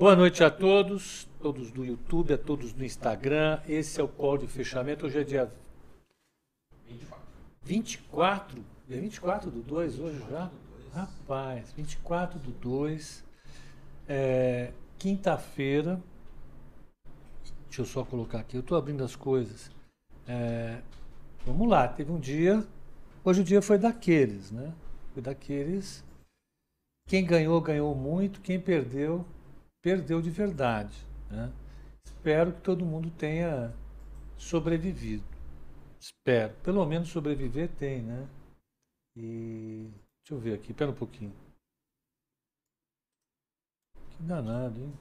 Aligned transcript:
Boa 0.00 0.16
noite 0.16 0.42
a 0.42 0.50
todos, 0.50 1.28
todos 1.42 1.70
do 1.70 1.84
YouTube, 1.84 2.32
a 2.32 2.38
todos 2.38 2.72
do 2.72 2.82
Instagram. 2.82 3.60
Esse 3.68 4.00
é 4.00 4.02
o 4.02 4.08
call 4.08 4.38
de 4.38 4.46
fechamento. 4.46 5.04
Hoje 5.04 5.20
é 5.20 5.24
dia 5.24 5.52
24. 6.88 7.26
24? 7.62 8.64
É 8.88 8.96
24 8.96 9.50
do 9.50 9.60
2 9.60 10.00
hoje 10.00 10.18
já? 10.30 10.50
Rapaz, 10.94 11.70
24 11.72 12.38
do 12.38 12.50
2. 12.50 13.22
É, 14.08 14.72
Quinta-feira. 14.98 16.00
Deixa 17.66 17.82
eu 17.82 17.84
só 17.84 18.02
colocar 18.02 18.38
aqui. 18.38 18.56
Eu 18.56 18.60
estou 18.60 18.78
abrindo 18.78 19.04
as 19.04 19.14
coisas. 19.14 19.70
É, 20.26 20.80
vamos 21.44 21.68
lá, 21.68 21.86
teve 21.86 22.10
um 22.10 22.18
dia. 22.18 22.66
Hoje 23.22 23.42
o 23.42 23.44
dia 23.44 23.60
foi 23.60 23.76
daqueles, 23.76 24.50
né? 24.50 24.72
Foi 25.12 25.22
daqueles. 25.22 26.02
Quem 27.06 27.22
ganhou, 27.22 27.60
ganhou 27.60 27.94
muito. 27.94 28.40
Quem 28.40 28.58
perdeu, 28.58 29.26
perdeu 29.82 30.20
de 30.20 30.30
verdade. 30.30 30.96
Né? 31.30 31.52
Espero 32.04 32.52
que 32.52 32.60
todo 32.62 32.84
mundo 32.84 33.10
tenha 33.10 33.74
sobrevivido. 34.36 35.24
Espero. 36.00 36.54
Pelo 36.62 36.84
menos 36.86 37.08
sobreviver 37.08 37.68
tem, 37.76 38.02
né? 38.02 38.28
E. 39.16 39.90
Deixa 40.22 40.34
eu 40.34 40.38
ver 40.38 40.54
aqui, 40.54 40.70
espera 40.70 40.90
um 40.90 40.94
pouquinho. 40.94 41.32
Que 44.10 44.22
danado, 44.22 44.80
hein? 44.80 44.92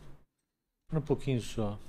Espera 0.84 1.04
um 1.04 1.06
pouquinho 1.06 1.42
só. 1.42 1.80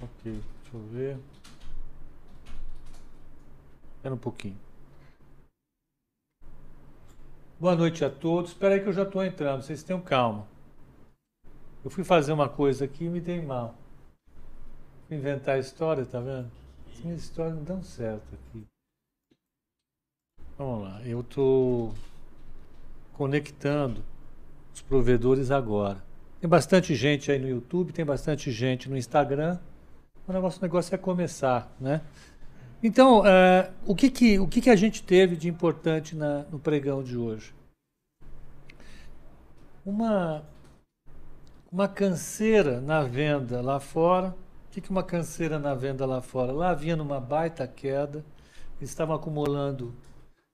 Ok, 0.00 0.32
deixa 0.32 0.76
eu 0.76 0.86
ver. 0.88 1.18
Espera 3.96 4.14
um 4.14 4.18
pouquinho. 4.18 4.67
Boa 7.60 7.74
noite 7.74 8.04
a 8.04 8.10
todos. 8.10 8.52
Espera 8.52 8.74
aí 8.74 8.80
que 8.80 8.88
eu 8.88 8.92
já 8.92 9.02
estou 9.02 9.24
entrando, 9.24 9.62
vocês 9.62 9.82
tenham 9.82 10.00
calma. 10.00 10.46
Eu 11.84 11.90
fui 11.90 12.04
fazer 12.04 12.32
uma 12.32 12.48
coisa 12.48 12.84
aqui 12.84 13.06
e 13.06 13.08
me 13.08 13.20
dei 13.20 13.42
mal. 13.42 13.74
Fui 15.08 15.16
inventar 15.16 15.58
história, 15.58 16.06
tá 16.06 16.20
vendo? 16.20 16.48
As 16.88 17.00
minhas 17.00 17.20
histórias 17.20 17.56
não 17.56 17.64
dão 17.64 17.82
certo 17.82 18.22
aqui. 18.32 18.64
Vamos 20.56 20.84
lá, 20.84 21.02
eu 21.04 21.20
estou 21.20 21.92
conectando 23.14 24.04
os 24.72 24.80
provedores 24.80 25.50
agora. 25.50 26.00
Tem 26.40 26.48
bastante 26.48 26.94
gente 26.94 27.32
aí 27.32 27.40
no 27.40 27.48
YouTube, 27.48 27.92
tem 27.92 28.04
bastante 28.04 28.52
gente 28.52 28.88
no 28.88 28.96
Instagram. 28.96 29.58
O 30.28 30.32
negócio, 30.32 30.60
o 30.60 30.62
negócio 30.62 30.94
é 30.94 30.98
começar, 30.98 31.74
né? 31.80 32.02
Então, 32.82 33.20
uh, 33.20 33.72
o, 33.84 33.94
que, 33.94 34.08
que, 34.08 34.38
o 34.38 34.46
que, 34.46 34.60
que 34.60 34.70
a 34.70 34.76
gente 34.76 35.02
teve 35.02 35.36
de 35.36 35.48
importante 35.48 36.14
na, 36.14 36.44
no 36.44 36.60
pregão 36.60 37.02
de 37.02 37.16
hoje? 37.16 37.52
Uma, 39.84 40.44
uma 41.72 41.88
canseira 41.88 42.80
na 42.80 43.02
venda 43.02 43.60
lá 43.60 43.80
fora. 43.80 44.28
O 44.68 44.70
que, 44.70 44.80
que 44.80 44.90
uma 44.90 45.02
canseira 45.02 45.58
na 45.58 45.74
venda 45.74 46.06
lá 46.06 46.20
fora? 46.22 46.52
Lá 46.52 46.70
havia 46.70 46.94
uma 46.94 47.20
baita 47.20 47.66
queda, 47.66 48.24
estavam 48.80 49.16
acumulando 49.16 49.92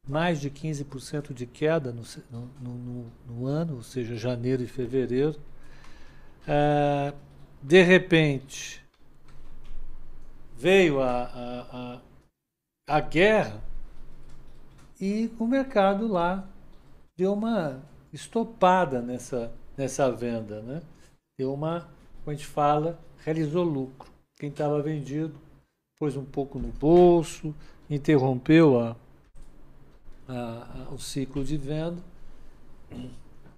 mais 0.08 0.40
de 0.40 0.50
15% 0.50 1.34
de 1.34 1.46
queda 1.46 1.92
no, 1.92 2.02
no, 2.30 2.50
no, 2.60 3.12
no, 3.26 3.46
ano, 3.46 3.76
ou 3.76 3.82
seja, 3.82 4.16
janeiro 4.16 4.62
e 4.62 4.66
fevereiro. 4.66 5.38
Uh, 6.48 7.14
de 7.62 7.82
repente, 7.82 8.82
veio 10.56 11.02
a, 11.02 11.22
a, 11.24 11.60
a 11.72 12.00
a 12.86 13.00
guerra 13.00 13.62
e 15.00 15.30
o 15.38 15.46
mercado 15.46 16.06
lá 16.06 16.46
deu 17.16 17.32
uma 17.32 17.82
estopada 18.12 19.00
nessa, 19.00 19.52
nessa 19.76 20.10
venda, 20.10 20.60
né? 20.62 20.82
Deu 21.36 21.52
uma, 21.52 21.80
como 22.22 22.30
a 22.30 22.34
gente 22.34 22.46
fala, 22.46 22.98
realizou 23.24 23.64
lucro. 23.64 24.10
Quem 24.36 24.50
estava 24.50 24.80
vendido 24.82 25.34
pôs 25.98 26.16
um 26.16 26.24
pouco 26.24 26.58
no 26.58 26.68
bolso, 26.68 27.54
interrompeu 27.88 28.78
a, 28.80 28.96
a, 30.28 30.84
a, 30.88 30.94
o 30.94 30.98
ciclo 30.98 31.44
de 31.44 31.56
venda 31.56 32.02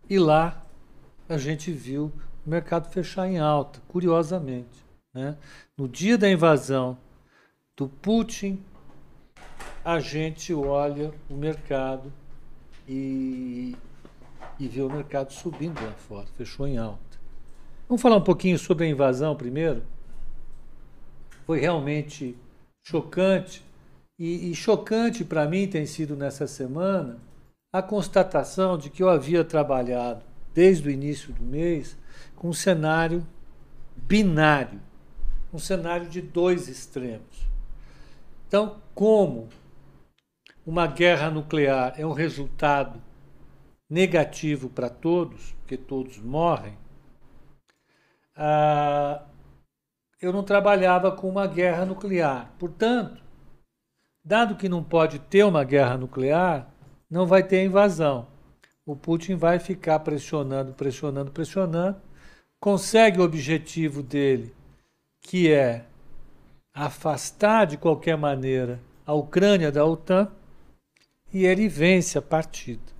e 0.09 0.18
lá 0.18 0.64
a 1.28 1.37
gente 1.37 1.73
viu 1.73 2.12
o 2.45 2.50
mercado 2.50 2.90
fechar 2.90 3.26
em 3.28 3.38
alta, 3.38 3.80
curiosamente. 3.88 4.85
Né? 5.12 5.37
No 5.76 5.88
dia 5.88 6.16
da 6.16 6.30
invasão 6.30 6.97
do 7.76 7.88
Putin 7.88 8.62
a 9.87 10.00
gente 10.00 10.52
olha 10.52 11.12
o 11.31 11.35
mercado 11.35 12.12
e, 12.88 13.76
e 14.59 14.66
vê 14.66 14.83
o 14.83 14.90
mercado 14.90 15.33
subindo 15.33 15.81
lá 15.81 15.93
fora, 15.93 16.26
fechou 16.37 16.66
em 16.66 16.76
alta. 16.76 16.99
Vamos 17.88 18.02
falar 18.02 18.16
um 18.16 18.25
pouquinho 18.25 18.59
sobre 18.59 18.85
a 18.85 18.88
invasão 18.88 19.37
primeiro? 19.37 19.85
Foi 21.47 21.61
realmente 21.61 22.37
chocante. 22.85 23.64
E, 24.19 24.50
e 24.50 24.55
chocante 24.57 25.25
para 25.25 25.47
mim 25.47 25.69
tem 25.69 25.87
sido 25.87 26.16
nessa 26.16 26.49
semana 26.49 27.21
a 27.73 27.81
constatação 27.81 28.76
de 28.76 28.90
que 28.90 29.05
eu 29.05 29.09
havia 29.09 29.45
trabalhado 29.45 30.25
desde 30.52 30.88
o 30.88 30.90
início 30.90 31.33
do 31.33 31.45
mês 31.45 31.97
com 32.35 32.49
um 32.49 32.52
cenário 32.52 33.25
binário, 33.97 34.81
um 35.55 35.61
cenário 35.61 36.09
de 36.09 36.21
dois 36.21 36.66
extremos. 36.66 37.47
Então, 38.49 38.78
como 38.93 39.49
uma 40.66 40.88
guerra 40.88 41.30
nuclear 41.30 41.94
é 41.96 42.04
um 42.04 42.12
resultado 42.12 43.00
negativo 43.88 44.68
para 44.68 44.90
todos, 44.90 45.52
porque 45.61 45.76
todos 45.76 46.18
morrem, 46.18 46.76
ah, 48.35 49.23
eu 50.20 50.32
não 50.32 50.42
trabalhava 50.42 51.12
com 51.12 51.28
uma 51.28 51.46
guerra 51.46 51.87
nuclear. 51.87 52.52
Portanto, 52.58 53.23
dado 54.25 54.56
que 54.56 54.68
não 54.68 54.82
pode 54.82 55.20
ter 55.20 55.44
uma 55.44 55.62
guerra 55.62 55.96
nuclear, 55.96 56.68
não 57.08 57.26
vai 57.26 57.44
ter 57.44 57.64
invasão. 57.64 58.26
O 58.85 58.96
Putin 58.96 59.37
vai 59.37 59.61
ficar 59.61 60.00
pressionando, 60.00 60.73
pressionando, 60.73 61.30
pressionando, 61.30 62.00
consegue 62.58 63.20
o 63.20 63.25
objetivo 63.25 64.02
dele, 64.02 64.52
que 65.20 65.52
é 65.52 65.85
afastar 66.75 67.66
de 67.66 67.76
qualquer 67.76 68.16
maneira 68.16 68.80
a 69.06 69.14
Ucrânia 69.14 69.70
da 69.70 69.85
OTAN 69.85 70.30
e 71.37 71.45
ele 71.45 71.69
vence 71.69 72.16
a 72.16 72.23
partida, 72.23 72.90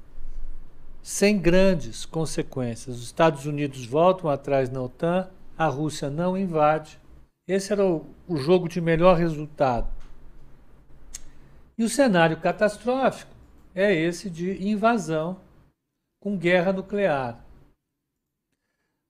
sem 1.03 1.41
grandes 1.41 2.05
consequências. 2.05 2.99
Os 2.99 3.05
Estados 3.05 3.47
Unidos 3.47 3.87
voltam 3.87 4.29
atrás 4.29 4.69
na 4.69 4.83
OTAN, 4.83 5.31
a 5.57 5.67
Rússia 5.69 6.11
não 6.11 6.37
invade. 6.37 7.01
Esse 7.49 7.73
era 7.73 7.83
o, 7.83 8.05
o 8.29 8.37
jogo 8.37 8.69
de 8.69 8.79
melhor 8.79 9.17
resultado. 9.17 9.91
E 11.79 11.83
o 11.83 11.89
cenário 11.89 12.39
catastrófico 12.39 13.35
é 13.75 13.95
esse 13.95 14.29
de 14.29 14.69
invasão 14.69 15.41
com 16.21 16.37
guerra 16.37 16.75
nuclear. 16.75 17.43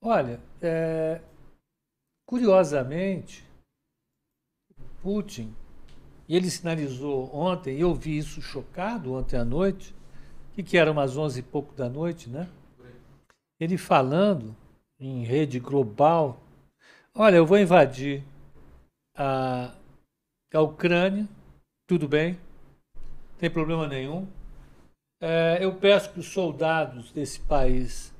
Olha, 0.01 0.39
é, 0.61 1.19
curiosamente, 2.25 3.45
Putin 5.01 5.53
e 6.27 6.35
ele 6.35 6.49
sinalizou 6.49 7.33
ontem, 7.33 7.77
e 7.77 7.81
eu 7.81 7.93
vi 7.93 8.17
isso 8.17 8.41
chocado 8.41 9.13
ontem 9.13 9.37
à 9.37 9.45
noite, 9.45 9.95
que, 10.53 10.63
que 10.63 10.77
era 10.77 10.91
umas 10.91 11.15
onze 11.15 11.39
e 11.39 11.43
pouco 11.43 11.73
da 11.75 11.87
noite, 11.89 12.29
né? 12.29 12.47
Ele 13.59 13.77
falando 13.77 14.55
em 14.99 15.23
rede 15.23 15.59
global, 15.59 16.39
olha, 17.13 17.35
eu 17.37 17.45
vou 17.45 17.57
invadir 17.57 18.23
a, 19.15 19.73
a 20.53 20.61
Ucrânia, 20.61 21.27
tudo 21.87 22.07
bem, 22.07 22.33
não 22.95 23.37
tem 23.39 23.49
problema 23.49 23.87
nenhum. 23.87 24.27
É, 25.21 25.59
eu 25.61 25.75
peço 25.75 26.11
que 26.11 26.19
os 26.19 26.27
soldados 26.27 27.11
desse 27.11 27.39
país 27.39 28.13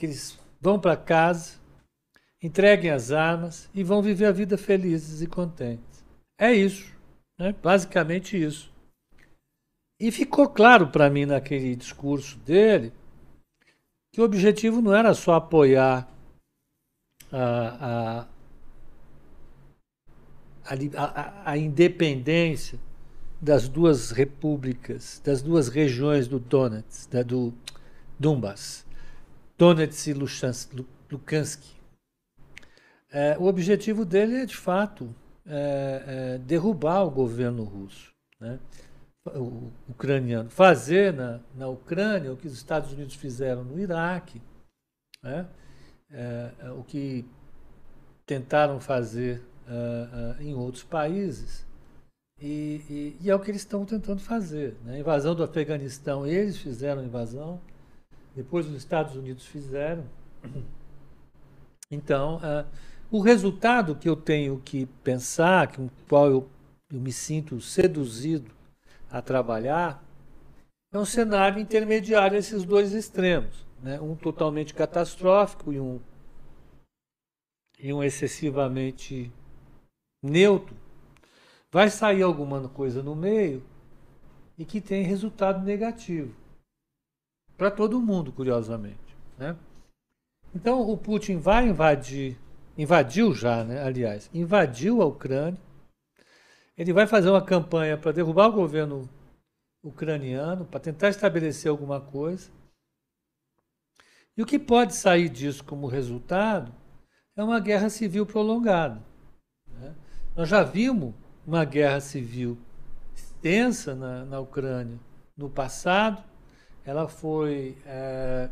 que 0.00 0.06
eles 0.06 0.38
vão 0.58 0.80
para 0.80 0.96
casa, 0.96 1.58
entreguem 2.42 2.90
as 2.90 3.12
armas 3.12 3.68
e 3.74 3.84
vão 3.84 4.00
viver 4.00 4.24
a 4.24 4.32
vida 4.32 4.56
felizes 4.56 5.20
e 5.20 5.26
contentes. 5.26 5.89
É 6.40 6.54
isso, 6.54 6.90
né? 7.38 7.54
basicamente 7.62 8.42
isso. 8.42 8.72
E 10.00 10.10
ficou 10.10 10.48
claro 10.48 10.88
para 10.88 11.10
mim 11.10 11.26
naquele 11.26 11.76
discurso 11.76 12.38
dele 12.38 12.94
que 14.10 14.22
o 14.22 14.24
objetivo 14.24 14.80
não 14.80 14.94
era 14.94 15.12
só 15.12 15.34
apoiar 15.34 16.08
a, 17.30 18.24
a, 18.24 18.26
a, 20.96 21.50
a 21.50 21.58
independência 21.58 22.80
das 23.38 23.68
duas 23.68 24.10
repúblicas, 24.10 25.20
das 25.22 25.42
duas 25.42 25.68
regiões 25.68 26.26
do 26.26 26.38
Donetsk, 26.38 27.10
da, 27.10 27.22
do 27.22 27.52
Donbass, 28.18 28.86
Donetsk 29.58 30.06
e 30.06 30.14
Lukansk. 31.10 31.62
É, 33.12 33.36
o 33.38 33.44
objetivo 33.44 34.06
dele 34.06 34.36
é, 34.36 34.46
de 34.46 34.56
fato, 34.56 35.14
é, 35.50 36.04
é, 36.06 36.38
derrubar 36.38 37.02
o 37.04 37.10
governo 37.10 37.64
russo. 37.64 38.10
Né? 38.40 38.58
o 39.26 39.70
ucraniano 39.88 40.48
fazer 40.48 41.12
na, 41.12 41.40
na 41.54 41.68
Ucrânia 41.68 42.32
o 42.32 42.36
que 42.36 42.46
os 42.46 42.54
Estados 42.54 42.92
Unidos 42.92 43.14
fizeram 43.14 43.62
no 43.62 43.78
Iraque, 43.78 44.40
né? 45.22 45.46
é, 46.10 46.50
é, 46.60 46.70
o 46.70 46.82
que 46.82 47.24
tentaram 48.24 48.80
fazer 48.80 49.42
uh, 49.66 50.40
uh, 50.40 50.42
em 50.42 50.54
outros 50.54 50.84
países. 50.84 51.66
E, 52.40 52.80
e, 52.88 53.16
e, 53.20 53.30
é 53.30 53.34
o 53.34 53.40
que 53.40 53.50
eles 53.50 53.60
estão 53.60 53.84
tentando 53.84 54.20
fazer. 54.20 54.74
Né? 54.84 54.94
A 54.94 54.98
invasão 54.98 55.34
do 55.34 55.42
Afeganistão, 55.42 56.26
eles 56.26 56.56
fizeram 56.56 57.02
a 57.02 57.04
invasão, 57.04 57.60
depois 58.34 58.66
os 58.66 58.76
Estados 58.76 59.14
Unidos 59.14 59.44
fizeram. 59.46 60.04
Então, 61.92 62.40
o 63.10 63.20
resultado 63.20 63.96
que 63.96 64.08
eu 64.08 64.16
tenho 64.16 64.60
que 64.60 64.86
pensar, 65.02 65.74
com 65.74 65.86
o 65.86 65.90
qual 66.08 66.30
eu, 66.30 66.48
eu 66.92 67.00
me 67.00 67.12
sinto 67.12 67.60
seduzido 67.60 68.50
a 69.10 69.20
trabalhar, 69.20 70.04
é 70.92 70.98
um 70.98 71.04
cenário 71.04 71.60
intermediário 71.60 72.36
esses 72.36 72.64
dois 72.64 72.92
extremos. 72.92 73.66
Né? 73.82 74.00
Um 74.00 74.14
totalmente 74.14 74.74
catastrófico 74.74 75.72
e 75.72 75.80
um, 75.80 76.00
e 77.78 77.92
um 77.92 78.02
excessivamente 78.02 79.32
neutro. 80.22 80.76
Vai 81.72 81.88
sair 81.88 82.22
alguma 82.22 82.68
coisa 82.68 83.02
no 83.02 83.14
meio 83.14 83.64
e 84.58 84.64
que 84.64 84.80
tem 84.80 85.02
resultado 85.02 85.64
negativo. 85.64 86.34
Para 87.56 87.70
todo 87.70 88.00
mundo, 88.00 88.32
curiosamente. 88.32 89.16
Né? 89.38 89.56
Então 90.54 90.80
o 90.88 90.96
Putin 90.96 91.38
vai 91.38 91.68
invadir, 91.68 92.36
invadiu 92.80 93.34
já, 93.34 93.62
né? 93.62 93.82
aliás, 93.82 94.30
invadiu 94.32 95.02
a 95.02 95.04
Ucrânia. 95.04 95.60
Ele 96.78 96.94
vai 96.94 97.06
fazer 97.06 97.28
uma 97.28 97.44
campanha 97.44 97.98
para 97.98 98.10
derrubar 98.10 98.48
o 98.48 98.52
governo 98.52 99.06
ucraniano, 99.82 100.64
para 100.64 100.80
tentar 100.80 101.10
estabelecer 101.10 101.70
alguma 101.70 102.00
coisa. 102.00 102.50
E 104.34 104.42
o 104.42 104.46
que 104.46 104.58
pode 104.58 104.94
sair 104.94 105.28
disso 105.28 105.62
como 105.62 105.86
resultado 105.86 106.72
é 107.36 107.44
uma 107.44 107.60
guerra 107.60 107.90
civil 107.90 108.24
prolongada. 108.24 109.02
Né? 109.68 109.94
Nós 110.34 110.48
já 110.48 110.62
vimos 110.62 111.12
uma 111.46 111.66
guerra 111.66 112.00
civil 112.00 112.56
extensa 113.14 113.94
na, 113.94 114.24
na 114.24 114.40
Ucrânia 114.40 114.98
no 115.36 115.50
passado, 115.50 116.24
ela 116.82 117.08
foi 117.08 117.76
é, 117.84 118.48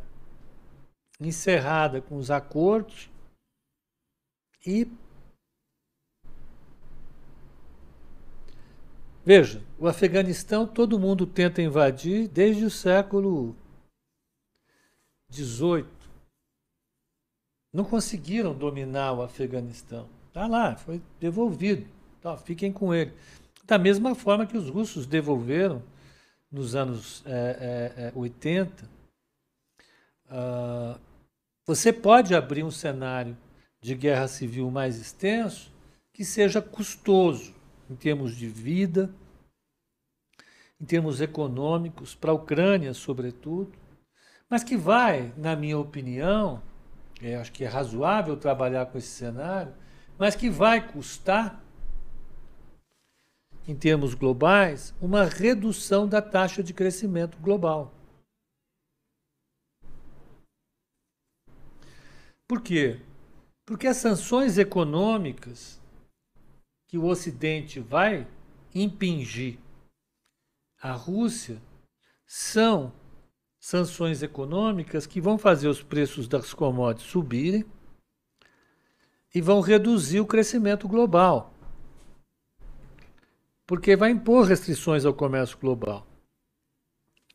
encerrada 1.18 2.02
com 2.02 2.16
os 2.16 2.30
acordos 2.30 3.10
e 4.66 4.86
veja, 9.24 9.62
o 9.78 9.86
Afeganistão 9.86 10.66
todo 10.66 10.98
mundo 10.98 11.26
tenta 11.26 11.62
invadir 11.62 12.28
desde 12.28 12.64
o 12.64 12.70
século 12.70 13.54
XVIII. 15.30 15.86
Não 17.72 17.84
conseguiram 17.84 18.54
dominar 18.54 19.12
o 19.12 19.22
Afeganistão. 19.22 20.08
Está 20.28 20.46
lá, 20.46 20.76
foi 20.76 21.00
devolvido. 21.20 21.86
Então, 22.18 22.36
fiquem 22.38 22.72
com 22.72 22.94
ele. 22.94 23.12
Da 23.64 23.78
mesma 23.78 24.14
forma 24.14 24.46
que 24.46 24.56
os 24.56 24.70
russos 24.70 25.06
devolveram 25.06 25.82
nos 26.50 26.74
anos 26.74 27.22
é, 27.26 28.12
é, 28.14 28.18
80. 28.18 28.88
Uh, 30.26 30.98
você 31.66 31.92
pode 31.92 32.34
abrir 32.34 32.64
um 32.64 32.70
cenário 32.70 33.36
de 33.88 33.94
guerra 33.94 34.28
civil 34.28 34.70
mais 34.70 35.00
extenso 35.00 35.72
que 36.12 36.22
seja 36.22 36.60
custoso 36.60 37.54
em 37.88 37.96
termos 37.96 38.36
de 38.36 38.46
vida, 38.46 39.10
em 40.78 40.84
termos 40.84 41.22
econômicos, 41.22 42.14
para 42.14 42.30
a 42.30 42.34
Ucrânia, 42.34 42.92
sobretudo, 42.92 43.72
mas 44.48 44.62
que 44.62 44.76
vai, 44.76 45.32
na 45.38 45.56
minha 45.56 45.78
opinião, 45.78 46.62
é, 47.22 47.36
acho 47.36 47.50
que 47.50 47.64
é 47.64 47.66
razoável 47.66 48.36
trabalhar 48.36 48.84
com 48.86 48.98
esse 48.98 49.08
cenário, 49.08 49.74
mas 50.18 50.36
que 50.36 50.50
vai 50.50 50.86
custar 50.86 51.64
em 53.66 53.74
termos 53.74 54.12
globais, 54.12 54.94
uma 55.00 55.24
redução 55.24 56.06
da 56.06 56.20
taxa 56.20 56.62
de 56.62 56.74
crescimento 56.74 57.38
global. 57.38 57.94
Por 62.46 62.62
quê? 62.62 63.00
Porque 63.68 63.86
as 63.86 63.98
sanções 63.98 64.56
econômicas 64.56 65.78
que 66.86 66.96
o 66.96 67.04
Ocidente 67.04 67.78
vai 67.80 68.26
impingir 68.74 69.58
à 70.80 70.92
Rússia 70.92 71.60
são 72.24 72.90
sanções 73.60 74.22
econômicas 74.22 75.06
que 75.06 75.20
vão 75.20 75.36
fazer 75.36 75.68
os 75.68 75.82
preços 75.82 76.26
das 76.26 76.54
commodities 76.54 77.10
subirem 77.10 77.62
e 79.34 79.42
vão 79.42 79.60
reduzir 79.60 80.20
o 80.20 80.26
crescimento 80.26 80.88
global 80.88 81.52
porque 83.66 83.94
vai 83.96 84.10
impor 84.10 84.46
restrições 84.46 85.04
ao 85.04 85.12
comércio 85.12 85.58
global. 85.58 86.06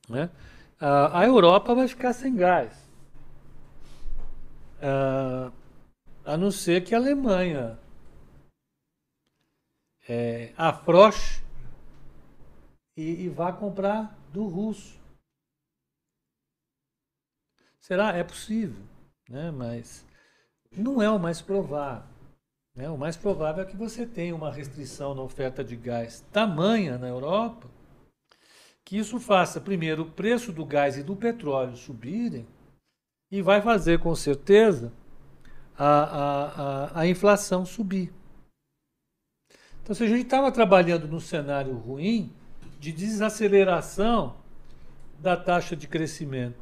Né? 0.10 0.32
a 0.80 1.24
Europa 1.24 1.76
vai 1.76 1.88
ficar 1.88 2.12
sem 2.12 2.36
gás. 2.36 2.74
A 6.26 6.38
não 6.38 6.52
ser 6.52 6.84
que 6.84 6.96
a 6.96 6.98
Alemanha 6.98 7.80
é, 10.08 10.54
afroche 10.58 11.44
e, 12.96 13.24
e 13.24 13.30
vá 13.30 13.52
comprar 13.52 14.18
do 14.32 14.48
russo. 14.48 15.02
Será? 17.80 18.16
É 18.16 18.24
possível, 18.24 18.82
né? 19.30 19.52
mas 19.52 20.06
não 20.72 21.02
é 21.02 21.10
o 21.10 21.20
mais 21.20 21.42
provável. 21.42 22.08
Né? 22.76 22.90
O 22.90 22.98
mais 22.98 23.18
provável 23.18 23.64
é 23.64 23.68
que 23.68 23.76
você 23.76 24.06
tenha 24.06 24.36
uma 24.36 24.52
restrição 24.52 25.14
na 25.14 25.22
oferta 25.22 25.64
de 25.64 25.76
gás 25.76 26.22
tamanha 26.32 26.98
na 26.98 27.08
Europa, 27.08 27.70
que 28.86 28.98
isso 28.98 29.20
faça, 29.20 29.62
primeiro, 29.62 30.04
o 30.04 30.12
preço 30.12 30.52
do 30.52 30.66
gás 30.66 30.98
e 30.98 31.04
do 31.04 31.16
petróleo 31.16 31.76
subirem, 31.76 32.48
e 33.32 33.42
vai 33.42 33.62
fazer, 33.62 34.00
com 34.00 34.16
certeza, 34.16 34.92
a, 35.78 36.94
a, 36.94 37.00
a, 37.02 37.08
inflação 37.08 37.66
subir. 37.66 38.12
Então, 39.82 39.96
se 39.96 40.04
a 40.04 40.08
gente 40.08 40.24
estava 40.24 40.52
trabalhando 40.52 41.08
num 41.08 41.20
cenário 41.20 41.76
ruim 41.76 42.32
de 42.80 42.92
desaceleração 42.92 44.36
da 45.20 45.36
taxa 45.36 45.76
de 45.76 45.88
crescimento 45.88 46.60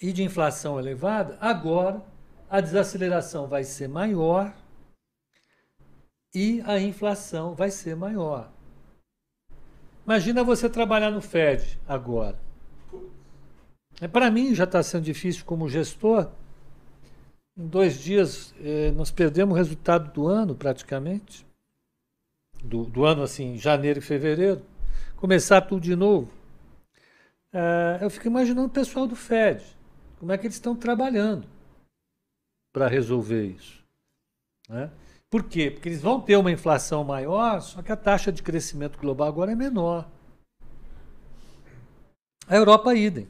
e 0.00 0.12
de 0.12 0.22
inflação 0.22 0.78
elevada, 0.78 1.36
agora 1.40 2.02
a 2.50 2.60
desaceleração 2.60 3.46
vai 3.46 3.64
ser 3.64 3.88
maior 3.88 4.54
e 6.34 6.62
a 6.66 6.78
inflação 6.78 7.54
vai 7.54 7.70
ser 7.70 7.96
maior. 7.96 8.50
Imagina 10.04 10.42
você 10.42 10.70
trabalhar 10.70 11.10
no 11.10 11.20
Fed 11.20 11.78
agora. 11.86 12.38
É, 14.00 14.08
Para 14.08 14.30
mim 14.30 14.54
já 14.54 14.64
está 14.64 14.82
sendo 14.82 15.04
difícil 15.04 15.44
como 15.44 15.68
gestor. 15.68 16.30
Em 17.58 17.66
dois 17.66 17.98
dias 17.98 18.54
eh, 18.60 18.92
nós 18.92 19.10
perdemos 19.10 19.54
o 19.54 19.56
resultado 19.56 20.12
do 20.12 20.28
ano 20.28 20.54
praticamente. 20.54 21.44
Do, 22.62 22.84
do, 22.84 23.04
ano 23.04 23.22
assim, 23.22 23.58
janeiro 23.58 23.98
e 23.98 24.02
fevereiro. 24.02 24.62
Começar 25.16 25.62
tudo 25.62 25.82
de 25.82 25.96
novo. 25.96 26.30
Eh, 27.52 27.98
eu 28.00 28.10
fico 28.10 28.28
imaginando 28.28 28.68
o 28.68 28.70
pessoal 28.70 29.06
do 29.06 29.16
Fed. 29.16 29.64
Como 30.20 30.30
é 30.30 30.38
que 30.38 30.46
eles 30.46 30.54
estão 30.54 30.76
trabalhando 30.76 31.46
para 32.72 32.86
resolver 32.86 33.44
isso. 33.46 33.84
Né? 34.68 34.90
Por 35.28 35.44
quê? 35.44 35.70
Porque 35.70 35.88
eles 35.88 36.00
vão 36.00 36.20
ter 36.20 36.36
uma 36.36 36.52
inflação 36.52 37.02
maior, 37.02 37.60
só 37.60 37.82
que 37.82 37.92
a 37.92 37.96
taxa 37.96 38.30
de 38.30 38.42
crescimento 38.42 38.98
global 38.98 39.28
agora 39.28 39.52
é 39.52 39.54
menor. 39.54 40.08
A 42.46 42.56
Europa 42.56 42.94
idem. 42.94 43.28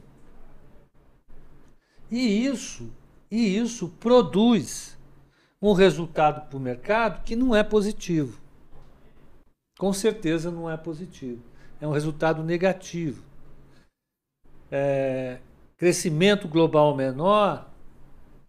E 2.11 2.45
isso, 2.45 2.91
e 3.31 3.57
isso 3.57 3.89
produz 3.99 4.97
um 5.61 5.73
resultado 5.73 6.47
para 6.47 6.57
o 6.57 6.59
mercado 6.59 7.23
que 7.23 7.35
não 7.35 7.55
é 7.55 7.63
positivo. 7.63 8.39
Com 9.77 9.93
certeza 9.93 10.49
não 10.49 10.69
é 10.69 10.75
positivo. 10.75 11.41
É 11.79 11.87
um 11.87 11.91
resultado 11.91 12.43
negativo. 12.43 13.23
É, 14.71 15.39
crescimento 15.77 16.47
global 16.47 16.95
menor, 16.95 17.69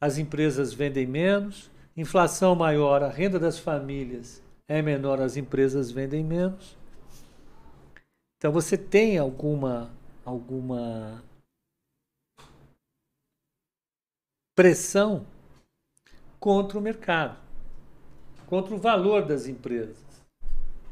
as 0.00 0.18
empresas 0.18 0.72
vendem 0.72 1.06
menos, 1.06 1.70
inflação 1.96 2.54
maior, 2.54 3.02
a 3.02 3.08
renda 3.08 3.38
das 3.38 3.58
famílias 3.58 4.42
é 4.68 4.80
menor, 4.82 5.20
as 5.20 5.36
empresas 5.36 5.90
vendem 5.90 6.24
menos. 6.24 6.76
Então 8.38 8.52
você 8.52 8.76
tem 8.76 9.18
alguma 9.18 9.90
alguma 10.24 11.22
pressão 14.54 15.26
contra 16.38 16.78
o 16.78 16.80
mercado, 16.80 17.38
contra 18.46 18.74
o 18.74 18.78
valor 18.78 19.24
das 19.24 19.46
empresas. 19.46 19.98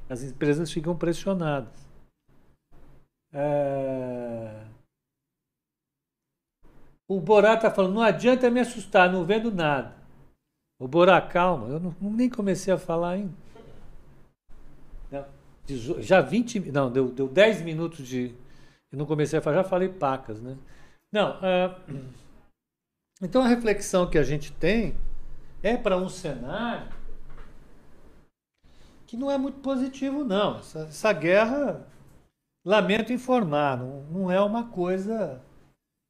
As 0.08 0.22
empresas 0.22 0.70
ficam 0.72 0.96
pressionadas. 0.96 1.86
É... 3.32 4.64
O 7.06 7.20
Borá 7.20 7.54
está 7.54 7.70
falando, 7.70 7.94
não 7.94 8.02
adianta 8.02 8.50
me 8.50 8.60
assustar, 8.60 9.10
não 9.10 9.24
vendo 9.24 9.50
nada. 9.50 9.96
O 10.78 10.86
Borá, 10.86 11.20
calma, 11.20 11.68
eu 11.68 11.80
não, 11.80 11.94
nem 12.00 12.28
comecei 12.28 12.72
a 12.72 12.78
falar 12.78 13.10
ainda. 13.12 13.48
Já 16.00 16.20
20, 16.22 16.72
não, 16.72 16.90
deu, 16.90 17.10
deu 17.10 17.28
10 17.28 17.62
minutos 17.62 18.06
de. 18.06 18.34
Eu 18.90 18.98
não 18.98 19.04
comecei 19.04 19.38
a 19.38 19.42
falar, 19.42 19.56
já 19.56 19.64
falei 19.64 19.88
pacas, 19.88 20.40
né? 20.40 20.56
Não, 21.12 21.38
é, 21.44 21.76
então 23.20 23.42
a 23.42 23.48
reflexão 23.48 24.08
que 24.08 24.18
a 24.18 24.22
gente 24.22 24.52
tem 24.52 24.96
é 25.62 25.76
para 25.76 25.96
um 25.96 26.08
cenário 26.08 26.98
que 29.08 29.16
não 29.16 29.30
é 29.30 29.38
muito 29.38 29.60
positivo, 29.60 30.22
não. 30.22 30.58
Essa, 30.58 30.80
essa 30.80 31.12
guerra, 31.14 31.88
lamento 32.64 33.10
informar, 33.10 33.78
não, 33.78 34.02
não 34.02 34.30
é 34.30 34.38
uma 34.40 34.68
coisa 34.68 35.42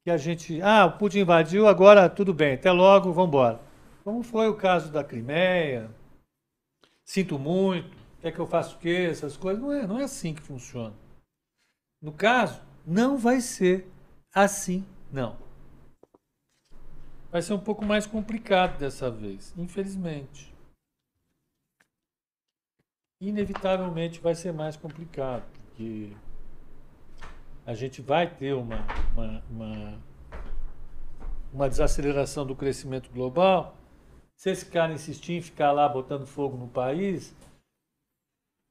que 0.03 0.11
a 0.11 0.17
gente. 0.17 0.61
Ah, 0.61 0.85
o 0.85 0.97
Putin 0.97 1.19
invadiu, 1.19 1.65
agora 1.65 2.09
tudo 2.09 2.33
bem, 2.33 2.55
até 2.55 2.71
logo, 2.71 3.13
vamos 3.13 3.29
embora. 3.29 3.61
Como 4.03 4.21
foi 4.21 4.49
o 4.49 4.55
caso 4.55 4.91
da 4.91 5.01
Crimeia, 5.01 5.89
sinto 7.05 7.39
muito, 7.39 7.97
quer 8.21 8.33
que 8.33 8.39
eu 8.39 8.45
faça 8.45 8.75
o 8.75 8.79
quê? 8.79 9.07
Essas 9.09 9.37
coisas. 9.37 9.61
Não 9.61 9.71
é, 9.71 9.87
não 9.87 9.99
é 9.99 10.03
assim 10.03 10.33
que 10.33 10.41
funciona. 10.41 10.93
No 12.01 12.11
caso, 12.11 12.61
não 12.85 13.17
vai 13.17 13.39
ser 13.39 13.89
assim, 14.33 14.85
não. 15.09 15.37
Vai 17.31 17.41
ser 17.41 17.53
um 17.53 17.59
pouco 17.59 17.85
mais 17.85 18.07
complicado 18.07 18.77
dessa 18.79 19.11
vez, 19.11 19.53
infelizmente. 19.57 20.53
Inevitavelmente 23.21 24.19
vai 24.19 24.33
ser 24.33 24.51
mais 24.51 24.75
complicado, 24.75 25.43
porque 25.51 26.11
a 27.65 27.73
gente 27.73 28.01
vai 28.01 28.33
ter 28.33 28.53
uma, 28.53 28.77
uma, 29.13 29.43
uma, 29.49 29.99
uma 31.53 31.69
desaceleração 31.69 32.45
do 32.45 32.55
crescimento 32.55 33.11
global. 33.11 33.77
Se 34.35 34.49
esse 34.49 34.65
cara 34.65 34.93
insistir 34.93 35.33
em 35.33 35.41
ficar 35.41 35.71
lá 35.71 35.87
botando 35.87 36.25
fogo 36.25 36.57
no 36.57 36.67
país, 36.67 37.35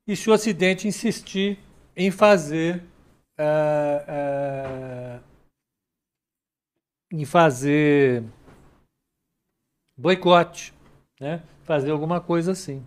e 0.06 0.16
se 0.16 0.28
o 0.28 0.32
Ocidente 0.32 0.88
insistir 0.88 1.58
em 1.94 2.10
fazer 2.10 2.82
é, 3.38 4.04
é, 4.08 5.20
em 7.12 7.24
fazer 7.24 8.24
boicote, 9.98 10.72
né? 11.20 11.42
fazer 11.64 11.90
alguma 11.90 12.20
coisa 12.20 12.52
assim. 12.52 12.84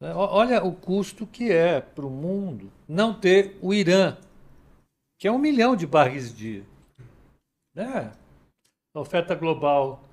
Olha 0.00 0.62
o 0.62 0.72
custo 0.72 1.26
que 1.26 1.50
é 1.50 1.80
para 1.80 2.06
o 2.06 2.10
mundo 2.10 2.70
não 2.86 3.12
ter 3.12 3.58
o 3.60 3.74
Irã 3.74 4.16
que 5.18 5.26
é 5.26 5.32
um 5.32 5.38
milhão 5.38 5.74
de 5.74 5.86
barris 5.86 6.32
dia. 6.32 6.64
Né? 7.74 8.12
A 8.94 9.00
oferta 9.00 9.34
global 9.34 10.04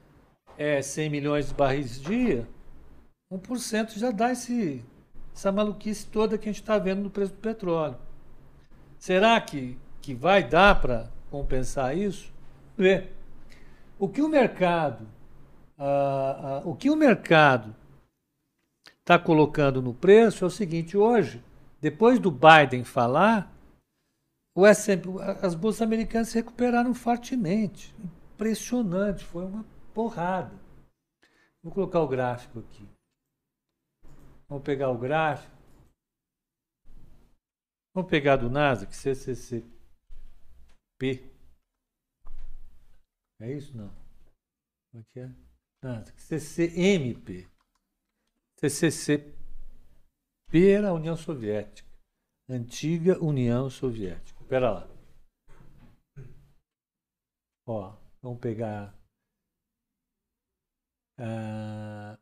é 0.58 0.82
100 0.82 1.10
milhões 1.10 1.48
de 1.50 1.54
barris 1.54 2.02
dia, 2.02 2.48
1% 3.32 3.98
já 3.98 4.12
dá 4.12 4.32
esse, 4.32 4.84
essa 5.34 5.52
maluquice 5.52 6.08
toda 6.08 6.38
que 6.38 6.50
a 6.50 6.52
gente 6.52 6.62
está 6.62 6.78
vendo 6.80 7.04
no 7.04 7.10
preço 7.10 7.34
do 7.34 7.40
petróleo. 7.40 7.98
Será 8.98 9.40
que, 9.40 9.78
que 10.02 10.16
vai 10.16 10.44
dar 10.44 10.82
para 10.82 11.12
compensar 11.30 11.96
isso? 11.96 12.34
Vê. 12.76 13.10
O 14.00 14.10
que 14.10 14.22
o 14.22 14.28
mercado, 14.30 15.08
ah, 15.78 16.62
ah, 16.62 16.62
o 16.66 16.76
que 16.76 16.90
o 16.90 16.96
mercado 16.96 17.76
está 19.00 19.20
colocando 19.20 19.82
no 19.82 19.94
preço 19.94 20.44
é 20.44 20.48
o 20.48 20.52
seguinte: 20.52 20.96
hoje, 20.98 21.44
depois 21.82 22.20
do 22.20 22.32
Biden 22.32 22.84
falar, 22.84 23.54
o 24.56 24.66
S&P, 24.66 25.10
as 25.42 25.54
bolsas 25.54 25.82
americanas 25.82 26.30
se 26.30 26.36
recuperaram 26.36 26.94
fortemente. 26.94 27.94
Impressionante, 28.34 29.24
foi 29.24 29.46
uma 29.46 29.66
porrada. 29.94 30.58
Vou 31.62 31.74
colocar 31.74 32.00
o 32.02 32.08
gráfico 32.08 32.60
aqui. 32.60 32.88
Vamos 34.48 34.64
pegar 34.64 34.90
o 34.90 34.98
gráfico. 34.98 35.56
Vamos 37.94 38.10
pegar 38.10 38.36
do 38.36 38.50
Nasdaq, 38.50 38.96
CCCP. 38.96 39.66
É 43.40 43.52
isso? 43.52 43.76
Não. 43.76 43.92
O 44.94 45.04
que 45.06 45.20
é? 45.20 45.45
CCMP. 46.18 47.48
CCCP 48.60 49.36
era 50.54 50.90
a 50.90 50.94
União 50.94 51.16
Soviética. 51.16 51.90
Antiga 52.50 53.22
União 53.24 53.70
Soviética. 53.70 54.42
Espera 54.42 54.72
lá. 54.72 54.88
Ó, 57.68 57.98
vamos 58.22 58.40
pegar 58.40 58.96
uh, 61.20 62.16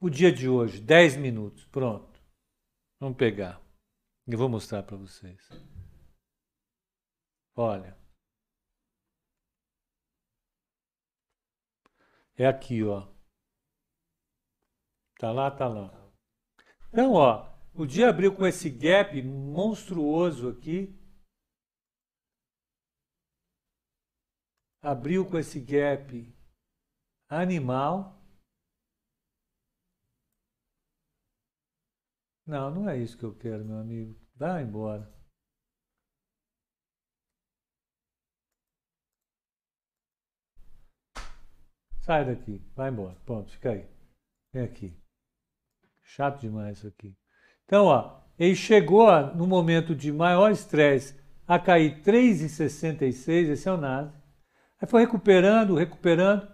o 0.00 0.08
dia 0.08 0.32
de 0.32 0.48
hoje, 0.48 0.80
10 0.80 1.16
minutos, 1.16 1.66
pronto. 1.66 2.18
Vamos 2.98 3.18
pegar. 3.18 3.60
Eu 4.26 4.38
vou 4.38 4.48
mostrar 4.48 4.82
para 4.82 4.96
vocês. 4.96 5.46
Olha. 7.54 7.99
É 12.40 12.46
aqui, 12.46 12.82
ó. 12.82 13.06
Tá 15.18 15.30
lá, 15.30 15.50
tá 15.50 15.68
lá. 15.68 15.90
Então, 16.88 17.12
ó, 17.12 17.46
o 17.74 17.84
dia 17.84 18.08
abriu 18.08 18.34
com 18.34 18.46
esse 18.46 18.70
gap 18.70 19.20
monstruoso 19.22 20.48
aqui. 20.48 20.98
abriu 24.82 25.28
com 25.28 25.36
esse 25.36 25.60
gap 25.60 26.34
animal. 27.28 28.18
Não, 32.46 32.70
não 32.70 32.88
é 32.88 32.96
isso 32.96 33.18
que 33.18 33.24
eu 33.24 33.36
quero, 33.36 33.66
meu 33.66 33.76
amigo. 33.76 34.18
Vai 34.34 34.62
embora. 34.62 35.19
Sai 42.10 42.24
daqui, 42.24 42.60
vai 42.74 42.90
embora. 42.90 43.16
Pronto, 43.24 43.52
fica 43.52 43.70
aí. 43.70 43.86
Vem 44.52 44.64
aqui. 44.64 44.92
Chato 46.02 46.40
demais 46.40 46.78
isso 46.78 46.88
aqui. 46.88 47.16
Então, 47.64 47.84
ó, 47.84 48.22
ele 48.36 48.56
chegou 48.56 49.06
no 49.36 49.46
momento 49.46 49.94
de 49.94 50.10
maior 50.10 50.50
estresse 50.50 51.16
a 51.46 51.56
cair 51.56 52.02
3,66, 52.02 53.50
esse 53.50 53.68
é 53.68 53.72
o 53.72 53.76
NASDAQ. 53.76 54.18
Aí 54.80 54.88
foi 54.88 55.02
recuperando, 55.02 55.76
recuperando. 55.76 56.52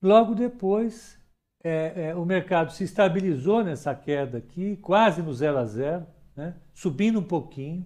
Logo 0.00 0.32
depois, 0.32 1.20
é, 1.64 2.10
é, 2.10 2.14
o 2.14 2.24
mercado 2.24 2.70
se 2.70 2.84
estabilizou 2.84 3.64
nessa 3.64 3.96
queda 3.96 4.38
aqui, 4.38 4.76
quase 4.76 5.22
no 5.22 5.34
zero 5.34 5.58
a 5.58 5.64
zero, 5.64 6.06
né? 6.36 6.56
subindo 6.72 7.18
um 7.18 7.26
pouquinho. 7.26 7.84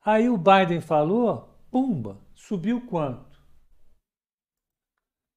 Aí 0.00 0.28
o 0.28 0.38
Biden 0.38 0.80
falou, 0.80 1.58
pumba, 1.72 2.20
subiu 2.36 2.80
quanto? 2.86 3.33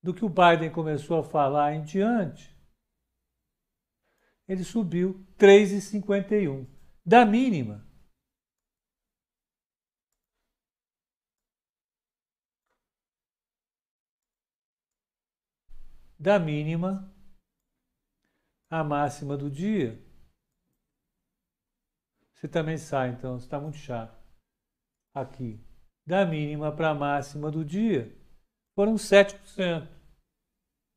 Do 0.01 0.13
que 0.13 0.23
o 0.23 0.29
Biden 0.29 0.71
começou 0.71 1.19
a 1.19 1.23
falar 1.23 1.73
em 1.73 1.83
diante, 1.83 2.55
ele 4.47 4.63
subiu 4.63 5.25
3,51. 5.37 6.65
Da 7.05 7.25
mínima, 7.25 7.87
da 16.19 16.39
mínima 16.39 17.13
à 18.69 18.83
máxima 18.83 19.37
do 19.37 19.49
dia. 19.49 20.03
Você 22.33 22.47
também 22.47 22.77
sai, 22.77 23.11
então, 23.11 23.37
está 23.37 23.59
muito 23.59 23.77
chato. 23.77 24.17
Aqui, 25.13 25.65
da 26.05 26.25
mínima 26.25 26.75
para 26.75 26.89
a 26.89 26.95
máxima 26.95 27.49
do 27.49 27.63
dia, 27.63 28.16
foram 28.77 28.93
7%. 28.93 29.87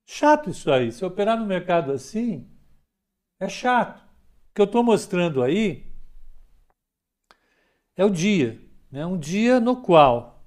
Chato 0.07 0.51
isso 0.51 0.71
aí. 0.71 0.93
Se 0.93 1.03
operar 1.03 1.39
no 1.39 1.47
mercado 1.47 1.93
assim, 1.93 2.47
é 3.41 3.49
chato. 3.49 4.03
O 4.03 4.55
que 4.55 4.61
eu 4.61 4.67
estou 4.67 4.85
mostrando 4.85 5.43
aí 5.43 5.91
é 7.97 8.05
o 8.05 8.11
dia. 8.11 8.61
Né? 8.91 9.07
Um 9.07 9.19
dia 9.19 9.59
no 9.61 9.81
qual 9.81 10.45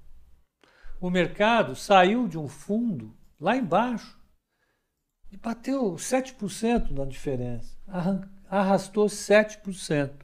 o 1.02 1.10
mercado 1.10 1.76
saiu 1.76 2.28
de 2.28 2.38
um 2.38 2.48
fundo 2.48 3.18
lá 3.40 3.58
embaixo 3.58 4.16
e 5.32 5.38
bateu 5.38 5.96
7% 5.96 6.92
na 6.92 7.04
diferença. 7.04 7.76
Arrastou 8.48 9.08
7%. 9.08 10.24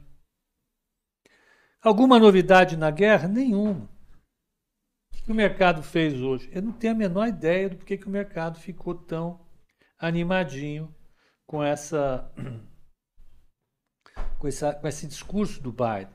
Alguma 1.82 2.20
novidade 2.20 2.78
na 2.78 2.92
guerra? 2.92 3.28
Nenhuma. 3.28 3.90
Que 5.30 5.34
o 5.34 5.36
mercado 5.36 5.84
fez 5.84 6.20
hoje? 6.20 6.50
Eu 6.52 6.64
não 6.64 6.72
tenho 6.72 6.92
a 6.92 6.98
menor 6.98 7.28
ideia 7.28 7.70
do 7.70 7.76
porquê 7.76 7.96
que 7.96 8.08
o 8.08 8.10
mercado 8.10 8.60
ficou 8.60 8.96
tão 8.96 9.40
animadinho 10.00 10.92
com 11.46 11.64
essa 11.64 12.32
com, 14.40 14.48
essa, 14.48 14.74
com 14.74 14.88
esse 14.88 15.06
discurso 15.06 15.62
do 15.62 15.72
Biden. 15.72 16.10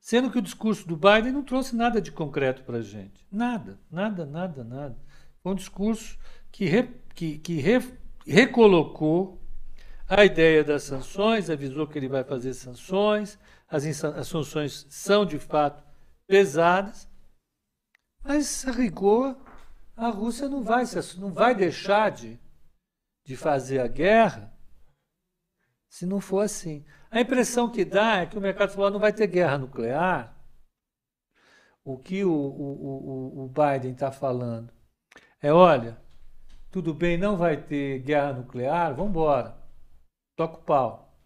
Sendo 0.00 0.32
que 0.32 0.38
o 0.40 0.42
discurso 0.42 0.88
do 0.88 0.96
Biden 0.96 1.30
não 1.30 1.44
trouxe 1.44 1.76
nada 1.76 2.00
de 2.00 2.10
concreto 2.10 2.64
para 2.64 2.78
a 2.78 2.82
gente. 2.82 3.24
Nada, 3.30 3.78
nada, 3.88 4.26
nada, 4.26 4.64
nada. 4.64 4.98
Foi 5.44 5.52
um 5.52 5.54
discurso 5.54 6.18
que, 6.50 6.64
re, 6.64 6.88
que, 7.14 7.38
que 7.38 7.60
re, 7.60 7.78
recolocou 8.26 9.40
a 10.08 10.24
ideia 10.24 10.64
das 10.64 10.82
sanções, 10.82 11.48
avisou 11.48 11.86
que 11.86 11.96
ele 11.96 12.08
vai 12.08 12.24
fazer 12.24 12.52
sanções, 12.54 13.38
as, 13.68 13.84
as 14.04 14.26
sanções 14.26 14.88
são 14.90 15.24
de 15.24 15.38
fato 15.38 15.84
pesadas, 16.26 17.08
mas 18.22 18.66
a 18.66 18.70
rigor 18.70 19.36
a 19.96 20.08
Rússia 20.08 20.48
não 20.48 20.62
vai, 20.62 20.84
não 21.18 21.32
vai 21.32 21.54
deixar 21.54 22.10
de, 22.10 22.40
de 23.24 23.36
fazer 23.36 23.80
a 23.80 23.86
guerra 23.86 24.50
se 25.90 26.06
não 26.06 26.20
for 26.20 26.40
assim. 26.40 26.86
A 27.10 27.20
impressão 27.20 27.70
que 27.70 27.84
dá 27.84 28.18
é 28.18 28.26
que 28.26 28.38
o 28.38 28.40
mercado 28.40 28.72
falou 28.72 28.90
não 28.90 29.00
vai 29.00 29.12
ter 29.12 29.26
guerra 29.26 29.58
nuclear. 29.58 30.34
O 31.84 31.98
que 31.98 32.24
o, 32.24 32.32
o, 32.32 33.42
o, 33.42 33.44
o 33.44 33.48
Biden 33.48 33.92
está 33.92 34.10
falando 34.10 34.72
é: 35.40 35.52
olha, 35.52 36.00
tudo 36.70 36.94
bem, 36.94 37.18
não 37.18 37.36
vai 37.36 37.60
ter 37.62 37.98
guerra 37.98 38.32
nuclear, 38.32 38.94
vamos 38.94 39.10
embora, 39.10 39.58
toca 40.36 40.58
o 40.58 40.62
pau. 40.62 41.18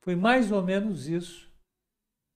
Foi 0.00 0.16
mais 0.16 0.50
ou 0.50 0.62
menos 0.62 1.06
isso 1.06 1.48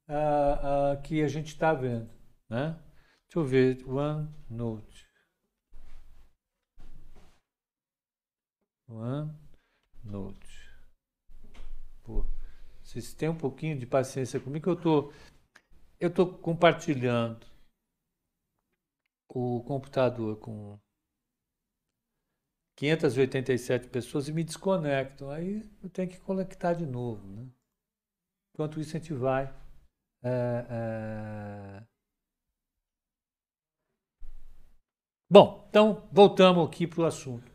uh, 0.09 0.95
uh, 0.95 1.03
que 1.03 1.23
a 1.23 1.29
gente 1.29 1.49
está 1.49 1.73
vendo. 1.73 2.09
Né? 2.49 2.79
Deixa 3.27 3.39
eu 3.39 3.45
ver, 3.45 3.85
OneNote. 3.89 5.07
OneNote. 8.89 10.71
Pô, 12.03 12.25
vocês 12.83 13.13
têm 13.15 13.29
um 13.29 13.37
pouquinho 13.37 13.79
de 13.79 13.87
paciência 13.87 14.41
comigo 14.41 14.71
eu 14.71 14.81
tô, 14.81 15.13
eu 16.01 16.13
tô 16.13 16.27
compartilhando 16.39 17.47
o 19.29 19.63
computador 19.65 20.39
com 20.39 20.79
587 22.77 23.89
pessoas 23.89 24.29
e 24.29 24.33
me 24.33 24.43
desconectam. 24.45 25.31
Aí 25.31 25.63
eu 25.83 25.91
tenho 25.91 26.09
que 26.09 26.19
conectar 26.21 26.73
de 26.73 26.87
novo. 26.87 27.27
Né? 27.27 27.47
Enquanto 28.55 28.81
isso, 28.81 28.97
a 28.97 29.01
gente 29.01 29.13
vai. 29.13 29.45
É, 30.23 30.67
é... 30.71 31.96
Bom, 35.29 35.67
então 35.69 36.09
voltamos 36.13 36.65
aqui 36.67 36.87
para 36.87 37.03
o 37.03 37.07
assunto. 37.07 37.51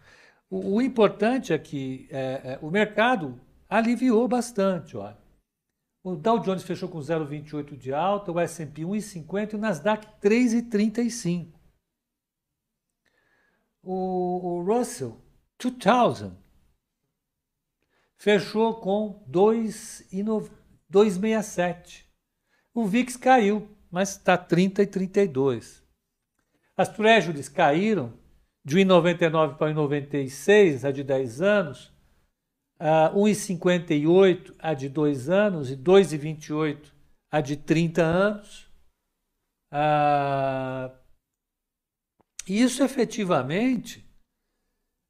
O 0.50 0.82
importante 0.82 1.54
é 1.54 1.58
que 1.58 2.10
é, 2.12 2.42
é, 2.44 2.60
o 2.62 2.70
mercado 2.70 3.40
aliviou 3.70 4.28
bastante. 4.28 4.98
Olha. 4.98 5.18
O 6.04 6.16
Dow 6.16 6.40
Jones 6.40 6.64
fechou 6.64 6.90
com 6.90 6.98
0,28 7.00 7.78
de 7.78 7.94
alta, 7.94 8.32
o 8.32 8.40
S&P 8.40 8.82
1,50 8.82 9.54
e 9.54 9.56
o 9.56 9.60
Nasdaq 9.60 10.08
3,35. 10.20 11.54
O, 13.84 14.58
o 14.58 14.64
Russell 14.64 15.20
2000 15.58 16.36
fechou 18.18 18.76
com 18.76 19.26
2,67. 19.32 22.06
O 22.74 22.86
VIX 22.86 23.18
caiu, 23.18 23.68
mas 23.90 24.12
está 24.12 24.38
30 24.38 24.84
e 24.84 24.88
32. 24.88 25.81
As 26.82 26.90
Treasuries 26.90 27.48
caíram 27.48 28.12
de 28.66 28.76
1,99 28.76 29.56
para 29.56 29.72
1,96, 29.72 30.84
a 30.84 30.92
de 30.92 31.04
10 31.04 31.40
anos, 31.40 31.94
uh, 32.80 33.16
1,58 33.16 34.56
a 34.58 34.74
de 34.74 34.90
2 34.90 35.30
anos 35.30 35.70
e 35.70 35.78
2,28 35.78 36.92
a 37.30 37.40
de 37.40 37.56
30 37.56 38.02
anos. 38.02 38.68
Uh, 39.72 40.92
isso 42.48 42.84
efetivamente 42.84 44.04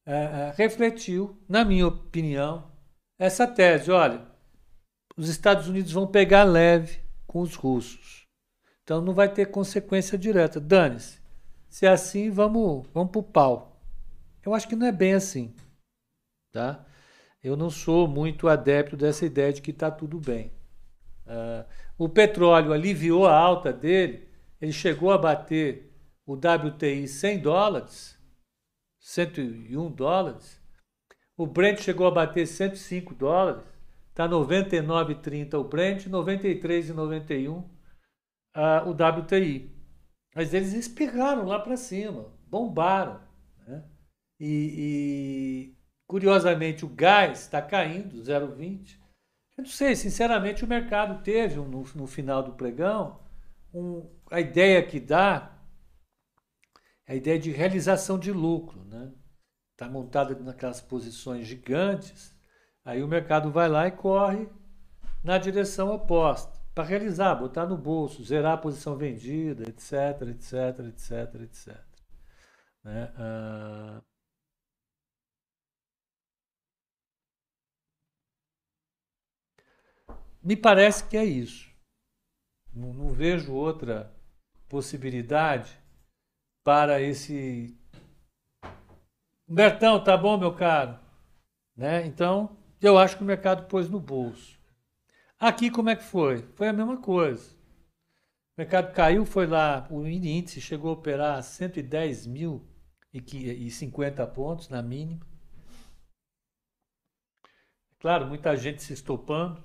uh, 0.06 0.54
refletiu, 0.58 1.42
na 1.48 1.64
minha 1.64 1.88
opinião, 1.88 2.70
essa 3.18 3.48
tese. 3.48 3.90
Olha, 3.90 4.28
os 5.16 5.30
Estados 5.30 5.70
Unidos 5.70 5.94
vão 5.94 6.06
pegar 6.06 6.44
leve 6.44 7.00
com 7.26 7.40
os 7.40 7.56
russos. 7.56 8.28
Então 8.84 9.00
não 9.00 9.14
vai 9.14 9.34
ter 9.34 9.46
consequência 9.46 10.18
direta. 10.18 10.60
Dane-se. 10.60 11.21
Se 11.72 11.88
é 11.88 11.90
assim, 11.90 12.30
vamos, 12.30 12.86
vamos 12.94 13.12
para 13.12 13.20
o 13.20 13.24
pau. 13.24 13.82
Eu 14.46 14.54
acho 14.54 14.68
que 14.68 14.76
não 14.76 14.86
é 14.86 14.92
bem 14.92 15.14
assim. 15.14 15.56
Tá? 16.52 16.86
eu 17.44 17.58
não 17.58 17.70
sou 17.70 18.08
muito 18.08 18.48
adepto 18.48 18.96
dessa 18.96 19.26
ideia 19.26 19.52
de 19.52 19.62
que 19.62 19.72
está 19.72 19.90
tudo 19.90 20.20
bem. 20.20 20.52
Uh, 21.26 21.66
o 21.98 22.10
petróleo 22.10 22.72
aliviou 22.72 23.26
a 23.26 23.36
alta 23.36 23.74
dele, 23.74 24.28
ele 24.60 24.72
chegou 24.72 25.12
a 25.12 25.18
bater 25.18 25.92
o 26.26 26.34
WTI 26.34 27.08
100 27.08 27.40
dólares, 27.40 28.20
101 29.00 29.92
dólares. 29.92 30.62
O 31.36 31.48
Brent 31.48 31.80
chegou 31.80 32.06
a 32.06 32.12
bater 32.12 32.46
105 32.46 33.16
dólares, 33.16 33.64
está 34.10 34.28
99,30 34.30 35.56
o 35.56 35.64
Brent, 35.64 36.06
93,91 36.08 37.50
uh, 37.50 37.66
o 38.86 38.92
WTI. 38.92 39.81
Mas 40.34 40.54
eles 40.54 40.74
espirraram 40.74 41.46
lá 41.46 41.60
para 41.60 41.76
cima, 41.76 42.32
bombaram. 42.48 43.22
Né? 43.68 43.84
E, 44.40 45.76
Curiosamente, 46.08 46.84
o 46.84 46.90
gás 46.90 47.40
está 47.40 47.62
caindo, 47.62 48.18
0,20. 48.18 49.00
Eu 49.58 49.64
não 49.64 49.66
sei, 49.66 49.96
sinceramente, 49.96 50.62
o 50.62 50.68
mercado 50.68 51.24
teve 51.24 51.56
no, 51.56 51.84
no 51.96 52.06
final 52.06 52.44
do 52.44 52.52
pregão 52.52 53.22
um, 53.74 54.10
a 54.30 54.42
ideia 54.42 54.86
que 54.86 55.00
dá, 55.00 55.58
a 57.08 57.16
ideia 57.16 57.40
de 57.40 57.50
realização 57.50 58.20
de 58.20 58.30
lucro. 58.30 58.84
Né? 58.84 59.14
Está 59.72 59.90
montada 59.90 60.36
naquelas 60.36 60.82
posições 60.82 61.48
gigantes, 61.48 62.36
aí 62.84 63.02
o 63.02 63.08
mercado 63.08 63.50
vai 63.50 63.70
lá 63.70 63.88
e 63.88 63.92
corre 63.92 64.50
na 65.24 65.38
direção 65.38 65.94
oposta 65.94 66.61
para 66.82 66.88
realizar, 66.88 67.36
botar 67.36 67.68
no 67.68 67.78
bolso, 67.78 68.24
zerar 68.24 68.54
a 68.54 68.58
posição 68.58 68.98
vendida, 68.98 69.70
etc, 69.70 70.30
etc, 70.30 70.80
etc, 70.88 71.42
etc. 71.42 71.86
Né? 72.84 73.14
Ah, 73.16 74.02
Me 80.44 80.56
parece 80.56 81.08
que 81.08 81.16
é 81.16 81.24
isso. 81.24 81.70
Não, 82.74 82.92
não 82.92 83.10
vejo 83.10 83.54
outra 83.54 84.12
possibilidade 84.68 85.80
para 86.64 87.00
esse. 87.00 87.78
Bertão, 89.48 90.04
tá 90.04 90.18
bom, 90.18 90.36
meu 90.36 90.56
caro? 90.56 91.00
Né? 91.78 92.08
Então, 92.08 92.58
eu 92.82 92.98
acho 92.98 93.18
que 93.18 93.24
o 93.24 93.26
mercado 93.26 93.68
pôs 93.68 93.88
no 93.88 94.00
bolso. 94.00 94.61
Aqui, 95.42 95.70
como 95.72 95.90
é 95.90 95.96
que 95.96 96.04
foi? 96.04 96.44
Foi 96.54 96.68
a 96.68 96.74
mesma 96.74 97.02
coisa. 97.02 97.56
O 98.56 98.60
mercado 98.60 98.94
caiu, 98.94 99.26
foi 99.26 99.48
lá, 99.48 99.88
o 99.90 100.08
índice 100.08 100.62
chegou 100.62 100.92
a 100.92 100.94
operar 100.94 101.40
a 101.40 101.42
110.050 101.42 104.32
pontos 104.32 104.70
na 104.70 104.84
mínima. 104.84 105.26
Claro, 108.00 108.28
muita 108.28 108.56
gente 108.56 108.84
se 108.84 108.94
estopando 108.94 109.64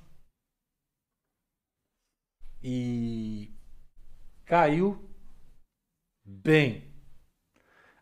e 2.62 3.54
caiu 4.46 5.06
bem. 6.24 6.90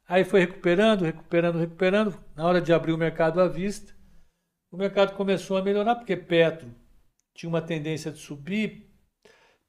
Aí 0.07 0.25
foi 0.25 0.39
recuperando, 0.39 1.05
recuperando, 1.05 1.59
recuperando. 1.59 2.25
Na 2.37 2.47
hora 2.47 2.61
de 2.61 2.73
abrir 2.73 2.93
o 2.93 2.99
mercado 2.99 3.41
à 3.41 3.49
vista, 3.49 3.93
o 4.71 4.77
mercado 4.77 5.17
começou 5.17 5.57
a 5.57 5.63
melhorar, 5.63 5.97
porque 5.97 6.17
Petro 6.17 6.84
tinha 7.35 7.49
uma 7.49 7.61
tendência 7.61 8.11
de 8.11 8.19
subir, 8.19 8.91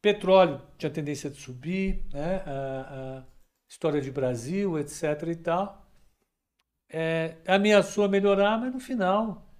petróleo 0.01 0.61
tinha 0.77 0.89
tendência 0.89 1.29
de 1.29 1.37
subir, 1.37 2.05
né? 2.13 2.43
a, 2.45 3.21
a 3.21 3.25
história 3.67 3.99
de 3.99 4.11
Brasil, 4.11 4.77
etc. 4.79 5.03
e 5.27 5.35
tal. 5.35 5.85
É, 6.89 7.37
ameaçou 7.47 8.05
a 8.05 8.07
melhorar, 8.07 8.59
mas 8.59 8.71
no 8.71 8.79
final 8.79 9.51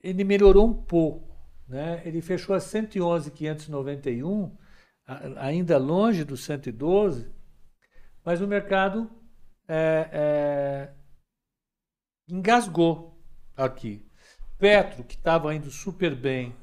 ele 0.00 0.22
melhorou 0.22 0.68
um 0.68 0.74
pouco. 0.74 1.36
Né? 1.66 2.00
Ele 2.04 2.22
fechou 2.22 2.54
a 2.54 2.60
111,591, 2.60 4.56
ainda 5.36 5.78
longe 5.78 6.24
do 6.24 6.36
112, 6.36 7.28
mas 8.24 8.40
o 8.40 8.46
mercado 8.46 9.10
é, 9.68 10.08
é, 10.12 10.94
engasgou 12.28 13.20
aqui. 13.56 14.06
Petro, 14.58 15.04
que 15.04 15.16
estava 15.16 15.54
indo 15.54 15.70
super 15.70 16.14
bem, 16.14 16.54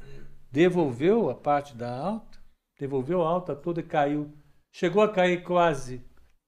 devolveu 0.54 1.32
a 1.32 1.36
parte 1.36 1.76
da 1.76 1.92
alta, 1.92 2.40
devolveu 2.78 3.24
a 3.24 3.28
alta 3.28 3.56
toda 3.56 3.80
e 3.80 3.84
caiu, 3.84 4.32
chegou 4.72 5.02
a 5.02 5.12
cair 5.12 5.44
quase 5.44 6.06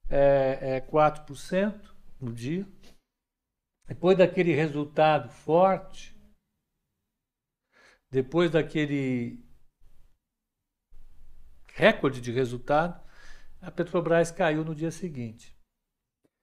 é, 0.08 0.76
é, 0.78 0.82
4% 0.82 1.92
no 2.22 2.32
dia. 2.32 2.68
Depois 3.88 4.16
daquele 4.16 4.54
resultado 4.54 5.28
forte, 5.30 6.16
depois 8.12 8.52
daquele 8.52 9.44
recorde 11.74 12.22
de 12.22 12.32
resultado, 12.32 13.04
a 13.60 13.72
Petrobras 13.72 14.30
caiu 14.30 14.64
no 14.64 14.76
dia 14.76 14.92
seguinte. 14.92 15.58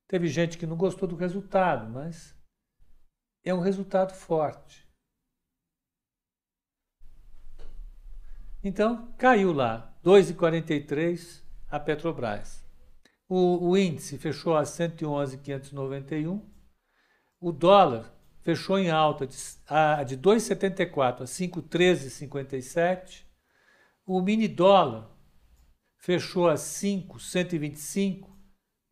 Teve 0.09 0.27
gente 0.27 0.59
que 0.59 0.67
não 0.67 0.77
gostou 0.77 1.09
do 1.09 1.15
resultado, 1.15 1.89
mas 1.89 2.37
é 3.45 3.55
um 3.55 3.61
resultado 3.61 4.13
forte. 4.13 4.82
Então, 8.65 9.13
caiu 9.19 9.53
lá, 9.53 9.93
2,43 10.05 11.43
a 11.69 11.81
Petrobras. 11.81 12.65
O, 13.29 13.71
o 13.71 13.77
índice 13.77 14.17
fechou 14.19 14.57
a 14.57 14.65
111,591. 14.65 16.49
O 17.41 17.51
dólar 17.51 18.15
fechou 18.41 18.79
em 18.79 18.89
alta 18.89 19.27
de, 19.27 19.35
de 20.07 20.17
2,74 20.17 21.23
a 21.23 21.25
5,1357. 21.25 23.27
O 24.07 24.21
mini 24.21 24.47
dólar 24.47 25.11
fechou 25.97 26.49
a 26.49 26.57
5,125, 26.57 28.31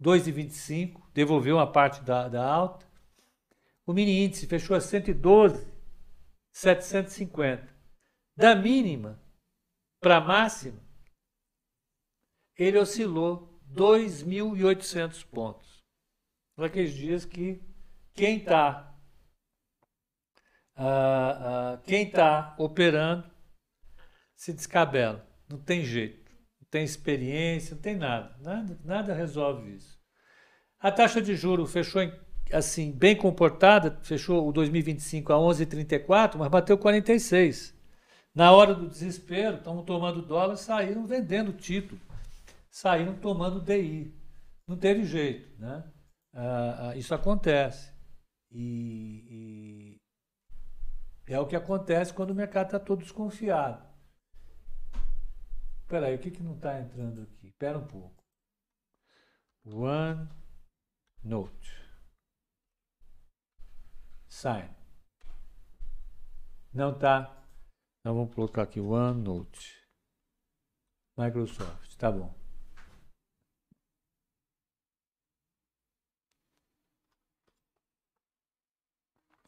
2,25, 0.02 1.00
devolveu 1.14 1.54
uma 1.56 1.70
parte 1.70 2.02
da, 2.02 2.28
da 2.28 2.44
alta. 2.44 2.84
O 3.86 3.92
mini 3.92 4.24
índice 4.24 4.48
fechou 4.48 4.76
a 4.76 4.80
112,750. 4.80 7.78
Da 8.36 8.56
mínima 8.56 9.29
para 10.00 10.16
a 10.16 10.20
máxima, 10.20 10.80
ele 12.56 12.78
oscilou 12.78 13.60
2.800 13.72 15.24
pontos. 15.26 15.78
Naqueles 16.56 16.92
dias 16.92 17.24
que 17.24 17.62
quem 18.12 18.38
está 18.38 18.90
uh, 20.76 21.74
uh, 21.74 21.82
quem 21.84 22.06
está 22.06 22.54
operando 22.58 23.30
se 24.34 24.52
descabela. 24.52 25.26
Não 25.48 25.58
tem 25.58 25.84
jeito. 25.84 26.30
Não 26.60 26.68
tem 26.70 26.84
experiência, 26.84 27.74
não 27.74 27.82
tem 27.82 27.96
nada. 27.96 28.36
Nada, 28.40 28.80
nada 28.84 29.14
resolve 29.14 29.74
isso. 29.74 29.98
A 30.78 30.90
taxa 30.90 31.20
de 31.20 31.36
juro 31.36 31.66
fechou 31.66 32.00
em, 32.00 32.12
assim 32.52 32.90
bem 32.90 33.14
comportada, 33.14 33.98
fechou 34.02 34.48
o 34.48 34.52
2025 34.52 35.32
a 35.32 35.36
11,34, 35.36 36.36
mas 36.36 36.48
bateu 36.48 36.78
46. 36.78 37.78
Na 38.34 38.52
hora 38.52 38.74
do 38.74 38.88
desespero, 38.88 39.56
estão 39.56 39.84
tomando 39.84 40.22
dólar, 40.22 40.56
saíram 40.56 41.06
vendendo 41.06 41.52
título, 41.52 42.00
saíram 42.70 43.18
tomando 43.18 43.60
DI. 43.60 44.14
Não 44.66 44.76
teve 44.76 45.04
jeito, 45.04 45.60
né? 45.60 45.84
Ah, 46.32 46.90
ah, 46.90 46.96
isso 46.96 47.12
acontece. 47.12 47.92
E, 48.52 49.98
e, 51.26 51.32
é 51.32 51.40
o 51.40 51.46
que 51.46 51.56
acontece 51.56 52.14
quando 52.14 52.30
o 52.30 52.34
mercado 52.34 52.66
está 52.66 52.78
todo 52.78 53.02
desconfiado. 53.02 53.84
Espera 55.82 56.06
aí, 56.06 56.14
o 56.14 56.18
que, 56.20 56.30
que 56.30 56.42
não 56.42 56.54
está 56.54 56.80
entrando 56.80 57.22
aqui? 57.22 57.48
Espera 57.48 57.78
um 57.78 57.86
pouco. 57.86 58.22
One 59.64 60.28
note. 61.24 61.76
Sign. 64.28 64.70
Não 66.72 66.92
está 66.92 67.39
então 68.00 68.14
vamos 68.14 68.34
colocar 68.34 68.62
aqui 68.62 68.80
OneNote. 68.80 69.78
Microsoft, 71.18 71.96
tá 71.96 72.10
bom. 72.10 72.34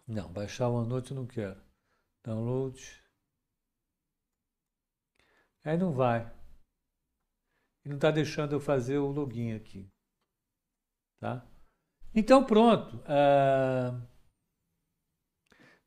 Não, 0.07 0.31
baixar 0.33 0.69
o 0.69 0.75
OneNote 0.75 1.13
eu 1.13 1.17
não 1.17 1.27
quero. 1.27 1.61
Download. 2.23 3.03
Aí 5.65 5.79
não 5.79 5.93
vai. 5.93 6.31
E 7.85 7.89
não 7.89 7.97
está 7.97 8.11
deixando 8.11 8.53
eu 8.53 8.61
fazer 8.61 8.99
o 8.99 9.11
login 9.11 9.55
aqui. 9.55 9.91
Tá? 11.19 11.47
Então 12.15 12.45
pronto. 12.45 12.97
Uh... 12.99 14.12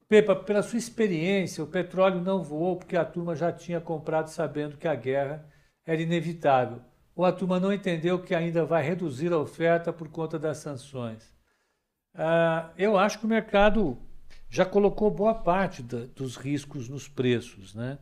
Pepa, 0.07 0.35
pela 0.35 0.61
sua 0.61 0.77
experiência, 0.77 1.63
o 1.63 1.67
petróleo 1.67 2.21
não 2.21 2.43
voou 2.43 2.77
porque 2.77 2.95
a 2.95 3.03
turma 3.03 3.35
já 3.35 3.51
tinha 3.51 3.81
comprado 3.81 4.27
sabendo 4.27 4.77
que 4.77 4.87
a 4.87 4.93
guerra 4.93 5.49
era 5.85 6.01
inevitável. 6.01 6.81
Ou 7.15 7.25
a 7.25 7.31
turma 7.31 7.59
não 7.59 7.73
entendeu 7.73 8.21
que 8.21 8.35
ainda 8.35 8.65
vai 8.65 8.83
reduzir 8.83 9.31
a 9.31 9.37
oferta 9.37 9.91
por 9.91 10.09
conta 10.09 10.37
das 10.37 10.57
sanções. 10.57 11.33
Ah, 12.13 12.71
eu 12.77 12.97
acho 12.97 13.19
que 13.19 13.25
o 13.25 13.29
mercado 13.29 13.97
já 14.49 14.65
colocou 14.65 15.09
boa 15.09 15.33
parte 15.33 15.81
da, 15.81 16.05
dos 16.05 16.35
riscos 16.35 16.87
nos 16.87 17.07
preços. 17.07 17.73
Né? 17.73 17.97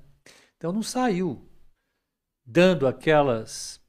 Então 0.57 0.73
não 0.73 0.83
saiu 0.83 1.47
dando 2.45 2.85
aquelas 2.85 3.81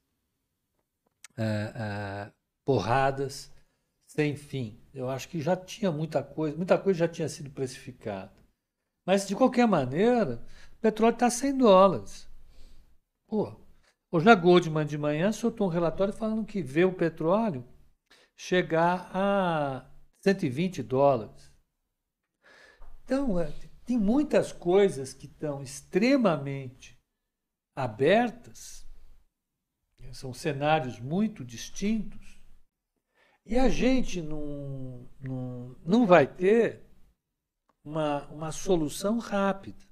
ah, 1.37 1.73
ah, 1.75 2.31
porradas 2.63 3.51
sem 4.07 4.35
fim. 4.35 4.79
Eu 4.95 5.09
acho 5.09 5.27
que 5.27 5.41
já 5.41 5.57
tinha 5.57 5.91
muita 5.91 6.23
coisa, 6.23 6.55
muita 6.55 6.77
coisa 6.77 6.99
já 6.99 7.07
tinha 7.07 7.27
sido 7.27 7.49
precificada. 7.49 8.31
Mas, 9.05 9.27
de 9.27 9.35
qualquer 9.35 9.67
maneira, 9.67 10.41
o 10.77 10.81
petróleo 10.81 11.13
está 11.13 11.29
100 11.29 11.57
dólares. 11.57 12.29
Pô, 13.27 13.53
hoje 14.09 14.29
a 14.29 14.33
Goldman 14.33 14.85
de 14.85 14.97
manhã 14.97 15.33
soltou 15.33 15.67
um 15.67 15.69
relatório 15.69 16.13
falando 16.13 16.45
que 16.45 16.61
vê 16.61 16.85
o 16.85 16.95
petróleo 16.95 17.67
chegar 18.37 19.11
a 19.13 19.85
120 20.23 20.81
dólares. 20.81 21.51
Então, 23.03 23.37
é, 23.37 23.51
tem 23.83 23.97
muitas 23.97 24.53
coisas 24.53 25.13
que 25.13 25.25
estão 25.25 25.61
extremamente 25.61 26.97
abertas, 27.75 28.87
são 30.13 30.33
cenários 30.33 31.01
muito 31.01 31.43
distintos, 31.43 32.24
e 33.45 33.57
a 33.57 33.69
gente 33.69 34.21
não, 34.21 35.07
não, 35.21 35.75
não 35.85 36.05
vai 36.05 36.25
ter 36.25 36.81
uma, 37.83 38.25
uma 38.29 38.51
solução 38.51 39.19
rápida. 39.19 39.85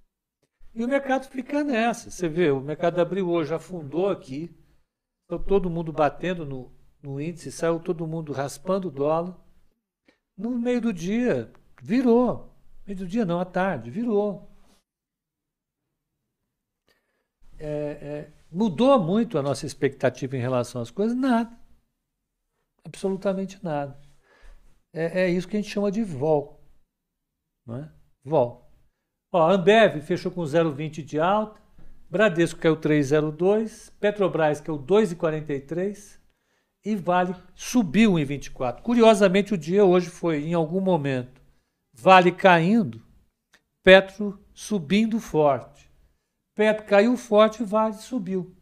E 0.74 0.84
o 0.84 0.88
mercado 0.88 1.30
fica 1.30 1.64
nessa. 1.64 2.10
Você 2.10 2.28
vê, 2.28 2.50
o 2.50 2.60
mercado 2.60 3.00
abriu 3.00 3.30
hoje, 3.30 3.54
afundou 3.54 4.10
aqui, 4.10 4.50
então 5.26 5.38
todo 5.38 5.70
mundo 5.70 5.94
batendo 5.94 6.46
no, 6.46 6.72
no 7.02 7.22
índice, 7.22 7.52
saiu 7.52 7.80
todo 7.80 8.08
mundo 8.08 8.34
raspando 8.34 8.88
o 8.88 8.92
dólar. 8.92 9.38
No 10.36 10.58
meio 10.58 10.82
do 10.82 10.92
dia, 10.92 11.54
virou. 11.80 12.52
Meio 12.88 12.98
do 12.98 13.08
dia 13.08 13.24
não, 13.24 13.40
à 13.40 13.46
tarde, 13.46 13.92
virou. 13.92 14.50
É, 17.60 17.70
é, 17.70 18.34
mudou 18.52 19.00
muito 19.00 19.38
a 19.38 19.44
nossa 19.44 19.68
expectativa 19.68 20.36
em 20.36 20.42
relação 20.42 20.82
às 20.82 20.90
coisas? 20.90 21.16
Nada. 21.16 21.63
Absolutamente 22.86 23.64
nada. 23.64 24.00
É, 24.94 25.24
é 25.24 25.30
isso 25.30 25.48
que 25.48 25.58
a 25.58 25.62
gente 25.62 25.72
chama 25.72 25.92
de 25.92 26.04
vol. 26.04 26.62
Não 27.66 27.78
é? 27.78 27.92
Vol. 28.24 28.70
Ó, 29.32 29.50
Ambev 29.50 30.02
fechou 30.02 30.32
com 30.32 30.42
0,20 30.42 31.04
de 31.04 31.20
alta, 31.20 31.60
Bradesco 32.10 32.60
caiu 32.60 32.78
3,02, 32.78 33.92
Petrobras 34.00 34.62
caiu 34.62 34.78
2,43 34.78 36.20
e 36.86 36.96
Vale 36.96 37.36
subiu 37.56 38.14
1,24. 38.14 38.82
Curiosamente, 38.82 39.54
o 39.54 39.58
dia 39.58 39.84
hoje 39.84 40.10
foi, 40.10 40.44
em 40.44 40.54
algum 40.54 40.80
momento, 40.80 41.42
Vale 41.92 42.32
caindo, 42.32 43.04
Petro 43.82 44.40
subindo 44.54 45.20
forte. 45.20 45.92
Petro 46.54 46.86
caiu 46.86 47.18
forte, 47.18 47.64
Vale 47.64 47.96
subiu. 47.96 48.56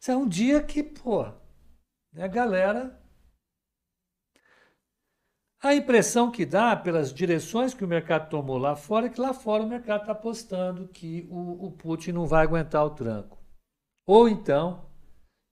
Isso 0.00 0.10
é 0.10 0.16
um 0.16 0.28
dia 0.28 0.62
que, 0.62 0.82
pô, 0.82 1.32
a 2.16 2.26
galera. 2.26 2.98
A 5.60 5.74
impressão 5.74 6.30
que 6.30 6.46
dá 6.46 6.76
pelas 6.76 7.12
direções 7.12 7.74
que 7.74 7.84
o 7.84 7.88
mercado 7.88 8.30
tomou 8.30 8.58
lá 8.58 8.76
fora 8.76 9.06
é 9.06 9.08
que 9.08 9.20
lá 9.20 9.34
fora 9.34 9.64
o 9.64 9.68
mercado 9.68 10.02
está 10.02 10.12
apostando 10.12 10.86
que 10.88 11.26
o, 11.30 11.66
o 11.66 11.72
Putin 11.72 12.12
não 12.12 12.26
vai 12.26 12.44
aguentar 12.44 12.84
o 12.84 12.90
tranco. 12.90 13.38
Ou 14.06 14.28
então, 14.28 14.88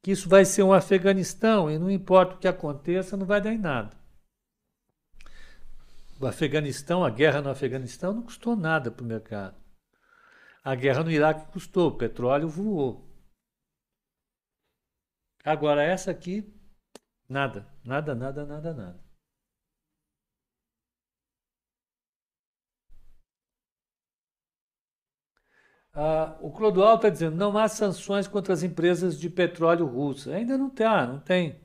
que 0.03 0.13
isso 0.13 0.29
vai 0.29 0.45
ser 0.45 0.63
um 0.63 0.73
Afeganistão 0.73 1.69
e 1.69 1.79
não 1.79 1.91
importa 1.91 2.37
o 2.37 2.39
que 2.39 2.47
aconteça, 2.47 3.17
não 3.17 3.27
vai 3.27 3.41
dar 3.41 3.53
em 3.53 3.59
nada. 3.59 3.97
O 6.21 6.27
Afeganistão, 6.27 7.05
a 7.05 7.11
guerra 7.11 7.43
no 7.43 7.51
Afeganistão 7.51 8.15
não 8.15 8.23
custou 8.23 8.57
nada 8.57 8.91
para 8.91 9.03
o 9.03 9.07
mercado. 9.07 9.57
A 10.65 10.75
guerra 10.75 11.03
no 11.03 11.11
Iraque 11.11 11.53
custou, 11.53 11.89
o 11.89 11.97
petróleo 11.97 12.49
voou. 12.49 13.06
Agora, 15.47 15.83
essa 15.83 16.11
aqui 16.11 16.53
Nada, 17.29 17.67
nada, 17.85 18.15
nada, 18.15 18.47
nada, 18.47 18.73
nada. 18.73 19.07
Ah, 25.93 26.37
o 26.41 26.53
Clodoal 26.53 26.97
está 26.97 27.09
dizendo 27.09 27.37
não 27.37 27.57
há 27.57 27.69
sanções 27.69 28.29
contra 28.29 28.53
as 28.53 28.63
empresas 28.63 29.19
de 29.19 29.29
petróleo 29.31 29.87
russas. 29.87 30.33
Ainda 30.33 30.57
não 30.57 30.71
tem, 30.71 30.87
ah, 30.87 31.07
não 31.07 31.21
tem. 31.21 31.61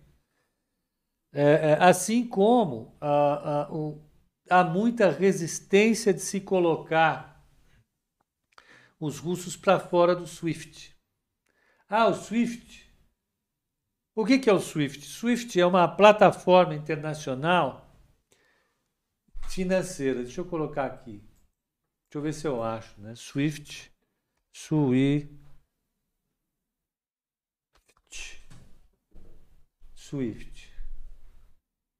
É, 1.33 1.71
é, 1.71 1.83
assim 1.83 2.27
como 2.27 2.97
ah, 2.99 3.67
ah, 3.67 3.73
o, 3.73 4.01
há 4.49 4.63
muita 4.63 5.11
resistência 5.11 6.13
de 6.13 6.21
se 6.21 6.41
colocar 6.41 7.45
os 8.99 9.19
russos 9.19 9.55
para 9.55 9.79
fora 9.79 10.15
do 10.15 10.25
SWIFT. 10.25 10.95
Ah, 11.87 12.07
o 12.07 12.13
SWIFT. 12.13 12.90
O 14.13 14.25
que, 14.25 14.49
é 14.49 14.53
o 14.53 14.59
SWIFT? 14.59 15.05
SWIFT 15.05 15.59
é 15.59 15.65
uma 15.65 15.87
plataforma 15.87 16.75
internacional 16.75 17.89
financeira. 19.49 20.23
Deixa 20.23 20.41
eu 20.41 20.45
colocar 20.45 20.85
aqui. 20.85 21.19
Deixa 22.07 22.17
eu 22.17 22.21
ver 22.21 22.33
se 22.33 22.47
eu 22.47 22.61
acho, 22.61 22.99
né? 22.99 23.15
SWIFT. 23.15 23.91
SWIFT. 24.53 25.41
Swift. 30.11 30.69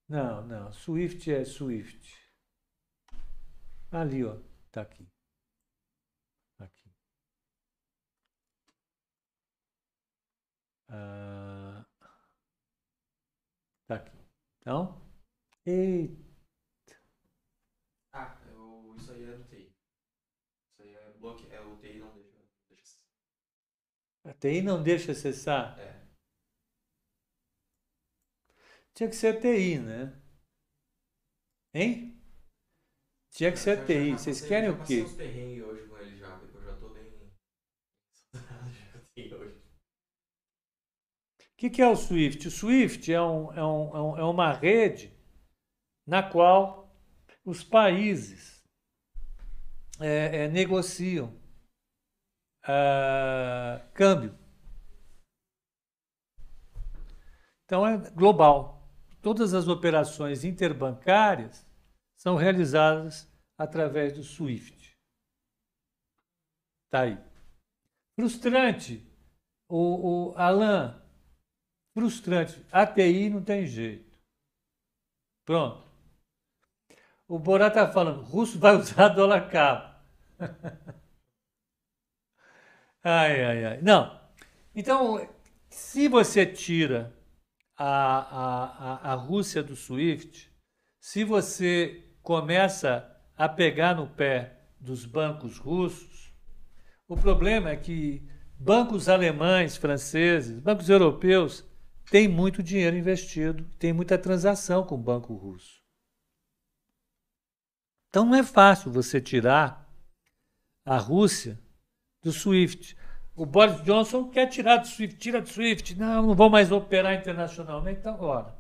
Não, 0.10 0.46
não. 0.46 0.74
Swift 0.74 1.32
é 1.32 1.46
Swift. 1.46 2.14
Ali, 3.90 4.26
ó. 4.26 4.38
Tá 4.70 4.82
aqui. 4.82 5.08
Aqui. 6.60 6.92
Ah, 10.90 11.61
tá 13.92 13.96
aqui. 13.96 14.18
Então. 14.60 15.02
Eita. 15.66 16.32
Ah, 18.14 18.42
eu, 18.48 18.94
isso 18.98 19.12
aí 19.12 19.24
é 19.24 19.38
do 19.38 19.44
TI. 19.46 19.74
Isso 20.72 20.82
aí 20.82 20.96
é 20.96 21.12
bloque. 21.20 21.48
É 21.52 21.60
o 21.60 21.78
TI 21.78 22.00
não 22.00 22.14
deixa. 22.14 22.38
deixa 22.70 23.00
A 24.24 24.34
TI 24.34 24.62
não 24.62 24.82
deixa 24.84 25.12
acessar? 25.12 25.78
é. 25.80 26.02
Tinha 28.94 29.10
que 29.10 29.16
ser 29.16 29.40
TI, 29.40 29.80
né? 29.80 30.22
Hein? 31.74 32.22
Tinha 33.32 33.52
que 33.52 33.58
ser 33.58 33.78
Eu 33.78 33.82
já- 33.82 33.86
TI. 33.86 34.12
Vocês 34.12 34.42
querem 34.42 34.70
o 34.70 34.84
quê? 34.84 35.04
hoje 35.64 35.88
com 35.88 35.98
ele 35.98 36.18
já, 36.18 36.38
porque 36.38 36.58
eu 36.58 36.64
já 36.64 36.78
tô 36.78 36.90
bem. 36.90 37.32
já 38.34 39.00
tenho 39.16 39.38
hoje. 39.40 39.62
O 41.40 41.51
que, 41.62 41.70
que 41.70 41.82
é 41.84 41.88
o 41.88 41.96
Swift? 41.96 42.48
O 42.48 42.50
Swift 42.52 43.12
é, 43.12 43.16
é 43.16 43.22
um- 43.22 43.54
é 43.54 43.64
um- 43.64 44.18
é 44.18 44.24
uma 44.24 44.52
rede 44.52 45.16
na 46.08 46.24
qual 46.24 46.92
os 47.46 47.64
países 47.64 48.66
é, 50.00 50.46
é, 50.46 50.48
negociam 50.48 51.40
ah, 52.64 53.80
câmbio. 53.94 54.36
Então 57.66 57.86
é 57.86 58.10
global. 58.10 58.92
Todas 59.22 59.54
as 59.54 59.68
operações 59.68 60.44
interbancárias 60.44 61.64
são 62.18 62.36
realizadas 62.36 63.32
através 63.56 64.14
do 64.14 64.24
SWIFT. 64.24 64.98
Tá 66.90 67.02
aí. 67.02 67.24
Frustrante. 68.16 69.08
O, 69.70 70.32
o 70.32 70.36
Alan, 70.36 71.01
frustrante. 71.94 72.66
ATI 72.72 73.30
não 73.30 73.44
tem 73.44 73.66
jeito. 73.66 74.18
Pronto. 75.46 75.90
O 77.28 77.40
Borá 77.40 77.68
está 77.68 77.92
falando, 77.92 78.22
russo 78.22 78.60
vai 78.60 78.76
usar 78.76 79.10
dólar 79.10 79.50
cabo. 79.50 79.96
ai, 83.04 83.44
ai, 83.44 83.66
ai. 83.66 83.82
Não. 83.82 84.20
Então, 84.76 85.30
se 85.70 86.08
você 86.08 86.46
tira 86.46 87.16
a, 87.78 87.88
a, 87.88 89.12
a 89.12 89.16
Rússia 89.16 89.64
do 89.64 89.76
SWIFT, 89.76 90.52
se 91.00 91.24
você 91.24 92.16
começa 92.22 93.08
a 93.36 93.50
pegar 93.50 93.96
no 93.96 94.08
pé 94.08 94.68
dos 94.80 95.06
bancos 95.06 95.58
russos, 95.58 96.34
o 97.08 97.16
problema 97.16 97.72
é 97.72 97.76
que 97.76 98.30
bancos 98.58 99.10
alemães, 99.10 99.76
franceses, 99.76 100.60
bancos 100.60 100.90
europeus 100.90 101.66
têm 102.10 102.28
muito 102.28 102.64
dinheiro 102.64 102.96
investido, 102.96 103.64
tem 103.78 103.94
muita 103.94 104.18
transação 104.18 104.86
com 104.86 104.96
o 104.96 105.02
banco 105.02 105.34
russo. 105.34 105.82
Então 108.10 108.26
não 108.26 108.36
é 108.36 108.44
fácil 108.44 108.92
você 108.92 109.22
tirar 109.22 109.90
a 110.86 110.98
Rússia 110.98 111.60
do 112.22 112.32
SWIFT. 112.32 112.98
O 113.36 113.46
Boris 113.46 113.82
Johnson 113.84 114.30
quer 114.30 114.48
tirar 114.48 114.78
do 114.78 114.88
SWIFT, 114.88 115.18
tira 115.18 115.42
do 115.42 115.48
SWIFT. 115.48 115.96
Não, 115.96 116.28
não 116.28 116.36
vou 116.36 116.50
mais 116.50 116.72
operar 116.72 117.14
internacionalmente, 117.14 118.00
então 118.00 118.14
agora. 118.14 118.60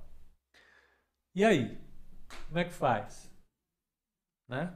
E 1.35 1.43
aí? 1.43 1.77
Como 2.47 2.59
é 2.59 2.63
que 2.63 2.73
faz? 2.73 3.29
Né? 4.47 4.73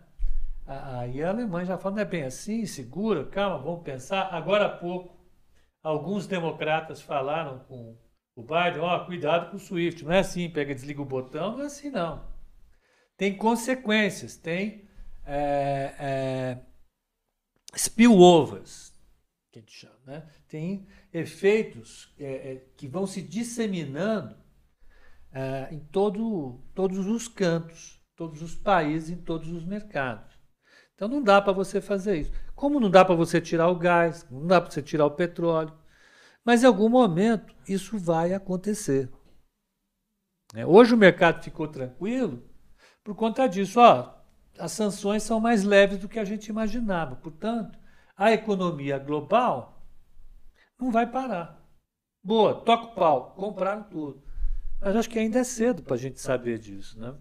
Aí 0.67 1.23
a 1.23 1.29
Alemanha 1.29 1.65
já 1.65 1.77
fala, 1.77 1.95
não 1.95 2.01
é 2.01 2.05
bem 2.05 2.23
assim, 2.23 2.65
segura, 2.65 3.25
calma, 3.27 3.59
vamos 3.59 3.83
pensar. 3.83 4.33
Agora 4.33 4.65
há 4.65 4.77
pouco, 4.77 5.15
alguns 5.81 6.25
democratas 6.27 7.01
falaram 7.01 7.59
com 7.59 7.97
o 8.35 8.41
Biden, 8.41 8.81
ó, 8.81 9.05
cuidado 9.05 9.49
com 9.49 9.57
o 9.57 9.59
SWIFT. 9.59 10.03
Não 10.03 10.11
é 10.11 10.19
assim, 10.19 10.49
pega, 10.49 10.75
desliga 10.75 11.01
o 11.01 11.05
botão, 11.05 11.53
não 11.53 11.63
é 11.63 11.67
assim 11.67 11.89
não. 11.89 12.27
Tem 13.17 13.35
consequências, 13.35 14.35
tem 14.35 14.87
é, 15.25 15.95
é, 15.97 16.59
spillovers, 17.75 18.93
que 19.51 19.59
a 19.59 19.61
gente 19.61 19.71
chama, 19.71 19.99
né? 20.05 20.27
Tem 20.47 20.87
efeitos 21.13 22.13
é, 22.19 22.61
que 22.75 22.87
vão 22.87 23.07
se 23.07 23.21
disseminando 23.21 24.43
em 25.69 25.79
todo, 25.79 26.63
todos 26.73 27.07
os 27.07 27.27
cantos, 27.27 28.01
todos 28.15 28.41
os 28.41 28.55
países, 28.55 29.09
em 29.09 29.21
todos 29.21 29.49
os 29.49 29.65
mercados. 29.65 30.33
Então 30.93 31.09
não 31.09 31.21
dá 31.21 31.41
para 31.41 31.51
você 31.51 31.81
fazer 31.81 32.19
isso. 32.19 32.31
Como 32.55 32.79
não 32.79 32.89
dá 32.89 33.03
para 33.03 33.15
você 33.15 33.41
tirar 33.41 33.67
o 33.67 33.75
gás, 33.75 34.25
não 34.31 34.47
dá 34.47 34.61
para 34.61 34.71
você 34.71 34.81
tirar 34.81 35.05
o 35.05 35.11
petróleo. 35.11 35.77
Mas 36.45 36.63
em 36.63 36.67
algum 36.67 36.87
momento 36.87 37.55
isso 37.67 37.97
vai 37.97 38.33
acontecer. 38.33 39.11
Hoje 40.67 40.93
o 40.93 40.97
mercado 40.97 41.43
ficou 41.43 41.67
tranquilo 41.67 42.47
por 43.03 43.15
conta 43.15 43.47
disso. 43.47 43.79
Ó, 43.79 44.13
as 44.59 44.71
sanções 44.71 45.23
são 45.23 45.39
mais 45.39 45.63
leves 45.63 45.97
do 45.97 46.07
que 46.07 46.19
a 46.19 46.23
gente 46.23 46.47
imaginava. 46.47 47.15
Portanto, 47.15 47.77
a 48.15 48.31
economia 48.31 48.99
global 48.99 49.83
não 50.79 50.91
vai 50.91 51.09
parar. 51.09 51.61
Boa, 52.23 52.61
toca 52.61 52.85
o 52.85 52.95
pau, 52.95 53.33
compraram 53.35 53.83
tudo. 53.83 54.23
Mas 54.79 54.95
acho 54.95 55.09
que 55.09 55.19
ainda 55.19 55.39
é 55.39 55.43
cedo 55.43 55.83
para 55.83 55.95
a 55.95 55.97
gente 55.97 56.21
saber 56.21 56.59
disso. 56.59 56.99
Né? 56.99 57.15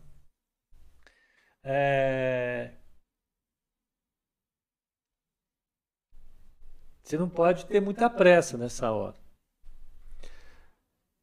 É... 1.63 2.75
Você 7.05 7.19
não 7.19 7.29
pode 7.29 7.67
ter 7.67 7.81
muita 7.81 8.09
pressa 8.09 8.57
nessa 8.57 8.91
hora. 8.91 9.17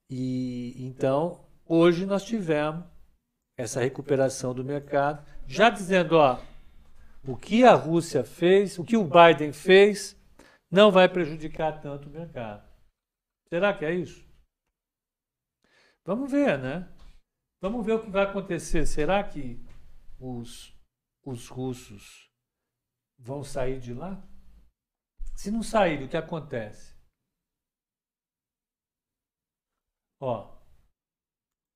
E 0.09 0.75
então, 0.77 1.43
hoje 1.65 2.05
nós 2.05 2.23
tivemos 2.23 2.85
essa 3.57 3.79
recuperação 3.79 4.53
do 4.53 4.63
mercado, 4.63 5.25
já 5.47 5.69
dizendo, 5.69 6.17
ó, 6.17 6.39
o 7.27 7.35
que 7.35 7.63
a 7.63 7.73
Rússia 7.73 8.23
fez, 8.23 8.77
o 8.77 8.83
que 8.83 8.95
o 8.95 9.03
Biden 9.03 9.51
fez, 9.51 10.15
não 10.69 10.91
vai 10.91 11.09
prejudicar 11.09 11.81
tanto 11.81 12.09
o 12.09 12.11
mercado. 12.11 12.67
Será 13.49 13.73
que 13.73 13.83
é 13.83 13.93
isso? 13.93 14.23
Vamos 16.05 16.31
ver, 16.31 16.57
né? 16.59 16.87
Vamos 17.59 17.85
ver 17.85 17.93
o 17.93 18.03
que 18.03 18.09
vai 18.09 18.23
acontecer. 18.23 18.85
Será 18.85 19.23
que 19.23 19.59
os, 20.19 20.75
os 21.23 21.47
russos 21.47 22.29
vão 23.17 23.43
sair 23.43 23.79
de 23.79 23.93
lá? 23.93 24.23
Se 25.35 25.49
não 25.49 25.63
sair, 25.63 26.03
o 26.03 26.09
que 26.09 26.17
acontece? 26.17 26.95
Ó, 30.19 30.55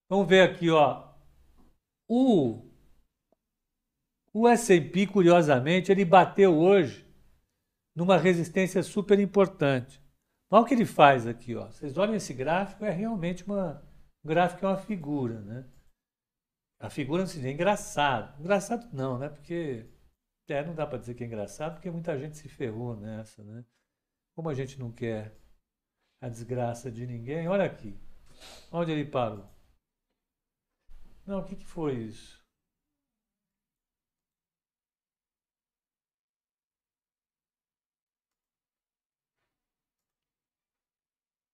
vamos 0.08 0.28
ver 0.28 0.50
aqui, 0.50 0.70
ó. 0.70 1.14
O, 2.08 2.70
o 4.32 4.48
S&P, 4.48 5.08
curiosamente, 5.08 5.92
ele 5.92 6.06
bateu 6.06 6.56
hoje 6.56 7.06
numa 7.96 8.18
resistência 8.18 8.84
super 8.84 9.20
importante. 9.20 10.04
Olha 10.52 10.62
o 10.62 10.66
que 10.66 10.74
ele 10.74 10.86
faz 10.86 11.26
aqui, 11.26 11.56
ó. 11.56 11.72
Vocês 11.72 11.98
olhem 11.98 12.16
esse 12.16 12.34
gráfico, 12.34 12.86
é 12.86 12.92
realmente 12.92 13.44
uma 13.46 13.84
gráfico 14.24 14.66
é 14.66 14.70
uma 14.70 14.78
figura, 14.78 15.40
né? 15.42 15.66
A 16.80 16.90
figura 16.90 17.22
não 17.22 17.28
se 17.28 17.46
é 17.46 17.52
engraçado. 17.52 18.40
Engraçado 18.40 18.90
não, 18.92 19.18
né? 19.18 19.30
Porque 19.30 19.88
é, 20.54 20.64
não 20.66 20.76
dá 20.76 20.86
para 20.88 20.98
dizer 21.00 21.16
que 21.16 21.24
é 21.24 21.28
engraçado, 21.28 21.74
porque 21.76 21.90
muita 21.92 22.18
gente 22.18 22.38
se 22.38 22.50
ferrou 22.50 22.96
nessa, 22.96 23.44
né? 23.44 23.66
Como 24.36 24.50
a 24.50 24.54
gente 24.56 24.80
não 24.80 24.92
quer 24.92 25.38
a 26.22 26.30
desgraça 26.30 26.92
de 26.92 27.08
ninguém, 27.08 27.48
olha 27.48 27.66
aqui. 27.66 27.98
Onde 28.72 28.92
ele 28.92 29.06
parou? 29.06 29.50
Não, 31.26 31.40
o 31.40 31.44
que, 31.46 31.56
que 31.56 31.66
foi 31.66 31.94
isso? 31.96 32.44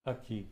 Aqui. 0.05 0.47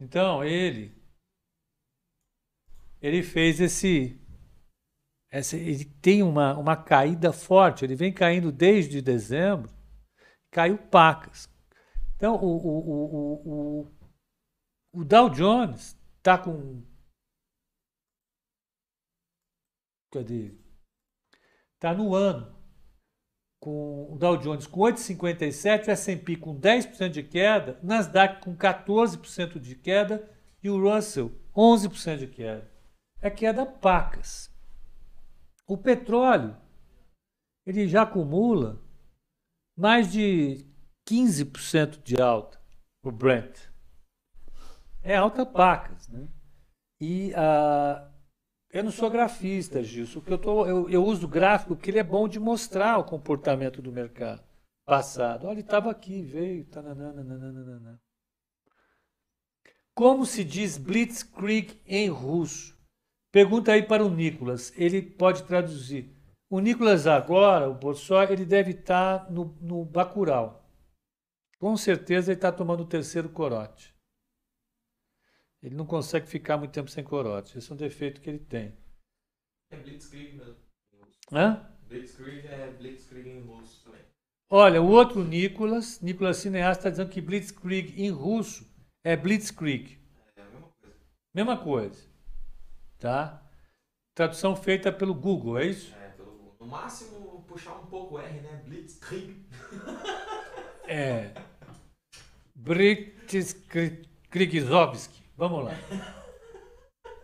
Então, 0.00 0.42
ele 0.44 0.97
ele 3.00 3.22
fez 3.22 3.60
esse 3.60 4.18
ele 5.30 5.84
tem 6.00 6.22
uma, 6.22 6.56
uma 6.56 6.74
caída 6.74 7.32
forte, 7.32 7.84
ele 7.84 7.94
vem 7.94 8.12
caindo 8.12 8.50
desde 8.50 9.02
dezembro, 9.02 9.70
caiu 10.50 10.78
pacas. 10.78 11.48
Então, 12.16 12.34
o, 12.36 12.56
o, 12.56 12.78
o, 12.88 13.82
o, 13.82 15.00
o 15.00 15.04
Dow 15.04 15.28
Jones 15.28 15.96
está 16.16 16.38
com. 16.38 16.82
Cadê? 20.10 20.54
Está 21.74 21.94
no 21.94 22.14
ano 22.14 22.56
com 23.60 24.12
o 24.12 24.16
Dow 24.16 24.36
Jones 24.36 24.66
com 24.66 24.80
8,57, 24.80 25.88
o 25.88 25.90
S&P 25.90 26.36
com 26.36 26.58
10% 26.58 27.08
de 27.10 27.22
queda, 27.22 27.78
o 27.82 27.86
Nasdaq 27.86 28.40
com 28.42 28.56
14% 28.56 29.58
de 29.58 29.74
queda 29.74 30.28
e 30.62 30.70
o 30.70 30.80
Russell 30.80 31.32
11% 31.54 32.18
de 32.18 32.26
queda. 32.28 32.77
É 33.20 33.30
queda 33.30 33.66
pacas. 33.66 34.50
O 35.66 35.76
petróleo, 35.76 36.56
ele 37.66 37.88
já 37.88 38.02
acumula 38.02 38.80
mais 39.76 40.10
de 40.10 40.64
15% 41.08 42.02
de 42.02 42.20
alta, 42.20 42.60
o 43.02 43.10
Brent. 43.10 43.58
É 45.02 45.16
alta 45.16 45.44
pacas, 45.44 46.08
né? 46.08 46.28
E 47.00 47.32
a, 47.34 48.10
eu 48.70 48.84
não 48.84 48.90
sou 48.90 49.10
grafista, 49.10 49.82
Gilson. 49.82 50.22
Eu, 50.26 50.38
tô, 50.38 50.66
eu, 50.66 50.90
eu 50.90 51.04
uso 51.04 51.26
gráfico 51.26 51.74
porque 51.74 51.90
ele 51.90 51.98
é 51.98 52.04
bom 52.04 52.28
de 52.28 52.38
mostrar 52.38 52.98
o 52.98 53.04
comportamento 53.04 53.80
do 53.80 53.90
mercado 53.90 54.42
passado. 54.84 55.46
Olha, 55.46 55.54
ele 55.54 55.60
estava 55.60 55.90
aqui, 55.90 56.22
veio. 56.22 56.66
Tananana. 56.66 58.00
Como 59.94 60.24
se 60.26 60.44
diz 60.44 60.76
Blitzkrieg 60.76 61.80
em 61.86 62.08
russo? 62.08 62.77
Pergunta 63.38 63.70
aí 63.70 63.84
para 63.84 64.04
o 64.04 64.10
Nicolas. 64.10 64.76
Ele 64.76 65.00
pode 65.00 65.44
traduzir. 65.44 66.12
O 66.50 66.58
Nicolas 66.58 67.06
agora, 67.06 67.70
o 67.70 67.74
Borsó, 67.74 68.24
ele 68.24 68.44
deve 68.44 68.72
estar 68.72 69.26
tá 69.26 69.30
no, 69.30 69.56
no 69.60 69.84
Bacurau. 69.84 70.68
Com 71.56 71.76
certeza 71.76 72.32
ele 72.32 72.38
está 72.38 72.50
tomando 72.50 72.82
o 72.82 72.88
terceiro 72.88 73.28
corote. 73.28 73.94
Ele 75.62 75.76
não 75.76 75.86
consegue 75.86 76.26
ficar 76.26 76.56
muito 76.56 76.72
tempo 76.72 76.90
sem 76.90 77.04
corote. 77.04 77.56
Esse 77.56 77.70
é 77.70 77.74
um 77.74 77.76
defeito 77.76 78.20
que 78.20 78.28
ele 78.28 78.40
tem. 78.40 78.76
É 79.70 79.76
Blitzkrieg 79.76 80.36
mesmo. 80.36 80.56
Hã? 81.30 81.72
Blitzkrieg 81.86 82.44
é 82.44 82.72
Blitzkrieg 82.72 83.28
em 83.28 83.40
russo 83.42 83.84
também. 83.84 84.02
Olha, 84.50 84.82
o 84.82 84.88
outro 84.88 85.22
Nicolas, 85.22 86.00
Nicolas 86.00 86.38
Cineasta, 86.38 86.80
está 86.80 86.90
dizendo 86.90 87.10
que 87.12 87.20
Blitzkrieg 87.20 88.02
em 88.02 88.10
russo 88.10 88.68
é 89.04 89.16
Blitzkrieg. 89.16 89.96
É 90.34 90.40
a 90.40 90.44
mesma 90.46 90.68
coisa. 90.80 90.96
Mesma 91.32 91.56
coisa. 91.56 92.17
Tá? 92.98 93.42
Tradução 94.14 94.56
feita 94.56 94.90
pelo 94.90 95.14
Google, 95.14 95.58
é 95.58 95.66
isso? 95.66 95.94
É, 95.94 96.08
pelo 96.08 96.32
Google. 96.32 96.56
No 96.58 96.66
máximo, 96.66 97.44
puxar 97.46 97.76
um 97.76 97.86
pouco 97.86 98.16
o 98.16 98.18
R, 98.18 98.40
né? 98.40 98.62
Blitzkrieg. 98.64 99.46
É. 100.90 101.34
Blitzkriegzovski. 102.54 105.22
Vamos 105.36 105.66
lá. 105.66 105.72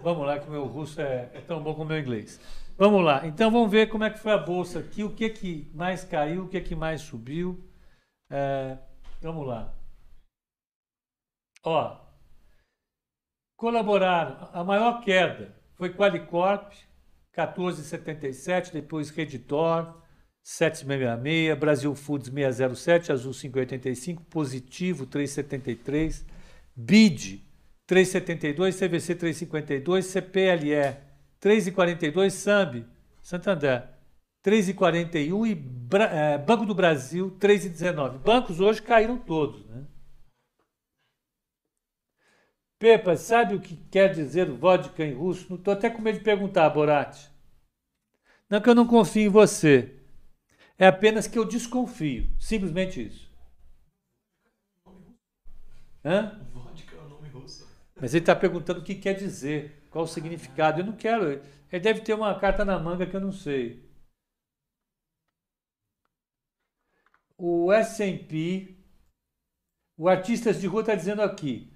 Vamos 0.01 0.27
lá, 0.27 0.39
que 0.39 0.47
o 0.47 0.51
meu 0.51 0.67
russo 0.67 1.01
é, 1.01 1.31
é, 1.33 1.41
tão 1.41 1.63
bom 1.63 1.73
como 1.73 1.87
o 1.87 1.89
meu 1.89 1.99
inglês. 1.99 2.39
Vamos 2.77 3.03
lá. 3.03 3.27
Então 3.27 3.51
vamos 3.51 3.71
ver 3.71 3.89
como 3.89 4.05
é 4.05 4.11
que 4.11 4.19
foi 4.19 4.33
a 4.33 4.39
bolsa 4.39 4.81
aqui, 4.81 5.03
o 5.03 5.15
que 5.15 5.31
que 5.31 5.71
mais 5.73 6.05
caiu, 6.05 6.45
o 6.45 6.49
que 6.49 6.61
que 6.61 6.75
mais 6.75 7.01
subiu. 7.01 7.67
É, 8.31 8.77
vamos 9.23 9.47
lá. 9.47 9.75
Ó, 11.63 11.99
colaboraram. 13.57 14.51
A 14.53 14.63
maior 14.63 15.01
queda 15.01 15.57
foi 15.77 15.91
Qualicorp, 15.91 16.73
14,77, 17.37 18.73
depois 18.73 19.11
Redditor, 19.11 19.95
7,66, 20.45 21.57
Brasil 21.57 21.95
Foods 21.95 22.31
607, 22.31 23.13
Azul 23.13 23.33
5,85, 23.33 24.21
Positivo 24.31 25.07
3,73, 25.07 26.25
BID 26.77 27.43
3,72, 27.89 28.73
CVC 28.79 29.15
3,52, 29.15 30.03
CPLE 30.03 30.97
3,42, 31.41 32.31
SAMB, 32.31 32.85
Santander 33.23 33.89
3,41 34.45 35.47
e 35.47 35.55
Bra 35.55 36.05
é, 36.05 36.39
Banco 36.39 36.67
do 36.67 36.75
Brasil 36.75 37.35
3,19. 37.41 38.19
Bancos 38.19 38.61
hoje 38.61 38.83
caíram 38.83 39.17
todos, 39.17 39.65
né? 39.67 39.85
Pepa, 42.79 43.17
sabe 43.17 43.55
o 43.55 43.61
que 43.61 43.77
quer 43.91 44.13
dizer 44.13 44.51
vodka 44.51 45.05
em 45.05 45.15
russo? 45.15 45.47
Não 45.49 45.57
estou 45.57 45.73
até 45.73 45.89
com 45.89 46.03
medo 46.03 46.19
de 46.19 46.25
perguntar, 46.25 46.69
Borat. 46.71 47.29
Não 48.49 48.61
que 48.61 48.69
eu 48.69 48.75
não 48.75 48.87
confio 48.87 49.23
em 49.23 49.29
você. 49.29 50.01
É 50.79 50.87
apenas 50.87 51.27
que 51.27 51.39
eu 51.39 51.45
desconfio. 51.45 52.29
Simplesmente 52.39 53.07
isso. 53.07 53.33
Hã? 56.05 56.41
Mas 58.01 58.13
ele 58.13 58.23
está 58.23 58.35
perguntando 58.35 58.81
o 58.81 58.85
que 58.85 58.95
quer 58.95 59.15
dizer, 59.15 59.87
qual 59.91 60.05
o 60.05 60.09
significado. 60.09 60.81
Eu 60.81 60.87
não 60.87 60.97
quero. 60.97 61.41
Ele 61.73 61.81
deve 61.81 62.01
ter 62.01 62.13
uma 62.13 62.39
carta 62.39 62.65
na 62.65 62.79
manga 62.79 63.07
que 63.07 63.17
eu 63.17 63.21
não 63.21 63.33
sei. 63.33 63.89
O 67.37 67.73
S&P, 67.73 68.77
o 69.97 70.09
Artistas 70.09 70.61
de 70.61 70.67
Rua 70.67 70.83
está 70.83 70.95
dizendo 70.95 71.23
aqui, 71.23 71.74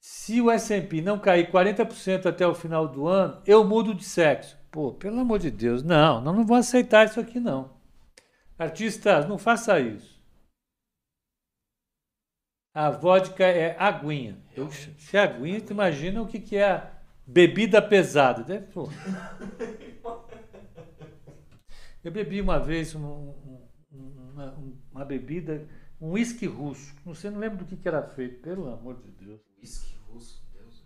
se 0.00 0.40
o 0.40 0.50
S&P 0.50 1.00
não 1.00 1.18
cair 1.18 1.50
40% 1.50 2.26
até 2.26 2.46
o 2.46 2.54
final 2.54 2.86
do 2.86 3.06
ano, 3.06 3.42
eu 3.46 3.64
mudo 3.64 3.94
de 3.94 4.04
sexo. 4.04 4.56
Pô, 4.70 4.92
pelo 4.92 5.20
amor 5.20 5.38
de 5.38 5.50
Deus, 5.50 5.82
não, 5.82 6.20
não, 6.20 6.32
não 6.32 6.46
vou 6.46 6.56
aceitar 6.56 7.06
isso 7.06 7.18
aqui 7.18 7.40
não. 7.40 7.76
Artistas, 8.58 9.26
não 9.26 9.38
faça 9.38 9.80
isso. 9.80 10.16
A 12.74 12.90
vodka 12.90 13.44
é 13.44 13.74
aguinha. 13.78 14.36
Eu, 14.54 14.70
se 14.70 15.16
é 15.16 15.20
aguinha, 15.20 15.60
tu 15.60 15.72
imagina 15.72 16.20
o 16.20 16.26
que, 16.26 16.38
que 16.38 16.56
é 16.56 16.70
a 16.70 16.90
bebida 17.26 17.80
pesada. 17.80 18.44
Deve, 18.44 18.66
pô. 18.66 18.88
Eu 22.04 22.12
bebi 22.12 22.40
uma 22.40 22.60
vez 22.60 22.94
um, 22.94 23.34
uma, 23.90 24.54
uma, 24.92 25.04
bebida, 25.04 25.66
um 26.00 26.10
uísque 26.10 26.46
russo. 26.46 26.94
Não 27.04 27.14
sei, 27.14 27.30
não 27.30 27.40
lembro 27.40 27.58
do 27.58 27.64
que, 27.64 27.76
que 27.76 27.88
era 27.88 28.02
feito, 28.02 28.40
pelo 28.42 28.72
amor 28.72 29.02
de 29.02 29.10
Deus. 29.10 29.40
Uísque 29.66 29.96
russo, 30.08 30.48
Deus. 30.52 30.84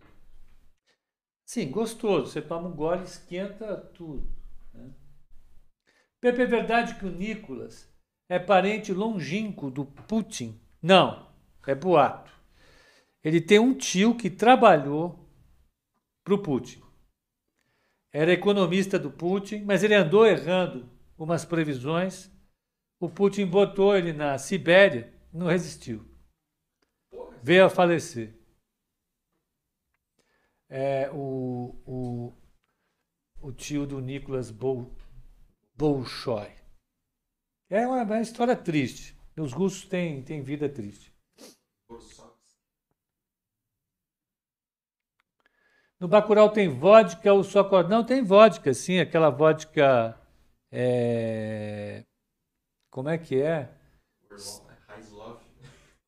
Sim, 1.44 1.70
gostoso. 1.70 2.32
Você 2.32 2.40
toma 2.40 2.68
um 2.68 2.74
gole, 2.74 3.04
esquenta 3.04 3.76
tudo. 3.76 4.26
Né? 4.72 4.90
Pepe, 6.18 6.40
é 6.40 6.46
verdade 6.46 6.94
que 6.94 7.04
o 7.04 7.10
Nicolas 7.10 7.92
é 8.26 8.38
parente 8.38 8.94
longínquo 8.94 9.70
do 9.70 9.84
Putin? 9.84 10.58
Não. 10.80 11.30
É 11.66 11.74
boato. 11.74 12.32
Ele 13.22 13.38
tem 13.38 13.58
um 13.58 13.74
tio 13.74 14.16
que 14.16 14.30
trabalhou 14.30 15.28
para 16.24 16.34
o 16.34 16.42
Putin. 16.42 16.82
Era 18.10 18.32
economista 18.32 18.98
do 18.98 19.10
Putin, 19.10 19.62
mas 19.62 19.84
ele 19.84 19.94
andou 19.94 20.26
errando 20.26 20.88
umas 21.18 21.44
previsões. 21.44 22.30
O 22.98 23.10
Putin 23.10 23.44
botou 23.46 23.94
ele 23.94 24.14
na 24.14 24.38
Sibéria, 24.38 25.12
não 25.30 25.48
resistiu. 25.48 26.02
Veio 27.42 27.66
a 27.66 27.70
falecer. 27.70 28.39
É, 30.70 31.10
o, 31.10 31.74
o, 31.84 32.32
o 33.42 33.52
tio 33.52 33.84
do 33.86 34.00
Nicolas 34.00 34.52
Bol, 34.52 34.88
Bolshoi. 35.74 36.52
É 37.68 37.84
uma, 37.86 38.04
uma 38.04 38.20
história 38.20 38.54
triste. 38.54 39.18
Os 39.36 39.52
russos 39.52 39.88
têm, 39.88 40.22
têm 40.22 40.42
vida 40.42 40.68
triste. 40.68 41.12
No 45.98 46.08
Bacurau 46.08 46.50
tem 46.50 46.68
vodka 46.68 47.32
ou 47.32 47.42
só 47.44 47.68
Não, 47.88 48.04
tem 48.04 48.22
vodka, 48.22 48.72
sim, 48.72 49.00
aquela 49.00 49.28
vodka. 49.28 50.18
É... 50.70 52.04
Como 52.90 53.08
é 53.08 53.18
que 53.18 53.42
é? 53.42 53.68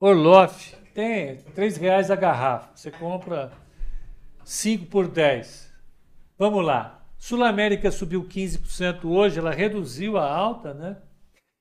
Orloff. 0.00 0.76
Tem, 0.94 1.42
três 1.54 1.76
reais 1.76 2.10
a 2.10 2.16
garrafa. 2.16 2.76
Você 2.76 2.90
compra 2.90 3.52
5 4.44 4.86
por 4.86 5.08
10. 5.08 5.72
Vamos 6.38 6.64
lá. 6.64 7.04
Sul 7.18 7.44
América 7.44 7.90
subiu 7.90 8.24
15% 8.24 9.04
hoje, 9.04 9.38
ela 9.38 9.52
reduziu 9.52 10.18
a 10.18 10.28
alta, 10.28 10.74
né? 10.74 11.00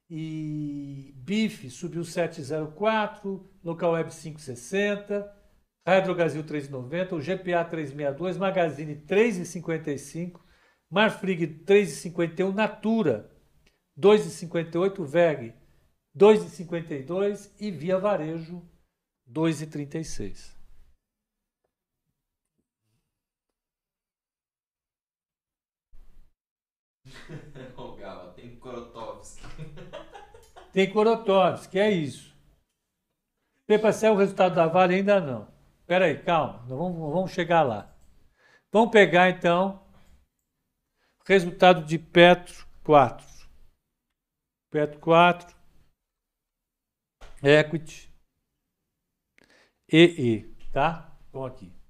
E 0.10 1.14
BIF 1.18 1.70
subiu 1.70 2.02
7,04, 2.02 3.42
Local 3.64 3.92
Web 3.92 4.10
5,60. 4.10 5.24
Hydrogazil 5.88 6.44
3,90, 6.44 7.14
o 7.14 7.20
GPA 7.20 7.64
362, 7.66 8.38
Magazine 8.38 8.96
3,55, 8.96 10.40
Marfrig 10.90 11.64
3,51, 11.66 12.54
Natura 12.54 13.32
2,58, 14.00 15.04
VEG 15.04 15.56
2,52 16.16 17.52
e 17.60 17.72
Via 17.72 17.98
Varejo 17.98 18.62
2,36. 19.28 20.61
Ô, 27.78 27.95
Gava, 27.95 28.34
tem 28.34 28.55
Korotovski. 28.57 29.43
Tem 30.74 30.89
Korotovski, 30.89 31.78
é 31.78 31.91
isso. 31.91 32.34
Para 33.66 33.91
sair 33.91 34.12
o 34.12 34.16
resultado 34.16 34.55
da 34.55 34.68
Vale 34.68 34.95
ainda 34.95 35.20
não. 35.20 35.47
Espera 35.82 36.05
aí, 36.05 36.18
calma, 36.24 36.64
vamos, 36.66 37.14
vamos 37.14 37.32
chegar 37.32 37.62
lá. 37.62 37.93
Vamos 38.72 38.89
pegar 38.91 39.30
então 39.30 39.86
resultado 41.26 41.86
de 41.86 41.99
Petro 41.99 42.66
4. 42.84 43.28
Petro 44.70 44.99
4, 44.99 45.55
Equity, 47.43 48.09
EE, 49.91 50.55
tá? 50.72 51.18
Então 51.28 51.43
aqui. 51.43 51.81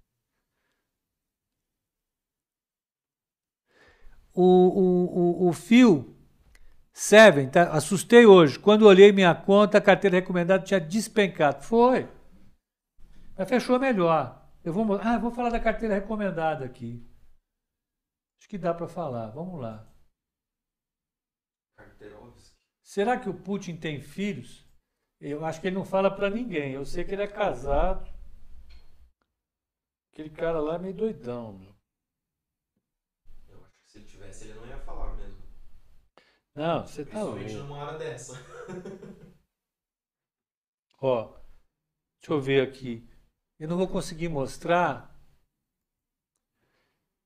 O, 4.33 4.43
o, 4.43 5.45
o, 5.45 5.49
o 5.49 5.53
fio 5.53 6.11
Seven, 6.93 7.49
tá? 7.49 7.71
assustei 7.71 8.25
hoje. 8.25 8.59
Quando 8.59 8.85
olhei 8.85 9.11
minha 9.11 9.33
conta, 9.33 9.77
a 9.77 9.81
carteira 9.81 10.17
recomendada 10.17 10.63
tinha 10.63 10.79
despencado. 10.79 11.63
Foi. 11.63 12.09
Mas 13.37 13.49
fechou 13.49 13.79
melhor. 13.79 14.39
Eu 14.63 14.73
vou, 14.73 14.99
ah, 15.01 15.17
vou 15.17 15.31
falar 15.31 15.49
da 15.49 15.59
carteira 15.59 15.95
recomendada 15.95 16.65
aqui. 16.65 17.03
Acho 18.37 18.49
que 18.49 18.57
dá 18.57 18.73
para 18.73 18.87
falar. 18.87 19.29
Vamos 19.29 19.59
lá. 19.59 19.87
Será 22.83 23.17
que 23.17 23.29
o 23.29 23.33
Putin 23.33 23.77
tem 23.77 24.01
filhos? 24.01 24.67
Eu 25.19 25.45
acho 25.45 25.61
que 25.61 25.67
ele 25.67 25.77
não 25.77 25.85
fala 25.85 26.13
para 26.13 26.29
ninguém. 26.29 26.73
Eu 26.73 26.83
sei 26.83 27.05
que 27.05 27.13
ele 27.13 27.23
é 27.23 27.27
casado. 27.27 28.11
Aquele 30.11 30.29
cara 30.29 30.59
lá 30.59 30.75
é 30.75 30.79
meio 30.79 30.93
doidão, 30.93 31.53
meu. 31.53 31.73
Eu 33.47 33.63
acho 33.63 33.79
que 33.79 33.91
se 33.91 33.97
ele 33.97 34.05
tivesse, 34.05 34.45
ele 34.45 34.59
não 34.59 34.67
ia 34.67 34.77
falar 34.79 35.15
mesmo. 35.15 35.41
Não, 36.53 36.85
você 36.85 37.05
tá 37.05 37.23
louco. 37.23 37.39
Numa 37.39 37.77
hora 37.77 37.97
dessa. 37.97 38.33
Ó, 40.99 41.33
deixa 42.19 42.33
eu 42.33 42.41
ver 42.41 42.61
aqui. 42.67 43.09
Eu 43.57 43.67
não 43.67 43.77
vou 43.77 43.87
conseguir 43.87 44.27
mostrar. 44.29 45.09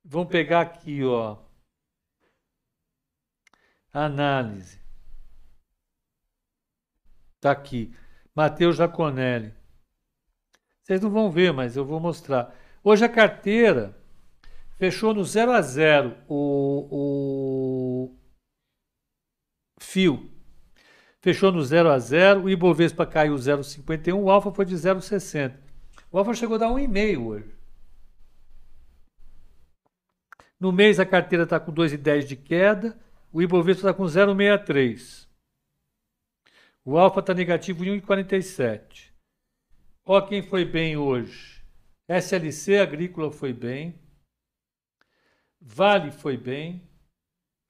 Vamos 0.04 0.30
pegar 0.30 0.62
aqui, 0.62 1.04
ó. 1.04 1.44
Análise. 3.92 4.80
Está 7.36 7.52
aqui. 7.52 7.94
Mateus 8.36 8.76
Jaconelli. 8.78 9.54
Vocês 10.82 11.02
não 11.02 11.10
vão 11.10 11.32
ver, 11.32 11.52
mas 11.52 11.76
eu 11.76 11.84
vou 11.84 12.00
mostrar. 12.00 12.56
Hoje 12.84 13.04
a 13.04 13.10
carteira 13.10 13.98
fechou 14.78 15.14
no 15.14 15.24
0 15.24 15.52
a 15.52 15.62
0 15.62 16.16
o, 16.28 16.88
o 16.92 18.25
fio. 19.86 20.30
Fechou 21.22 21.52
no 21.52 21.64
0 21.64 21.90
a 21.90 21.98
0 21.98 22.44
o 22.44 22.50
Ibovespa 22.50 23.06
caiu 23.06 23.36
0,51, 23.36 24.14
o 24.16 24.30
Alfa 24.30 24.52
foi 24.52 24.66
de 24.66 24.76
0,60. 24.76 25.58
O 26.12 26.18
Alfa 26.18 26.34
chegou 26.34 26.56
a 26.56 26.60
dar 26.60 26.68
1,5 26.68 27.26
hoje. 27.26 27.56
No 30.60 30.72
mês 30.72 31.00
a 31.00 31.06
carteira 31.06 31.44
está 31.44 31.60
com 31.60 31.72
2,10 31.72 32.24
de 32.26 32.36
queda, 32.36 32.98
o 33.32 33.42
Ibovespa 33.42 33.90
está 33.90 33.94
com 33.94 34.04
0,63. 34.04 35.28
O 36.84 36.98
Alfa 36.98 37.20
está 37.20 37.34
negativo 37.34 37.84
em 37.84 38.00
1,47. 38.00 39.12
Ó 40.06 40.22
quem 40.22 40.44
foi 40.44 40.64
bem 40.64 40.96
hoje. 40.96 41.64
SLC 42.08 42.78
Agrícola 42.78 43.32
foi 43.32 43.52
bem. 43.52 44.00
Vale 45.60 46.12
foi 46.12 46.38
bem. 46.38 46.88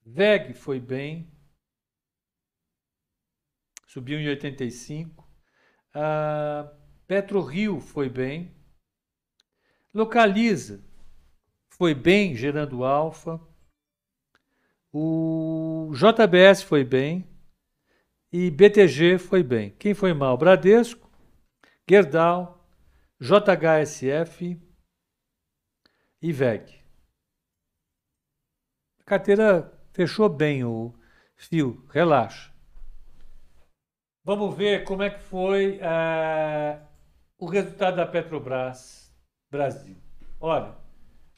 VEG 0.05 0.53
foi 0.53 0.81
bem. 0.81 1.34
Subiu 3.95 4.19
em 4.19 4.27
85. 4.27 5.25
Ah, 5.93 6.69
PetroRio 7.07 7.79
foi 7.79 8.09
bem. 8.09 8.53
Localiza 9.93 10.83
foi 11.69 11.95
bem, 11.95 12.35
gerando 12.35 12.83
alfa. 12.83 13.39
O 14.91 15.93
JBS 15.93 16.61
foi 16.61 16.83
bem. 16.83 17.25
E 18.33 18.51
BTG 18.51 19.17
foi 19.17 19.41
bem. 19.41 19.69
Quem 19.79 19.93
foi 19.93 20.13
mal? 20.13 20.37
Bradesco, 20.37 21.09
Gerdau, 21.89 22.69
JHSF 23.17 24.61
e 26.21 26.33
VEG. 26.33 26.83
A 28.99 29.03
carteira 29.05 29.73
fechou 29.93 30.27
bem 30.27 30.65
o 30.65 30.93
fio, 31.37 31.87
relaxa. 31.89 32.54
Vamos 34.25 34.57
ver 34.57 34.83
como 34.85 35.03
é 35.03 35.11
que 35.11 35.21
foi 35.21 35.77
uh, 35.77 36.81
o 37.37 37.45
resultado 37.45 37.97
da 37.97 38.07
Petrobras 38.07 39.15
Brasil. 39.51 39.95
Olha, 40.39 40.75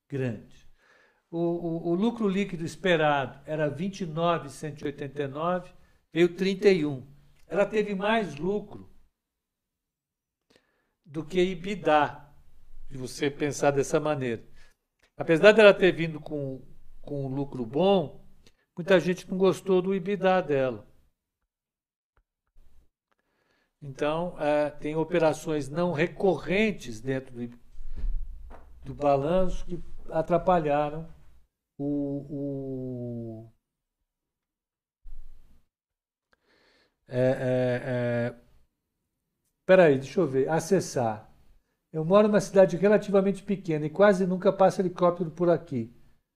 grande. 0.10 0.66
O, 1.32 1.40
o, 1.40 1.90
o 1.90 1.96
lucro 1.96 2.28
líquido 2.28 2.64
esperado 2.64 3.42
era 3.46 3.70
29,189, 3.70 5.72
veio 6.14 6.36
31. 6.36 7.08
Ela 7.48 7.66
teve 7.66 7.96
mais 7.96 8.36
lucro 8.36 8.94
do 11.04 11.26
que 11.26 11.40
EBITDA, 11.40 12.24
de 12.90 12.98
você 12.98 13.30
pensar 13.30 13.72
dessa 13.72 14.00
maneira. 14.00 14.44
Apesar 15.18 15.52
dela 15.52 15.74
ter 15.74 15.92
vindo 15.92 16.20
com, 16.20 16.66
com 17.02 17.26
um 17.26 17.30
lucro 17.30 17.66
bom, 17.66 18.26
muita 18.78 19.00
gente 19.00 19.30
não 19.30 19.38
gostou 19.38 19.82
do 19.82 19.94
EBITDA 19.94 20.42
dela. 20.42 20.88
Então, 23.82 24.36
é, 24.40 24.70
tem 24.70 24.96
operações 24.96 25.70
não 25.70 25.92
recorrentes 25.92 27.00
dentro 27.00 27.36
do, 27.36 27.60
do 28.84 28.94
balanço 28.94 29.66
que 29.66 29.84
atrapalharam 30.10 31.08
o. 31.78 32.26
o 32.30 33.52
é, 37.08 37.20
é, 37.20 37.82
é, 37.86 38.36
peraí, 39.66 40.00
deixa 40.00 40.20
eu 40.20 40.28
ver. 40.28 40.50
Acessar. 40.50 41.32
Eu 41.92 42.04
moro 42.04 42.28
numa 42.28 42.42
cidade 42.42 42.76
relativamente 42.76 43.42
pequena 43.44 43.86
e 43.86 43.90
quase 43.90 44.26
nunca 44.28 44.52
passa 44.52 44.82
helicóptero 44.82 45.32
por 45.32 45.50
aqui. 45.50 45.94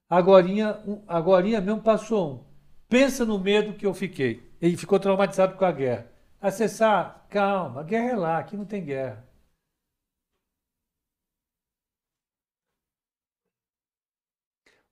Agorinha, 0.10 0.82
agorinha 1.08 1.60
mesmo 1.60 1.82
passou 1.82 2.34
um. 2.34 2.50
Pensa 2.88 3.26
no 3.26 3.38
medo 3.38 3.74
que 3.74 3.86
eu 3.86 3.94
fiquei. 3.94 4.50
Ele 4.62 4.78
ficou 4.78 5.00
traumatizado 5.00 5.58
com 5.58 5.66
a 5.66 5.72
guerra. 5.72 6.10
Acessar, 6.42 7.28
calma, 7.30 7.82
a 7.82 7.84
guerra 7.84 8.12
é 8.12 8.16
lá, 8.16 8.40
aqui 8.40 8.56
não 8.56 8.66
tem 8.66 8.84
guerra. 8.84 9.28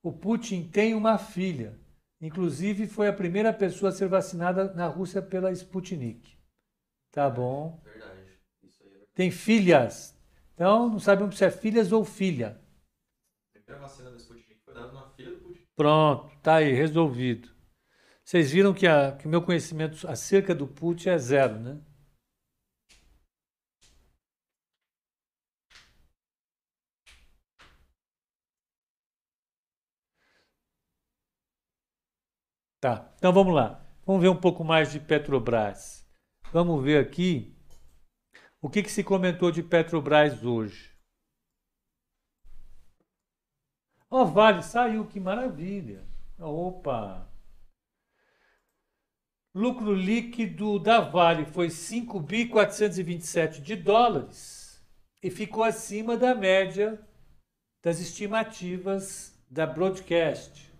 O 0.04 0.12
Putin 0.12 0.70
tem 0.70 0.94
uma 0.94 1.18
filha. 1.18 1.80
Inclusive, 2.22 2.88
foi 2.88 3.08
a 3.08 3.14
primeira 3.14 3.54
pessoa 3.54 3.90
a 3.90 3.92
ser 3.94 4.08
vacinada 4.08 4.74
na 4.74 4.88
Rússia 4.88 5.22
pela 5.22 5.52
Sputnik. 5.52 6.38
Tá 7.12 7.30
bom? 7.30 7.80
Verdade. 7.84 8.40
Tem 9.14 9.32
filhas, 9.32 10.18
então, 10.54 10.90
não 10.90 11.00
sabemos 11.00 11.38
se 11.38 11.46
é 11.46 11.52
filhas 11.52 11.92
ou 11.92 12.04
filha. 12.04 12.60
A 13.50 13.60
primeira 13.60 13.80
vacina 13.80 14.12
da 14.12 14.18
Sputnik 14.18 14.60
foi 14.66 14.74
dada 14.74 14.92
na 14.92 15.10
filha 15.12 15.32
do 15.32 15.38
Putin. 15.38 15.66
Pronto, 15.76 16.40
tá 16.42 16.56
aí, 16.56 16.74
resolvido. 16.74 17.57
Vocês 18.28 18.52
viram 18.52 18.74
que, 18.74 18.86
a, 18.86 19.16
que 19.16 19.26
o 19.26 19.30
meu 19.30 19.42
conhecimento 19.42 20.06
acerca 20.06 20.54
do 20.54 20.68
Putin 20.68 21.10
é 21.10 21.18
zero, 21.18 21.58
né? 21.60 21.82
Tá, 32.82 33.14
então 33.18 33.32
vamos 33.32 33.54
lá. 33.56 33.82
Vamos 34.06 34.22
ver 34.22 34.28
um 34.28 34.40
pouco 34.40 34.62
mais 34.62 34.92
de 34.92 35.00
Petrobras. 35.00 36.06
Vamos 36.52 36.84
ver 36.84 37.00
aqui 37.00 37.56
o 38.62 38.70
que, 38.70 38.84
que 38.84 38.92
se 38.92 39.06
comentou 39.06 39.52
de 39.52 39.64
Petrobras 39.64 40.44
hoje? 40.44 40.94
Ó, 44.10 44.24
oh, 44.24 44.26
Vale 44.26 44.62
saiu, 44.64 45.08
que 45.08 45.18
maravilha. 45.18 46.06
Opa! 46.38 47.27
Lucro 49.58 49.92
líquido 49.92 50.78
da 50.78 51.00
Vale 51.00 51.44
foi 51.44 51.70
5.427 51.70 53.60
de 53.60 53.76
dólares 53.76 54.88
e 55.24 55.32
ficou 55.32 55.64
acima 55.64 56.16
da 56.16 56.36
média 56.36 57.04
das 57.84 58.00
estimativas 58.00 59.36
da 59.50 59.66
Broadcast. 59.66 60.72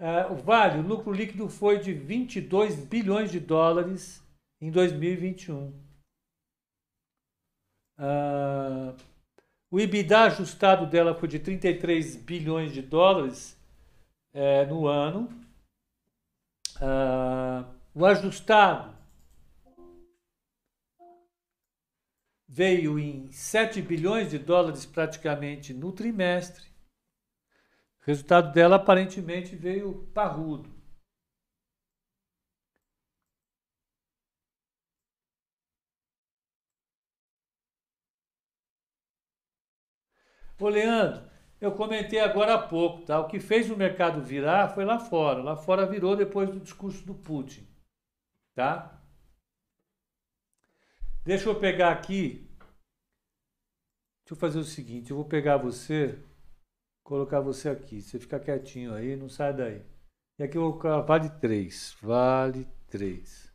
Uh, 0.00 0.32
o 0.32 0.34
Vale, 0.34 0.80
o 0.80 0.82
lucro 0.82 1.12
líquido 1.12 1.48
foi 1.48 1.78
de 1.78 1.92
22 1.92 2.74
bilhões 2.74 3.30
de 3.30 3.38
dólares 3.38 4.20
em 4.60 4.68
2021. 4.68 5.68
Uh, 8.00 8.96
o 9.70 9.78
EBITDA 9.78 10.22
ajustado 10.22 10.88
dela 10.88 11.14
foi 11.14 11.28
de 11.28 11.38
33 11.38 12.16
bilhões 12.16 12.72
de 12.72 12.82
dólares 12.82 13.56
é, 14.32 14.66
no 14.66 14.88
ano. 14.88 15.48
Uh, 16.80 17.68
o 17.94 18.06
ajustado 18.06 18.96
veio 22.48 22.98
em 22.98 23.30
7 23.30 23.82
bilhões 23.82 24.30
de 24.30 24.38
dólares 24.38 24.86
praticamente 24.86 25.72
no 25.74 25.92
trimestre. 25.92 26.64
O 28.02 28.06
resultado 28.06 28.52
dela 28.52 28.76
aparentemente 28.76 29.54
veio 29.54 30.06
parrudo. 30.14 30.68
Ô 40.58 40.68
Leandro, 40.68 41.29
eu 41.60 41.74
comentei 41.74 42.18
agora 42.18 42.54
há 42.54 42.68
pouco, 42.68 43.02
tá? 43.04 43.20
O 43.20 43.28
que 43.28 43.38
fez 43.38 43.70
o 43.70 43.76
mercado 43.76 44.22
virar 44.22 44.68
foi 44.68 44.84
lá 44.84 44.98
fora. 44.98 45.42
Lá 45.42 45.56
fora 45.56 45.86
virou 45.86 46.16
depois 46.16 46.48
do 46.48 46.58
discurso 46.58 47.04
do 47.04 47.14
Putin, 47.14 47.68
tá? 48.54 49.00
Deixa 51.22 51.48
eu 51.48 51.60
pegar 51.60 51.92
aqui. 51.92 52.48
Deixa 54.24 54.32
eu 54.32 54.36
fazer 54.36 54.58
o 54.58 54.64
seguinte, 54.64 55.10
eu 55.10 55.16
vou 55.16 55.24
pegar 55.24 55.56
você, 55.56 56.18
colocar 57.04 57.40
você 57.40 57.68
aqui. 57.68 58.00
Você 58.00 58.18
fica 58.18 58.40
quietinho 58.40 58.94
aí, 58.94 59.16
não 59.16 59.28
sai 59.28 59.52
daí. 59.52 59.84
E 60.38 60.42
aqui 60.42 60.56
eu 60.56 60.62
vou 60.62 60.78
colocar 60.78 61.00
vale 61.02 61.28
3. 61.40 61.96
Vale 62.00 62.66
3. 62.88 63.52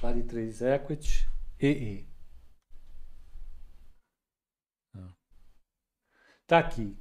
Vale 0.00 0.22
3 0.22 0.62
equity 0.62 1.28
EE. 1.60 2.07
Está 6.48 6.60
aqui. 6.60 6.96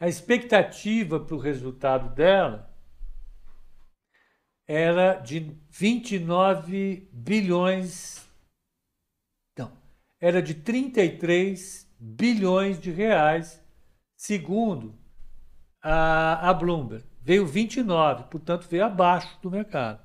A 0.00 0.08
expectativa 0.08 1.20
para 1.20 1.34
o 1.34 1.38
resultado 1.38 2.14
dela 2.14 2.74
era 4.66 5.16
de 5.16 5.40
29 5.68 7.10
bilhões. 7.12 8.26
Não, 9.58 9.70
era 10.18 10.40
de 10.40 10.54
33 10.54 11.86
bilhões 12.00 12.80
de 12.80 12.90
reais, 12.90 13.62
segundo 14.16 14.98
a, 15.82 16.48
a 16.48 16.54
Bloomberg. 16.54 17.04
Veio 17.20 17.46
29, 17.46 18.24
portanto 18.30 18.66
veio 18.66 18.86
abaixo 18.86 19.38
do 19.42 19.50
mercado. 19.50 20.02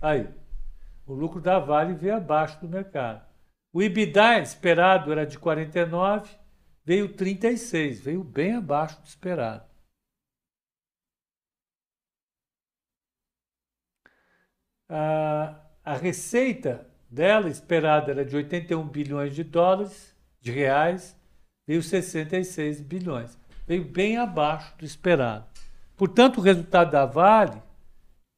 Aí, 0.00 0.26
o 1.04 1.12
lucro 1.12 1.42
da 1.42 1.58
Vale 1.58 1.92
veio 1.92 2.16
abaixo 2.16 2.58
do 2.58 2.66
mercado. 2.66 3.27
O 3.72 3.82
EBITDA 3.82 4.38
esperado 4.40 5.12
era 5.12 5.26
de 5.26 5.38
49, 5.38 6.34
veio 6.84 7.14
36, 7.14 8.00
veio 8.00 8.24
bem 8.24 8.54
abaixo 8.54 9.00
do 9.00 9.06
esperado. 9.06 9.68
A, 14.88 15.60
a 15.84 15.94
receita 15.94 16.88
dela 17.10 17.48
esperada 17.48 18.10
era 18.10 18.24
de 18.24 18.34
81 18.34 18.88
bilhões 18.88 19.34
de 19.34 19.44
dólares, 19.44 20.16
de 20.40 20.50
reais, 20.50 21.14
veio 21.66 21.82
66 21.82 22.80
bilhões. 22.80 23.38
Veio 23.66 23.84
bem 23.84 24.16
abaixo 24.16 24.74
do 24.78 24.84
esperado. 24.86 25.46
Portanto, 25.94 26.38
o 26.38 26.42
resultado 26.42 26.90
da 26.90 27.04
Vale, 27.04 27.62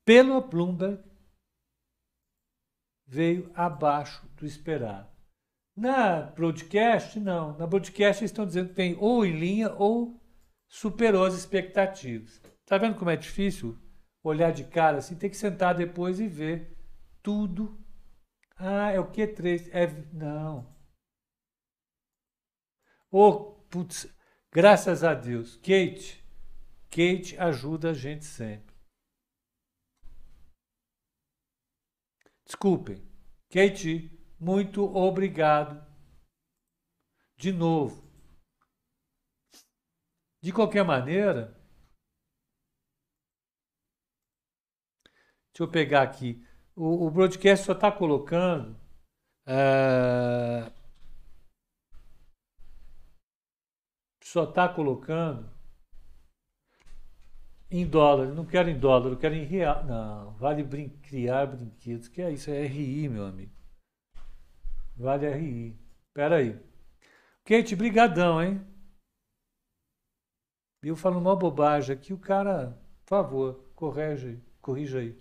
pela 0.04 0.40
Bloomberg, 0.40 1.00
veio 3.06 3.48
abaixo 3.54 4.26
do 4.36 4.44
esperado. 4.44 5.19
Na 5.80 6.20
broadcast, 6.20 7.18
não. 7.18 7.56
Na 7.56 7.66
broadcast 7.66 8.20
eles 8.20 8.30
estão 8.30 8.44
dizendo 8.44 8.68
que 8.68 8.74
tem 8.74 8.98
ou 8.98 9.24
em 9.24 9.32
linha 9.32 9.72
ou 9.72 10.22
superou 10.68 11.24
as 11.24 11.32
expectativas. 11.32 12.38
Tá 12.66 12.76
vendo 12.76 12.98
como 12.98 13.08
é 13.08 13.16
difícil 13.16 13.78
olhar 14.22 14.52
de 14.52 14.64
cara 14.64 14.98
assim? 14.98 15.16
Tem 15.16 15.30
que 15.30 15.38
sentar 15.38 15.74
depois 15.74 16.20
e 16.20 16.28
ver 16.28 16.76
tudo. 17.22 17.82
Ah, 18.58 18.90
é 18.90 19.00
o 19.00 19.10
Q3. 19.10 19.70
É, 19.72 19.86
não. 20.12 20.70
Oh, 23.10 23.54
putz, 23.70 24.06
graças 24.52 25.02
a 25.02 25.14
Deus. 25.14 25.56
Kate, 25.56 26.22
Kate 26.90 27.38
ajuda 27.38 27.92
a 27.92 27.94
gente 27.94 28.26
sempre. 28.26 28.74
Desculpem. 32.44 33.02
Kate 33.48 34.19
muito 34.40 34.82
obrigado. 34.96 35.84
De 37.36 37.52
novo. 37.52 38.02
De 40.42 40.52
qualquer 40.52 40.84
maneira, 40.84 41.54
deixa 45.52 45.62
eu 45.62 45.70
pegar 45.70 46.02
aqui. 46.02 46.42
O, 46.74 47.06
o 47.06 47.10
broadcast 47.10 47.66
só 47.66 47.72
está 47.72 47.92
colocando. 47.92 48.78
É, 49.46 50.72
só 54.22 54.44
está 54.44 54.68
colocando 54.68 55.50
em 57.70 57.86
dólar. 57.86 58.28
Não 58.28 58.46
quero 58.46 58.70
em 58.70 58.78
dólar, 58.78 59.10
eu 59.10 59.18
quero 59.18 59.34
em 59.34 59.44
real. 59.44 59.84
Não, 59.84 60.32
vale 60.36 60.62
brin 60.62 60.88
criar 60.88 61.46
brinquedos. 61.46 62.08
Que 62.08 62.22
é 62.22 62.32
isso? 62.32 62.50
É 62.50 62.64
RI, 62.66 63.08
meu 63.08 63.26
amigo. 63.26 63.59
Vale 65.00 65.26
RI. 65.30 65.78
Pera 66.12 66.36
aí. 66.36 66.60
Kate, 67.44 67.74
brigadão, 67.74 68.42
hein? 68.42 68.60
Eu 70.82 70.94
falo 70.94 71.18
uma 71.18 71.34
bobagem 71.34 71.94
aqui, 71.96 72.12
o 72.12 72.18
cara, 72.18 72.78
por 73.04 73.08
favor, 73.08 73.72
corrige, 73.74 74.42
corrija 74.60 74.98
aí. 74.98 75.18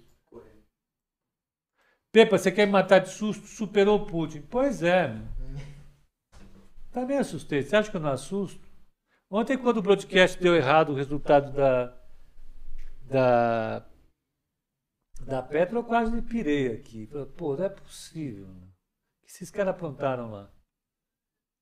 Pepa, 2.12 2.38
você 2.38 2.52
quer 2.52 2.66
me 2.66 2.74
matar 2.74 3.00
de 3.00 3.10
susto? 3.10 3.46
Superou 3.46 4.02
o 4.02 4.06
Putin. 4.06 4.42
Pois 4.42 4.84
é, 4.84 5.08
meu. 5.08 5.26
Também 6.92 7.18
assustei. 7.18 7.62
Você 7.62 7.76
acha 7.76 7.90
que 7.90 7.96
eu 7.96 8.02
não 8.02 8.12
assusto? 8.12 8.68
Ontem, 9.30 9.58
quando 9.58 9.78
o 9.78 9.82
broadcast 9.82 10.42
deu 10.42 10.56
errado 10.56 10.90
o 10.90 10.96
resultado 10.96 11.54
da, 11.54 11.98
da, 13.04 13.86
da 15.22 15.42
Petra, 15.44 15.78
eu 15.78 15.84
quase 15.84 16.12
me 16.12 16.22
pirei 16.22 16.74
aqui. 16.74 17.08
Pô, 17.38 17.56
não 17.56 17.66
é 17.66 17.70
possível. 17.70 18.48
Né? 18.48 18.70
Que 19.30 19.36
esses 19.36 19.52
caras 19.52 19.76
aprontaram 19.76 20.32
lá? 20.32 20.52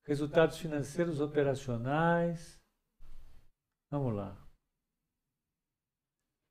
Resultados 0.05 0.57
financeiros 0.57 1.20
operacionais. 1.20 2.57
Vamos 3.91 4.15
lá. 4.15 4.41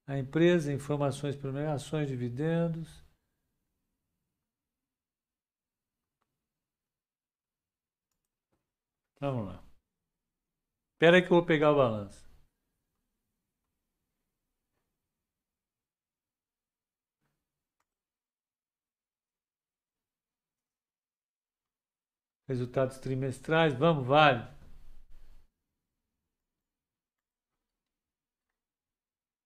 A 0.06 0.18
empresa, 0.18 0.70
informações 0.70 1.34
primeiro, 1.34 1.70
ações, 1.70 2.08
dividendos. 2.08 3.02
Vamos 9.18 9.46
lá. 9.46 9.64
Espera 10.92 11.16
aí 11.16 11.22
que 11.22 11.32
eu 11.32 11.38
vou 11.38 11.46
pegar 11.46 11.72
o 11.72 11.76
balanço. 11.76 12.25
Resultados 22.48 22.98
trimestrais, 22.98 23.74
vamos, 23.74 24.06
vale. 24.06 24.42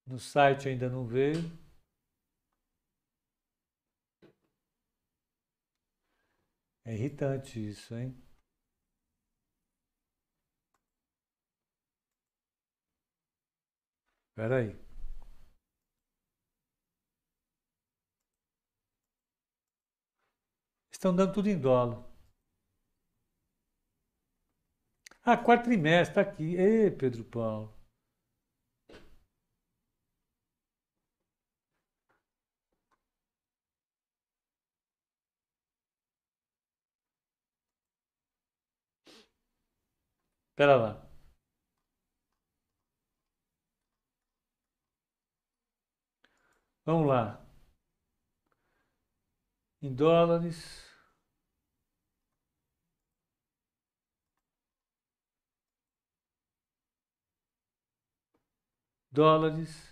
No 0.07 0.19
site 0.19 0.69
ainda 0.69 0.89
não 0.89 1.07
veio. 1.07 1.41
É 6.85 6.93
irritante 6.95 7.59
isso, 7.71 7.95
hein? 7.95 8.15
Espera 14.31 14.57
aí. 14.57 14.77
Estão 20.93 21.15
dando 21.15 21.33
tudo 21.33 21.49
em 21.49 21.59
dólar. 21.59 22.10
Ah, 25.31 25.37
quarto 25.37 25.65
trimestre, 25.67 26.15
tá 26.17 26.21
aqui. 26.23 26.57
Ê, 26.57 26.91
Pedro 26.91 27.23
Paulo. 27.25 27.73
Espera 40.53 40.77
lá. 40.77 41.11
Vamos 46.85 47.07
lá. 47.09 47.41
Em 49.83 49.93
dólares. 49.95 50.90
Dólares. 59.13 59.91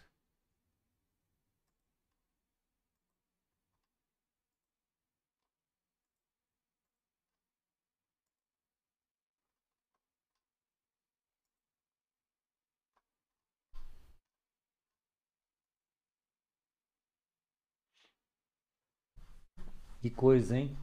Que 20.01 20.11
coisa, 20.11 20.57
hein? 20.57 20.77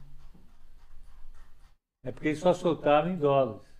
É 2.02 2.12
porque 2.12 2.28
eles 2.28 2.38
só 2.38 2.54
soltaram 2.54 3.10
em 3.10 3.18
dólares. 3.18 3.75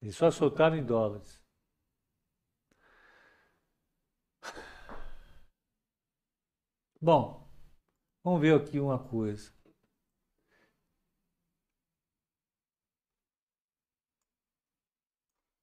Eles 0.00 0.16
só 0.16 0.30
soltaram 0.30 0.76
em 0.76 0.84
dólares. 0.84 1.42
Bom, 7.00 7.48
vamos 8.24 8.40
ver 8.40 8.60
aqui 8.60 8.78
uma 8.80 8.98
coisa. 8.98 9.52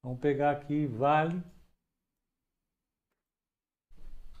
Vamos 0.02 0.20
pegar 0.20 0.52
aqui 0.52 0.86
vale. 0.86 1.42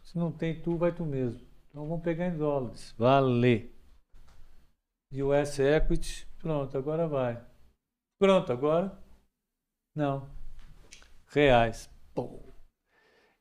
Se 0.04 0.16
não 0.16 0.30
tem 0.30 0.62
tu, 0.62 0.76
vai 0.76 0.94
tu 0.94 1.04
mesmo. 1.04 1.46
Então 1.68 1.88
vamos 1.88 2.04
pegar 2.04 2.28
em 2.28 2.38
dólares. 2.38 2.92
Vale. 2.92 3.74
US 5.12 5.58
Equity. 5.58 6.26
Pronto, 6.38 6.78
agora 6.78 7.08
vai. 7.08 7.44
Pronto, 8.18 8.52
agora. 8.52 9.05
Não. 9.96 10.28
Reais. 11.28 11.90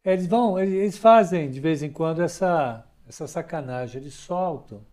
Eles 0.03 0.25
vão, 0.25 0.57
eles 0.57 0.97
fazem 0.97 1.51
de 1.51 1.59
vez 1.59 1.83
em 1.83 1.91
quando 1.91 2.21
essa, 2.21 2.89
essa 3.05 3.27
sacanagem. 3.27 4.01
Eles 4.01 4.13
soltam 4.13 4.85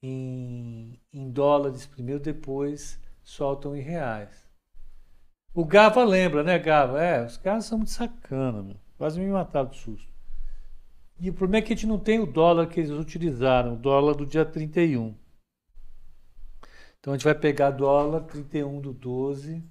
em, 0.00 1.00
em 1.12 1.30
dólares 1.30 1.86
primeiro, 1.86 2.20
depois 2.20 3.00
soltam 3.24 3.76
em 3.76 3.80
reais. 3.80 4.48
O 5.52 5.64
Gava 5.64 6.04
lembra, 6.04 6.44
né, 6.44 6.58
Gava? 6.58 7.02
É, 7.02 7.24
os 7.24 7.36
caras 7.36 7.64
são 7.64 7.78
muito 7.78 7.90
sacana, 7.90 8.62
meu. 8.62 8.76
Quase 8.96 9.18
me 9.18 9.26
mataram 9.26 9.70
de 9.70 9.78
susto. 9.78 10.12
E 11.18 11.30
o 11.30 11.34
problema 11.34 11.64
é 11.64 11.66
que 11.66 11.72
a 11.72 11.76
gente 11.76 11.86
não 11.86 11.98
tem 11.98 12.20
o 12.20 12.26
dólar 12.26 12.68
que 12.68 12.78
eles 12.78 12.90
utilizaram, 12.90 13.74
o 13.74 13.78
dólar 13.78 14.14
do 14.14 14.26
dia 14.26 14.44
31. 14.44 15.16
Então 16.98 17.12
a 17.12 17.16
gente 17.16 17.24
vai 17.24 17.34
pegar 17.34 17.70
dólar 17.70 18.20
31 18.22 18.80
do 18.80 18.92
12, 18.92 19.64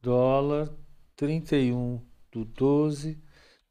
dólar 0.00 0.72
31 1.16 2.06
do 2.30 2.44
12 2.44 3.20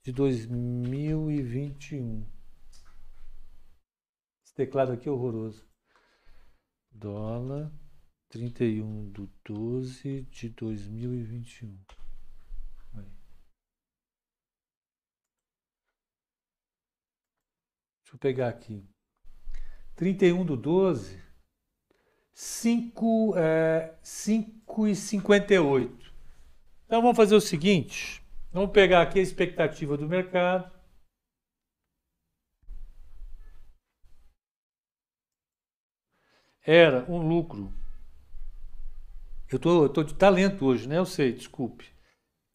de 0.03 0.11
2021. 0.11 2.29
Esse 4.43 4.53
teclado 4.53 4.91
aqui 4.91 5.07
é 5.07 5.11
horroroso. 5.11 5.65
Dólar 6.91 7.71
31 8.29 9.11
de 9.11 9.29
12 9.45 10.23
de 10.23 10.49
2021. 10.49 11.79
Aí. 12.93 13.05
Deixa 18.01 18.15
eu 18.15 18.19
pegar 18.19 18.49
aqui. 18.49 18.85
31 19.95 20.45
do 20.45 20.55
12, 20.55 21.19
5, 22.33 23.33
é, 23.37 23.97
5 24.03 24.87
e 24.87 24.95
58. 24.95 26.06
Então 26.87 27.01
vamos 27.01 27.15
fazer 27.15 27.35
o 27.35 27.41
seguinte: 27.41 28.23
vamos 28.51 28.71
pegar 28.71 29.03
aqui 29.03 29.19
a 29.19 29.21
expectativa 29.21 29.95
do 29.95 30.07
mercado. 30.07 30.75
Era 36.65 37.05
um 37.09 37.19
lucro 37.19 37.71
eu 39.49 39.57
tô, 39.57 39.83
eu 39.83 39.89
tô 39.89 40.03
de 40.03 40.13
talento 40.13 40.65
hoje, 40.65 40.87
né? 40.89 40.97
Eu 40.97 41.05
sei, 41.05 41.31
desculpe. 41.31 41.89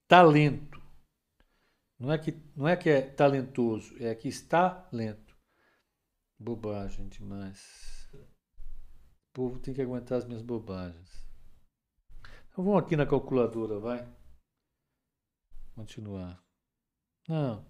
Talento. 0.06 0.80
Não 1.98 2.12
é 2.12 2.18
que, 2.18 2.36
não 2.54 2.68
é, 2.68 2.76
que 2.76 2.90
é 2.90 3.00
talentoso, 3.00 3.94
é 3.98 4.14
que 4.14 4.28
está 4.28 4.86
lento. 4.92 5.34
Bobagem 6.38 7.08
demais. 7.08 8.10
O 8.12 9.32
povo 9.32 9.58
tem 9.58 9.72
que 9.72 9.80
aguentar 9.80 10.18
as 10.18 10.26
minhas 10.26 10.42
bobagens. 10.42 11.24
Então 12.50 12.62
vamos 12.64 12.82
aqui 12.82 12.94
na 12.94 13.06
calculadora, 13.06 13.78
vai. 13.78 14.06
Continuar. 15.74 16.42
Não. 17.28 17.64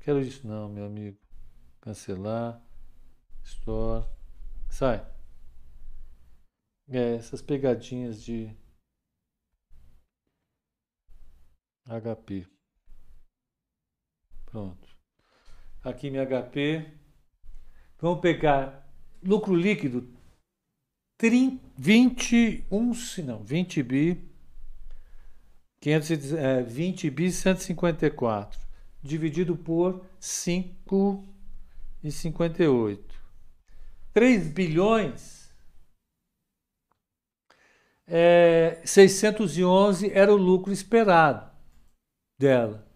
Quero 0.00 0.20
isso 0.20 0.46
não, 0.46 0.68
meu 0.68 0.86
amigo. 0.86 1.18
Cancelar. 1.80 2.60
Store. 3.44 4.06
Sai. 4.68 5.06
É, 6.88 7.14
essas 7.14 7.40
pegadinhas 7.40 8.22
de 8.22 8.54
HP. 11.86 12.46
Pronto. 14.46 14.88
Aqui 15.82 16.10
minha 16.10 16.26
HP. 16.26 16.98
Vamos 17.98 18.20
pegar 18.20 18.88
lucro 19.22 19.54
líquido 19.54 20.12
30, 21.18 21.64
21, 21.78 22.92
não, 23.24 23.44
20 23.44 23.82
bi 23.84 24.31
500, 25.82 26.32
é, 26.34 26.62
20 26.62 27.10
bi 27.10 27.32
154 27.32 28.60
dividido 29.02 29.56
por 29.56 30.06
5 30.20 31.26
e 32.04 32.12
58. 32.12 33.20
3 34.12 34.46
bilhões 34.46 35.52
é, 38.06 38.80
611 38.84 40.12
era 40.12 40.32
o 40.32 40.36
lucro 40.36 40.72
esperado 40.72 41.50
dela. 42.38 42.86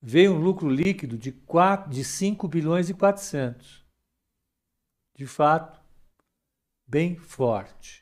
Veio 0.00 0.32
um 0.32 0.40
lucro 0.40 0.70
líquido 0.70 1.18
de, 1.18 1.32
4, 1.32 1.90
de 1.90 2.02
5 2.02 2.48
bilhões 2.48 2.88
e 2.88 2.94
400. 2.94 3.84
De 5.14 5.26
fato, 5.26 5.78
bem 6.86 7.14
forte. 7.14 8.01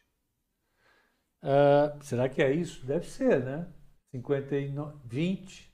Uh, 1.42 2.02
será 2.02 2.28
que 2.28 2.42
é 2.42 2.52
isso? 2.52 2.84
Deve 2.84 3.06
ser, 3.06 3.42
né? 3.44 3.66
59, 4.10 4.98
20 5.04 5.70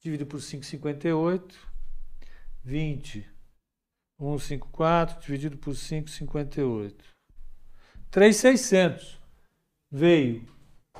dividido 0.00 0.26
por 0.26 0.40
5,58. 0.40 1.54
20. 2.64 3.28
154 4.18 5.20
dividido 5.20 5.58
por 5.58 5.74
5,58. 5.74 6.94
3,600 8.10 9.20
veio 9.90 10.46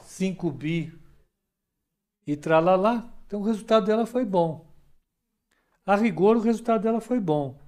5 0.02 0.50
bi 0.50 0.92
e 2.26 2.36
tralalá. 2.36 3.12
Então 3.26 3.40
o 3.40 3.44
resultado 3.44 3.86
dela 3.86 4.06
foi 4.06 4.24
bom. 4.24 4.66
A 5.84 5.96
rigor, 5.96 6.36
o 6.36 6.40
resultado 6.40 6.82
dela 6.82 7.00
foi 7.00 7.20
bom. 7.20 7.58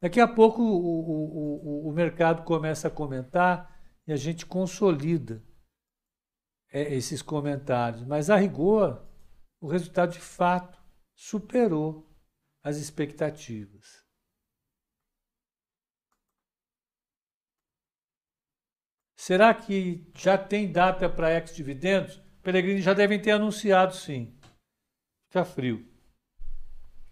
Daqui 0.00 0.20
a 0.20 0.26
pouco 0.26 0.62
o, 0.62 0.66
o, 0.66 1.86
o, 1.86 1.88
o 1.88 1.92
mercado 1.92 2.44
começa 2.44 2.88
a 2.88 2.90
comentar 2.90 3.80
e 4.06 4.12
a 4.12 4.16
gente 4.16 4.46
consolida 4.46 5.42
é, 6.72 6.94
esses 6.94 7.20
comentários. 7.20 8.02
Mas 8.04 8.30
a 8.30 8.36
rigor, 8.36 9.06
o 9.60 9.68
resultado 9.68 10.12
de 10.12 10.20
fato 10.20 10.82
superou 11.14 12.10
as 12.64 12.76
expectativas. 12.78 14.02
Será 19.16 19.54
que 19.54 20.10
já 20.16 20.36
tem 20.36 20.72
data 20.72 21.08
para 21.08 21.32
ex-dividendos? 21.32 22.20
Peregrini 22.42 22.82
já 22.82 22.92
devem 22.92 23.22
ter 23.22 23.30
anunciado, 23.30 23.94
sim. 23.94 24.36
Fica 25.28 25.44
frio. 25.44 25.88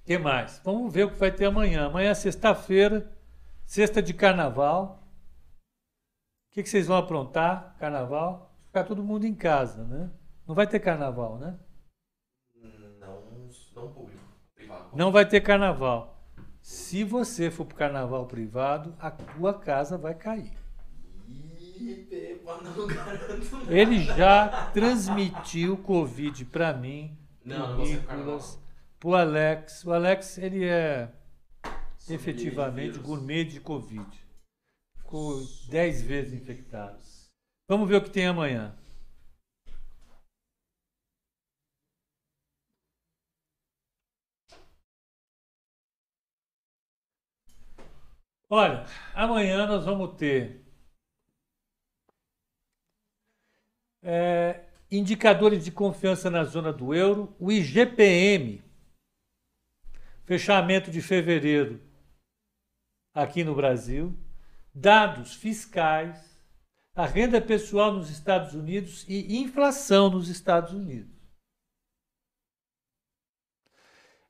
O 0.02 0.04
que 0.04 0.18
mais? 0.18 0.58
Vamos 0.64 0.92
ver 0.92 1.04
o 1.04 1.12
que 1.12 1.18
vai 1.18 1.30
ter 1.30 1.44
amanhã. 1.44 1.86
Amanhã 1.86 2.11
é 2.11 2.14
sexta-feira, 2.14 3.16
sexta 3.64 4.02
de 4.02 4.12
carnaval. 4.12 5.08
O 6.48 6.54
que, 6.54 6.64
que 6.64 6.68
vocês 6.68 6.88
vão 6.88 6.96
aprontar? 6.96 7.76
Carnaval? 7.78 8.49
Ficar 8.71 8.85
todo 8.85 9.03
mundo 9.03 9.25
em 9.27 9.35
casa, 9.35 9.83
né? 9.83 10.09
Não 10.47 10.55
vai 10.55 10.64
ter 10.64 10.79
carnaval, 10.79 11.37
né? 11.39 11.59
Não, 13.01 13.21
não 13.75 13.89
público, 13.89 14.23
privado. 14.55 14.97
Não 14.97 15.11
vai 15.11 15.29
ter 15.29 15.41
carnaval. 15.41 16.25
Se 16.62 17.03
você 17.03 17.51
for 17.51 17.64
para 17.64 17.75
o 17.75 17.79
carnaval 17.79 18.27
privado, 18.27 18.95
a 19.01 19.11
tua 19.11 19.53
casa 19.53 19.99
vai 19.99 20.14
cair. 20.14 20.57
Ele 23.68 24.05
já 24.05 24.71
transmitiu 24.73 25.77
Covid 25.77 26.45
para 26.45 26.73
mim, 26.73 27.18
Não, 27.45 27.75
pro 27.75 27.85
Nicolas, 27.85 28.62
pro 29.01 29.14
Alex. 29.16 29.85
O 29.85 29.93
Alex, 29.93 30.39
ele 30.39 30.64
é 30.64 31.11
Sommelier 31.99 32.21
efetivamente 32.21 33.01
gourmet 33.01 33.45
de 33.45 33.59
Covid. 33.59 34.07
Ficou 34.97 35.43
10 35.68 36.03
vezes 36.03 36.41
infectado. 36.41 37.09
Vamos 37.71 37.89
ver 37.89 37.99
o 37.99 38.03
que 38.03 38.11
tem 38.11 38.27
amanhã. 38.27 38.77
Olha, 48.49 48.85
amanhã 49.14 49.68
nós 49.68 49.85
vamos 49.85 50.16
ter 50.16 50.66
é, 54.03 54.68
indicadores 54.91 55.64
de 55.64 55.71
confiança 55.71 56.29
na 56.29 56.43
zona 56.43 56.73
do 56.73 56.93
euro, 56.93 57.37
o 57.39 57.53
IGPM, 57.53 58.64
fechamento 60.25 60.91
de 60.91 61.01
fevereiro 61.01 61.81
aqui 63.14 63.45
no 63.45 63.55
Brasil, 63.55 64.18
dados 64.75 65.37
fiscais, 65.37 66.30
a 66.95 67.07
renda 67.07 67.41
pessoal 67.41 67.93
nos 67.93 68.11
Estados 68.11 68.55
Unidos 68.55 69.07
e 69.09 69.36
inflação 69.36 70.11
nos 70.11 70.28
Estados 70.28 70.72
Unidos. 70.72 71.18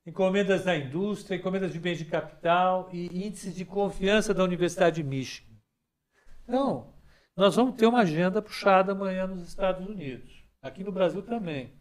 Encomendas 0.07 0.65
da 0.65 0.77
indústria, 0.77 1.37
encomendas 1.37 1.73
de 1.73 1.79
bens 1.79 1.99
de 1.99 2.05
capital 2.05 2.91
e 2.93 3.07
índices 3.27 3.55
de 3.55 3.65
confiança 3.65 4.35
da 4.35 4.43
Universidade 4.43 5.03
de 5.03 5.09
Michigan. 5.09 5.57
Então, 6.43 6.93
nós 7.37 7.55
vamos 7.55 7.77
ter 7.77 7.87
uma 7.87 8.01
agenda 8.01 8.43
puxada 8.43 8.93
amanhã 8.93 9.27
nos 9.27 9.47
Estados 9.47 9.87
Unidos. 9.87 10.45
Aqui 10.63 10.83
no 10.83 10.93
Brasil 10.93 11.23
também. 11.23 11.79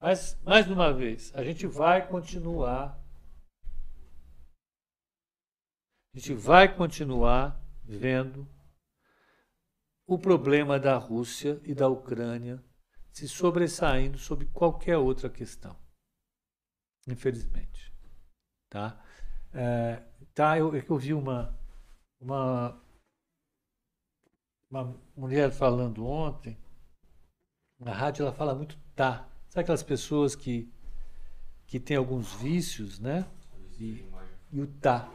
Mas, 0.00 0.40
mais 0.42 0.70
uma 0.70 0.92
vez, 0.92 1.34
a 1.34 1.42
gente 1.42 1.66
vai 1.66 2.06
continuar. 2.06 3.02
A 6.14 6.18
gente 6.18 6.34
vai 6.34 6.74
continuar 6.74 7.60
vendo 7.82 8.46
o 10.06 10.18
problema 10.18 10.78
da 10.78 10.96
Rússia 10.96 11.60
e 11.64 11.74
da 11.74 11.88
Ucrânia 11.88 12.62
se 13.12 13.28
sobressaindo 13.28 14.18
sobre 14.18 14.46
qualquer 14.46 14.98
outra 14.98 15.28
questão. 15.28 15.76
Infelizmente. 17.08 17.92
Tá? 18.68 19.02
É, 19.52 20.02
tá 20.34 20.58
eu, 20.58 20.74
eu 20.76 20.96
vi 20.98 21.14
uma, 21.14 21.58
uma, 22.20 22.80
uma 24.70 24.94
mulher 25.16 25.50
falando 25.50 26.06
ontem, 26.06 26.58
na 27.78 27.92
rádio 27.92 28.22
ela 28.22 28.32
fala 28.32 28.54
muito 28.54 28.78
tá. 28.94 29.28
Sabe 29.48 29.62
aquelas 29.62 29.82
pessoas 29.82 30.34
que, 30.34 30.70
que 31.66 31.80
têm 31.80 31.96
alguns 31.96 32.34
vícios, 32.34 32.98
né? 32.98 33.26
E, 33.78 34.04
e 34.52 34.60
o 34.60 34.66
tá. 34.66 35.10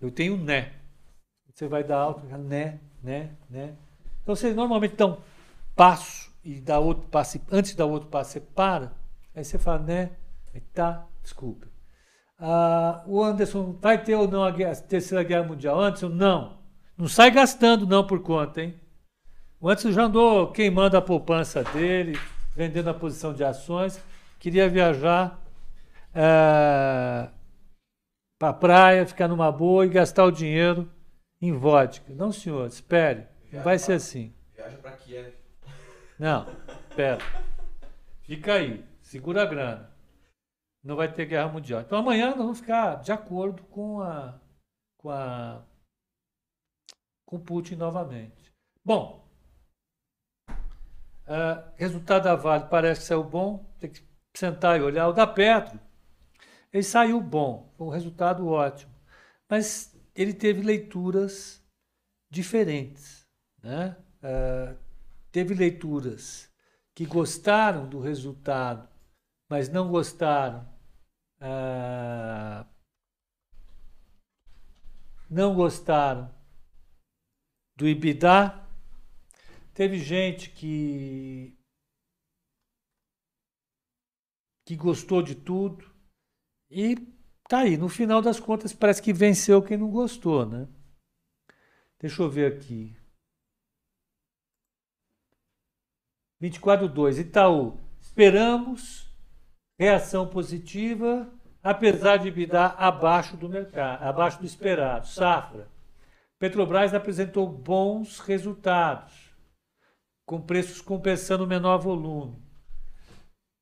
Eu 0.00 0.10
tenho 0.10 0.36
né. 0.36 0.80
Você 1.52 1.68
vai 1.68 1.84
dar 1.84 1.98
alto, 1.98 2.24
né, 2.26 2.80
né, 3.02 3.36
né. 3.48 3.76
Então 4.22 4.34
você 4.34 4.52
normalmente 4.52 4.94
dá 4.96 5.06
um 5.06 5.16
passo 5.74 6.30
e 6.44 6.60
dá 6.60 6.78
outro 6.78 7.08
passo, 7.08 7.40
antes 7.50 7.72
de 7.72 7.76
dar 7.76 7.86
outro 7.86 8.08
passo, 8.08 8.32
você 8.32 8.40
para, 8.40 8.92
aí 9.34 9.44
você 9.44 9.58
fala, 9.58 9.78
né, 9.80 10.10
aí 10.54 10.60
tá, 10.72 11.06
desculpa. 11.22 11.66
Ah, 12.38 13.02
o 13.06 13.22
Anderson, 13.22 13.76
vai 13.80 14.02
ter 14.02 14.16
ou 14.16 14.26
não 14.28 14.42
a, 14.42 14.50
guerra- 14.50 14.72
a 14.72 14.76
terceira 14.76 15.22
guerra 15.22 15.44
mundial? 15.46 15.80
Anderson, 15.80 16.08
não. 16.08 16.58
Não 16.98 17.06
sai 17.08 17.30
gastando 17.30 17.86
não 17.86 18.04
por 18.06 18.20
conta, 18.20 18.62
hein? 18.62 18.74
O 19.60 19.68
Anderson 19.68 19.92
já 19.92 20.02
andou 20.04 20.50
queimando 20.50 20.96
a 20.96 21.02
poupança 21.02 21.62
dele, 21.62 22.18
vendendo 22.54 22.90
a 22.90 22.94
posição 22.94 23.32
de 23.32 23.44
ações, 23.44 24.02
queria 24.40 24.68
viajar 24.68 25.40
para 26.12 27.32
a 28.40 28.52
praia, 28.52 29.06
ficar 29.06 29.28
numa 29.28 29.50
boa 29.52 29.86
e 29.86 29.88
gastar 29.88 30.24
o 30.24 30.32
dinheiro 30.32 30.90
em 31.40 31.52
vodka. 31.52 32.12
Não, 32.12 32.32
senhor, 32.32 32.66
espere. 32.66 33.26
Não 33.52 33.62
vai 33.62 33.78
ser 33.78 33.94
assim. 33.94 34.34
Viaja 34.54 34.78
pra 34.78 34.92
Kiev. 34.92 35.34
Não, 36.18 36.46
espera. 36.88 37.18
Fica 38.22 38.54
aí, 38.54 38.84
segura 39.02 39.42
a 39.42 39.46
grana. 39.46 39.92
Não 40.82 40.96
vai 40.96 41.12
ter 41.12 41.26
guerra 41.26 41.48
mundial. 41.48 41.82
Então 41.82 41.98
amanhã 41.98 42.30
nós 42.30 42.38
vamos 42.38 42.60
ficar 42.60 42.96
de 42.96 43.12
acordo 43.12 43.62
com 43.64 44.00
a 44.00 44.40
com 44.96 45.10
a 45.10 45.64
com 47.26 47.38
Putin 47.38 47.76
novamente. 47.76 48.52
Bom, 48.84 49.22
ah, 51.26 51.72
resultado 51.76 52.24
da 52.24 52.34
Vale 52.34 52.68
parece 52.68 53.00
que 53.00 53.06
saiu 53.06 53.24
bom. 53.24 53.64
Tem 53.78 53.90
que 53.90 54.02
sentar 54.34 54.78
e 54.78 54.82
olhar. 54.82 55.08
O 55.08 55.12
da 55.12 55.26
Petro, 55.26 55.78
ele 56.72 56.82
saiu 56.82 57.20
bom, 57.20 57.72
foi 57.76 57.86
um 57.86 57.90
resultado 57.90 58.46
ótimo. 58.46 58.92
Mas 59.48 59.94
ele 60.14 60.34
teve 60.34 60.62
leituras 60.62 61.62
diferentes. 62.30 63.21
Né? 63.62 63.96
Ah, 64.22 64.76
teve 65.30 65.54
leituras 65.54 66.50
que 66.94 67.06
gostaram 67.06 67.88
do 67.88 68.00
resultado, 68.00 68.88
mas 69.48 69.68
não 69.68 69.88
gostaram. 69.88 70.68
ah, 71.40 72.66
não 75.30 75.54
gostaram 75.54 76.30
do 77.76 77.88
IBIDA. 77.88 78.60
Teve 79.74 79.98
gente 79.98 80.50
que 80.50 81.58
que 84.66 84.76
gostou 84.76 85.22
de 85.22 85.34
tudo 85.34 85.90
e 86.70 86.96
tá 87.48 87.60
aí. 87.60 87.76
No 87.76 87.88
final 87.88 88.22
das 88.22 88.38
contas, 88.38 88.72
parece 88.72 89.02
que 89.02 89.12
venceu 89.12 89.62
quem 89.62 89.76
não 89.76 89.90
gostou, 89.90 90.46
né? 90.46 90.68
Deixa 91.98 92.22
eu 92.22 92.30
ver 92.30 92.52
aqui. 92.52 92.96
24.2. 96.42 97.20
Itaú. 97.20 97.78
Esperamos 98.00 99.08
reação 99.78 100.26
positiva, 100.26 101.32
apesar 101.62 102.16
de 102.16 102.28
EBITDA 102.28 102.66
abaixo 102.66 103.36
do 103.36 103.48
mercado, 103.48 104.02
abaixo 104.02 104.40
do 104.40 104.46
esperado. 104.46 105.06
Safra. 105.06 105.68
Petrobras 106.38 106.92
apresentou 106.92 107.46
bons 107.48 108.18
resultados, 108.18 109.12
com 110.26 110.40
preços 110.40 110.80
compensando 110.80 111.46
menor 111.46 111.78
volume. 111.78 112.42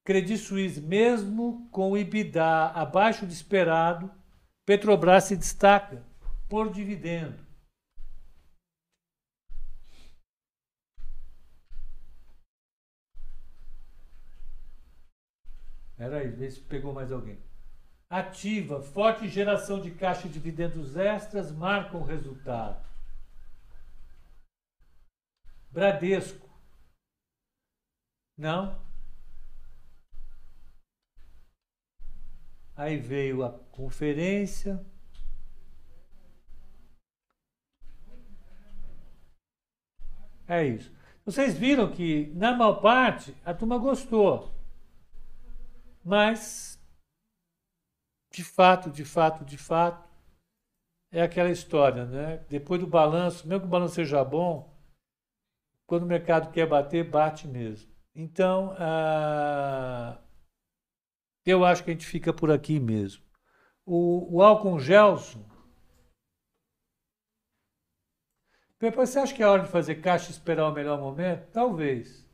Credit 0.02 0.38
Suisse, 0.38 0.80
mesmo 0.80 1.68
com 1.70 1.96
EBITDA 1.96 2.68
abaixo 2.68 3.26
do 3.26 3.32
esperado, 3.32 4.10
Petrobras 4.64 5.24
se 5.24 5.36
destaca 5.36 6.02
por 6.48 6.70
dividendo. 6.70 7.49
Peraí, 16.01 16.28
vê 16.28 16.51
se 16.51 16.59
pegou 16.59 16.94
mais 16.94 17.12
alguém. 17.12 17.38
Ativa, 18.09 18.80
forte 18.80 19.28
geração 19.28 19.78
de 19.78 19.90
caixa 19.90 20.26
e 20.26 20.30
dividendos 20.30 20.96
extras 20.96 21.53
marcam 21.53 22.01
o 22.01 22.05
resultado. 22.05 22.82
Bradesco. 25.70 26.48
Não. 28.34 28.80
Aí 32.74 32.96
veio 32.96 33.44
a 33.44 33.53
conferência. 33.70 34.82
É 40.48 40.64
isso. 40.64 40.90
Vocês 41.26 41.59
viram 41.59 41.92
que, 41.92 42.32
na 42.34 42.57
maior 42.57 42.80
parte, 42.80 43.36
a 43.44 43.53
turma 43.53 43.76
gostou. 43.76 44.59
Mas, 46.05 46.78
de 48.32 48.42
fato, 48.42 48.90
de 48.90 49.05
fato, 49.05 49.44
de 49.44 49.59
fato, 49.59 50.09
é 51.12 51.22
aquela 51.22 51.51
história, 51.51 52.05
né? 52.07 52.38
Depois 52.48 52.80
do 52.80 52.86
balanço, 52.86 53.46
mesmo 53.46 53.62
que 53.62 53.66
o 53.66 53.70
balanço 53.70 53.94
seja 53.94 54.24
bom, 54.24 54.70
quando 55.86 56.05
o 56.05 56.07
mercado 56.07 56.53
quer 56.53 56.66
bater, 56.66 57.09
bate 57.09 57.48
mesmo. 57.48 57.90
Então, 58.14 58.74
ah, 58.78 60.20
eu 61.44 61.64
acho 61.64 61.82
que 61.82 61.90
a 61.90 61.92
gente 61.92 62.07
fica 62.07 62.32
por 62.32 62.51
aqui 62.51 62.78
mesmo. 62.78 63.24
O, 63.84 64.36
o 64.36 64.42
Alcon 64.42 64.78
Gelson. 64.78 65.44
Depois, 68.78 69.11
você 69.11 69.18
acha 69.18 69.34
que 69.34 69.42
é 69.42 69.46
hora 69.46 69.64
de 69.64 69.68
fazer 69.68 69.96
caixa 69.96 70.28
e 70.28 70.30
esperar 70.30 70.68
o 70.68 70.72
melhor 70.72 70.98
momento? 70.98 71.51
Talvez. 71.51 72.29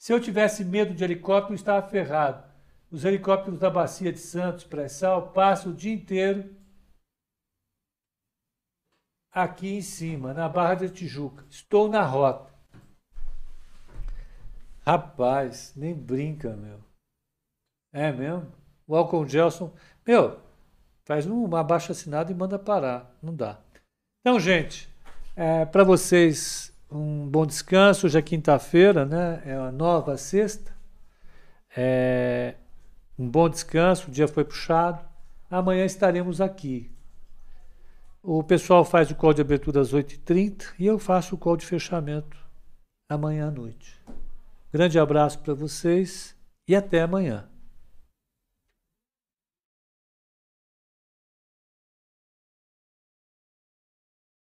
Se 0.00 0.14
eu 0.14 0.18
tivesse 0.18 0.64
medo 0.64 0.94
de 0.94 1.04
helicóptero, 1.04 1.54
estava 1.54 1.86
ferrado. 1.86 2.42
Os 2.90 3.04
helicópteros 3.04 3.60
da 3.60 3.68
Bacia 3.68 4.10
de 4.10 4.18
Santos, 4.18 4.64
pré-sal, 4.64 5.30
passam 5.30 5.72
o 5.72 5.74
dia 5.74 5.92
inteiro 5.92 6.56
aqui 9.30 9.74
em 9.76 9.82
cima, 9.82 10.32
na 10.32 10.48
Barra 10.48 10.76
da 10.76 10.88
Tijuca. 10.88 11.44
Estou 11.50 11.86
na 11.86 12.02
rota. 12.02 12.50
Rapaz, 14.86 15.74
nem 15.76 15.94
brinca, 15.94 16.56
meu. 16.56 16.82
É 17.92 18.10
mesmo? 18.10 18.50
O 18.86 18.96
Alcon 18.96 19.28
Gelson, 19.28 19.70
meu, 20.06 20.40
faz 21.04 21.26
uma 21.26 21.62
baixa 21.62 21.92
assinada 21.92 22.32
e 22.32 22.34
manda 22.34 22.58
parar. 22.58 23.14
Não 23.22 23.36
dá. 23.36 23.60
Então, 24.22 24.40
gente, 24.40 24.88
é, 25.36 25.66
para 25.66 25.84
vocês, 25.84 26.74
um 26.90 27.28
bom 27.28 27.46
descanso. 27.46 28.06
Hoje 28.06 28.18
é 28.18 28.22
quinta-feira, 28.22 29.04
né? 29.04 29.42
É 29.44 29.54
a 29.54 29.70
nova 29.70 30.16
sexta. 30.16 30.72
É, 31.76 32.54
um 33.18 33.28
bom 33.28 33.48
descanso, 33.48 34.08
o 34.08 34.10
dia 34.10 34.26
foi 34.26 34.44
puxado. 34.44 35.04
Amanhã 35.50 35.84
estaremos 35.84 36.40
aqui. 36.40 36.90
O 38.22 38.42
pessoal 38.42 38.84
faz 38.84 39.10
o 39.10 39.14
call 39.14 39.32
de 39.32 39.40
abertura 39.40 39.80
às 39.80 39.92
8h30 39.92 40.74
e 40.78 40.86
eu 40.86 40.98
faço 40.98 41.34
o 41.34 41.38
call 41.38 41.56
de 41.56 41.64
fechamento 41.64 42.36
amanhã 43.08 43.48
à 43.48 43.50
noite. 43.50 43.98
Grande 44.72 44.98
abraço 44.98 45.38
para 45.40 45.54
vocês 45.54 46.36
e 46.68 46.76
até 46.76 47.02
amanhã. 47.02 47.48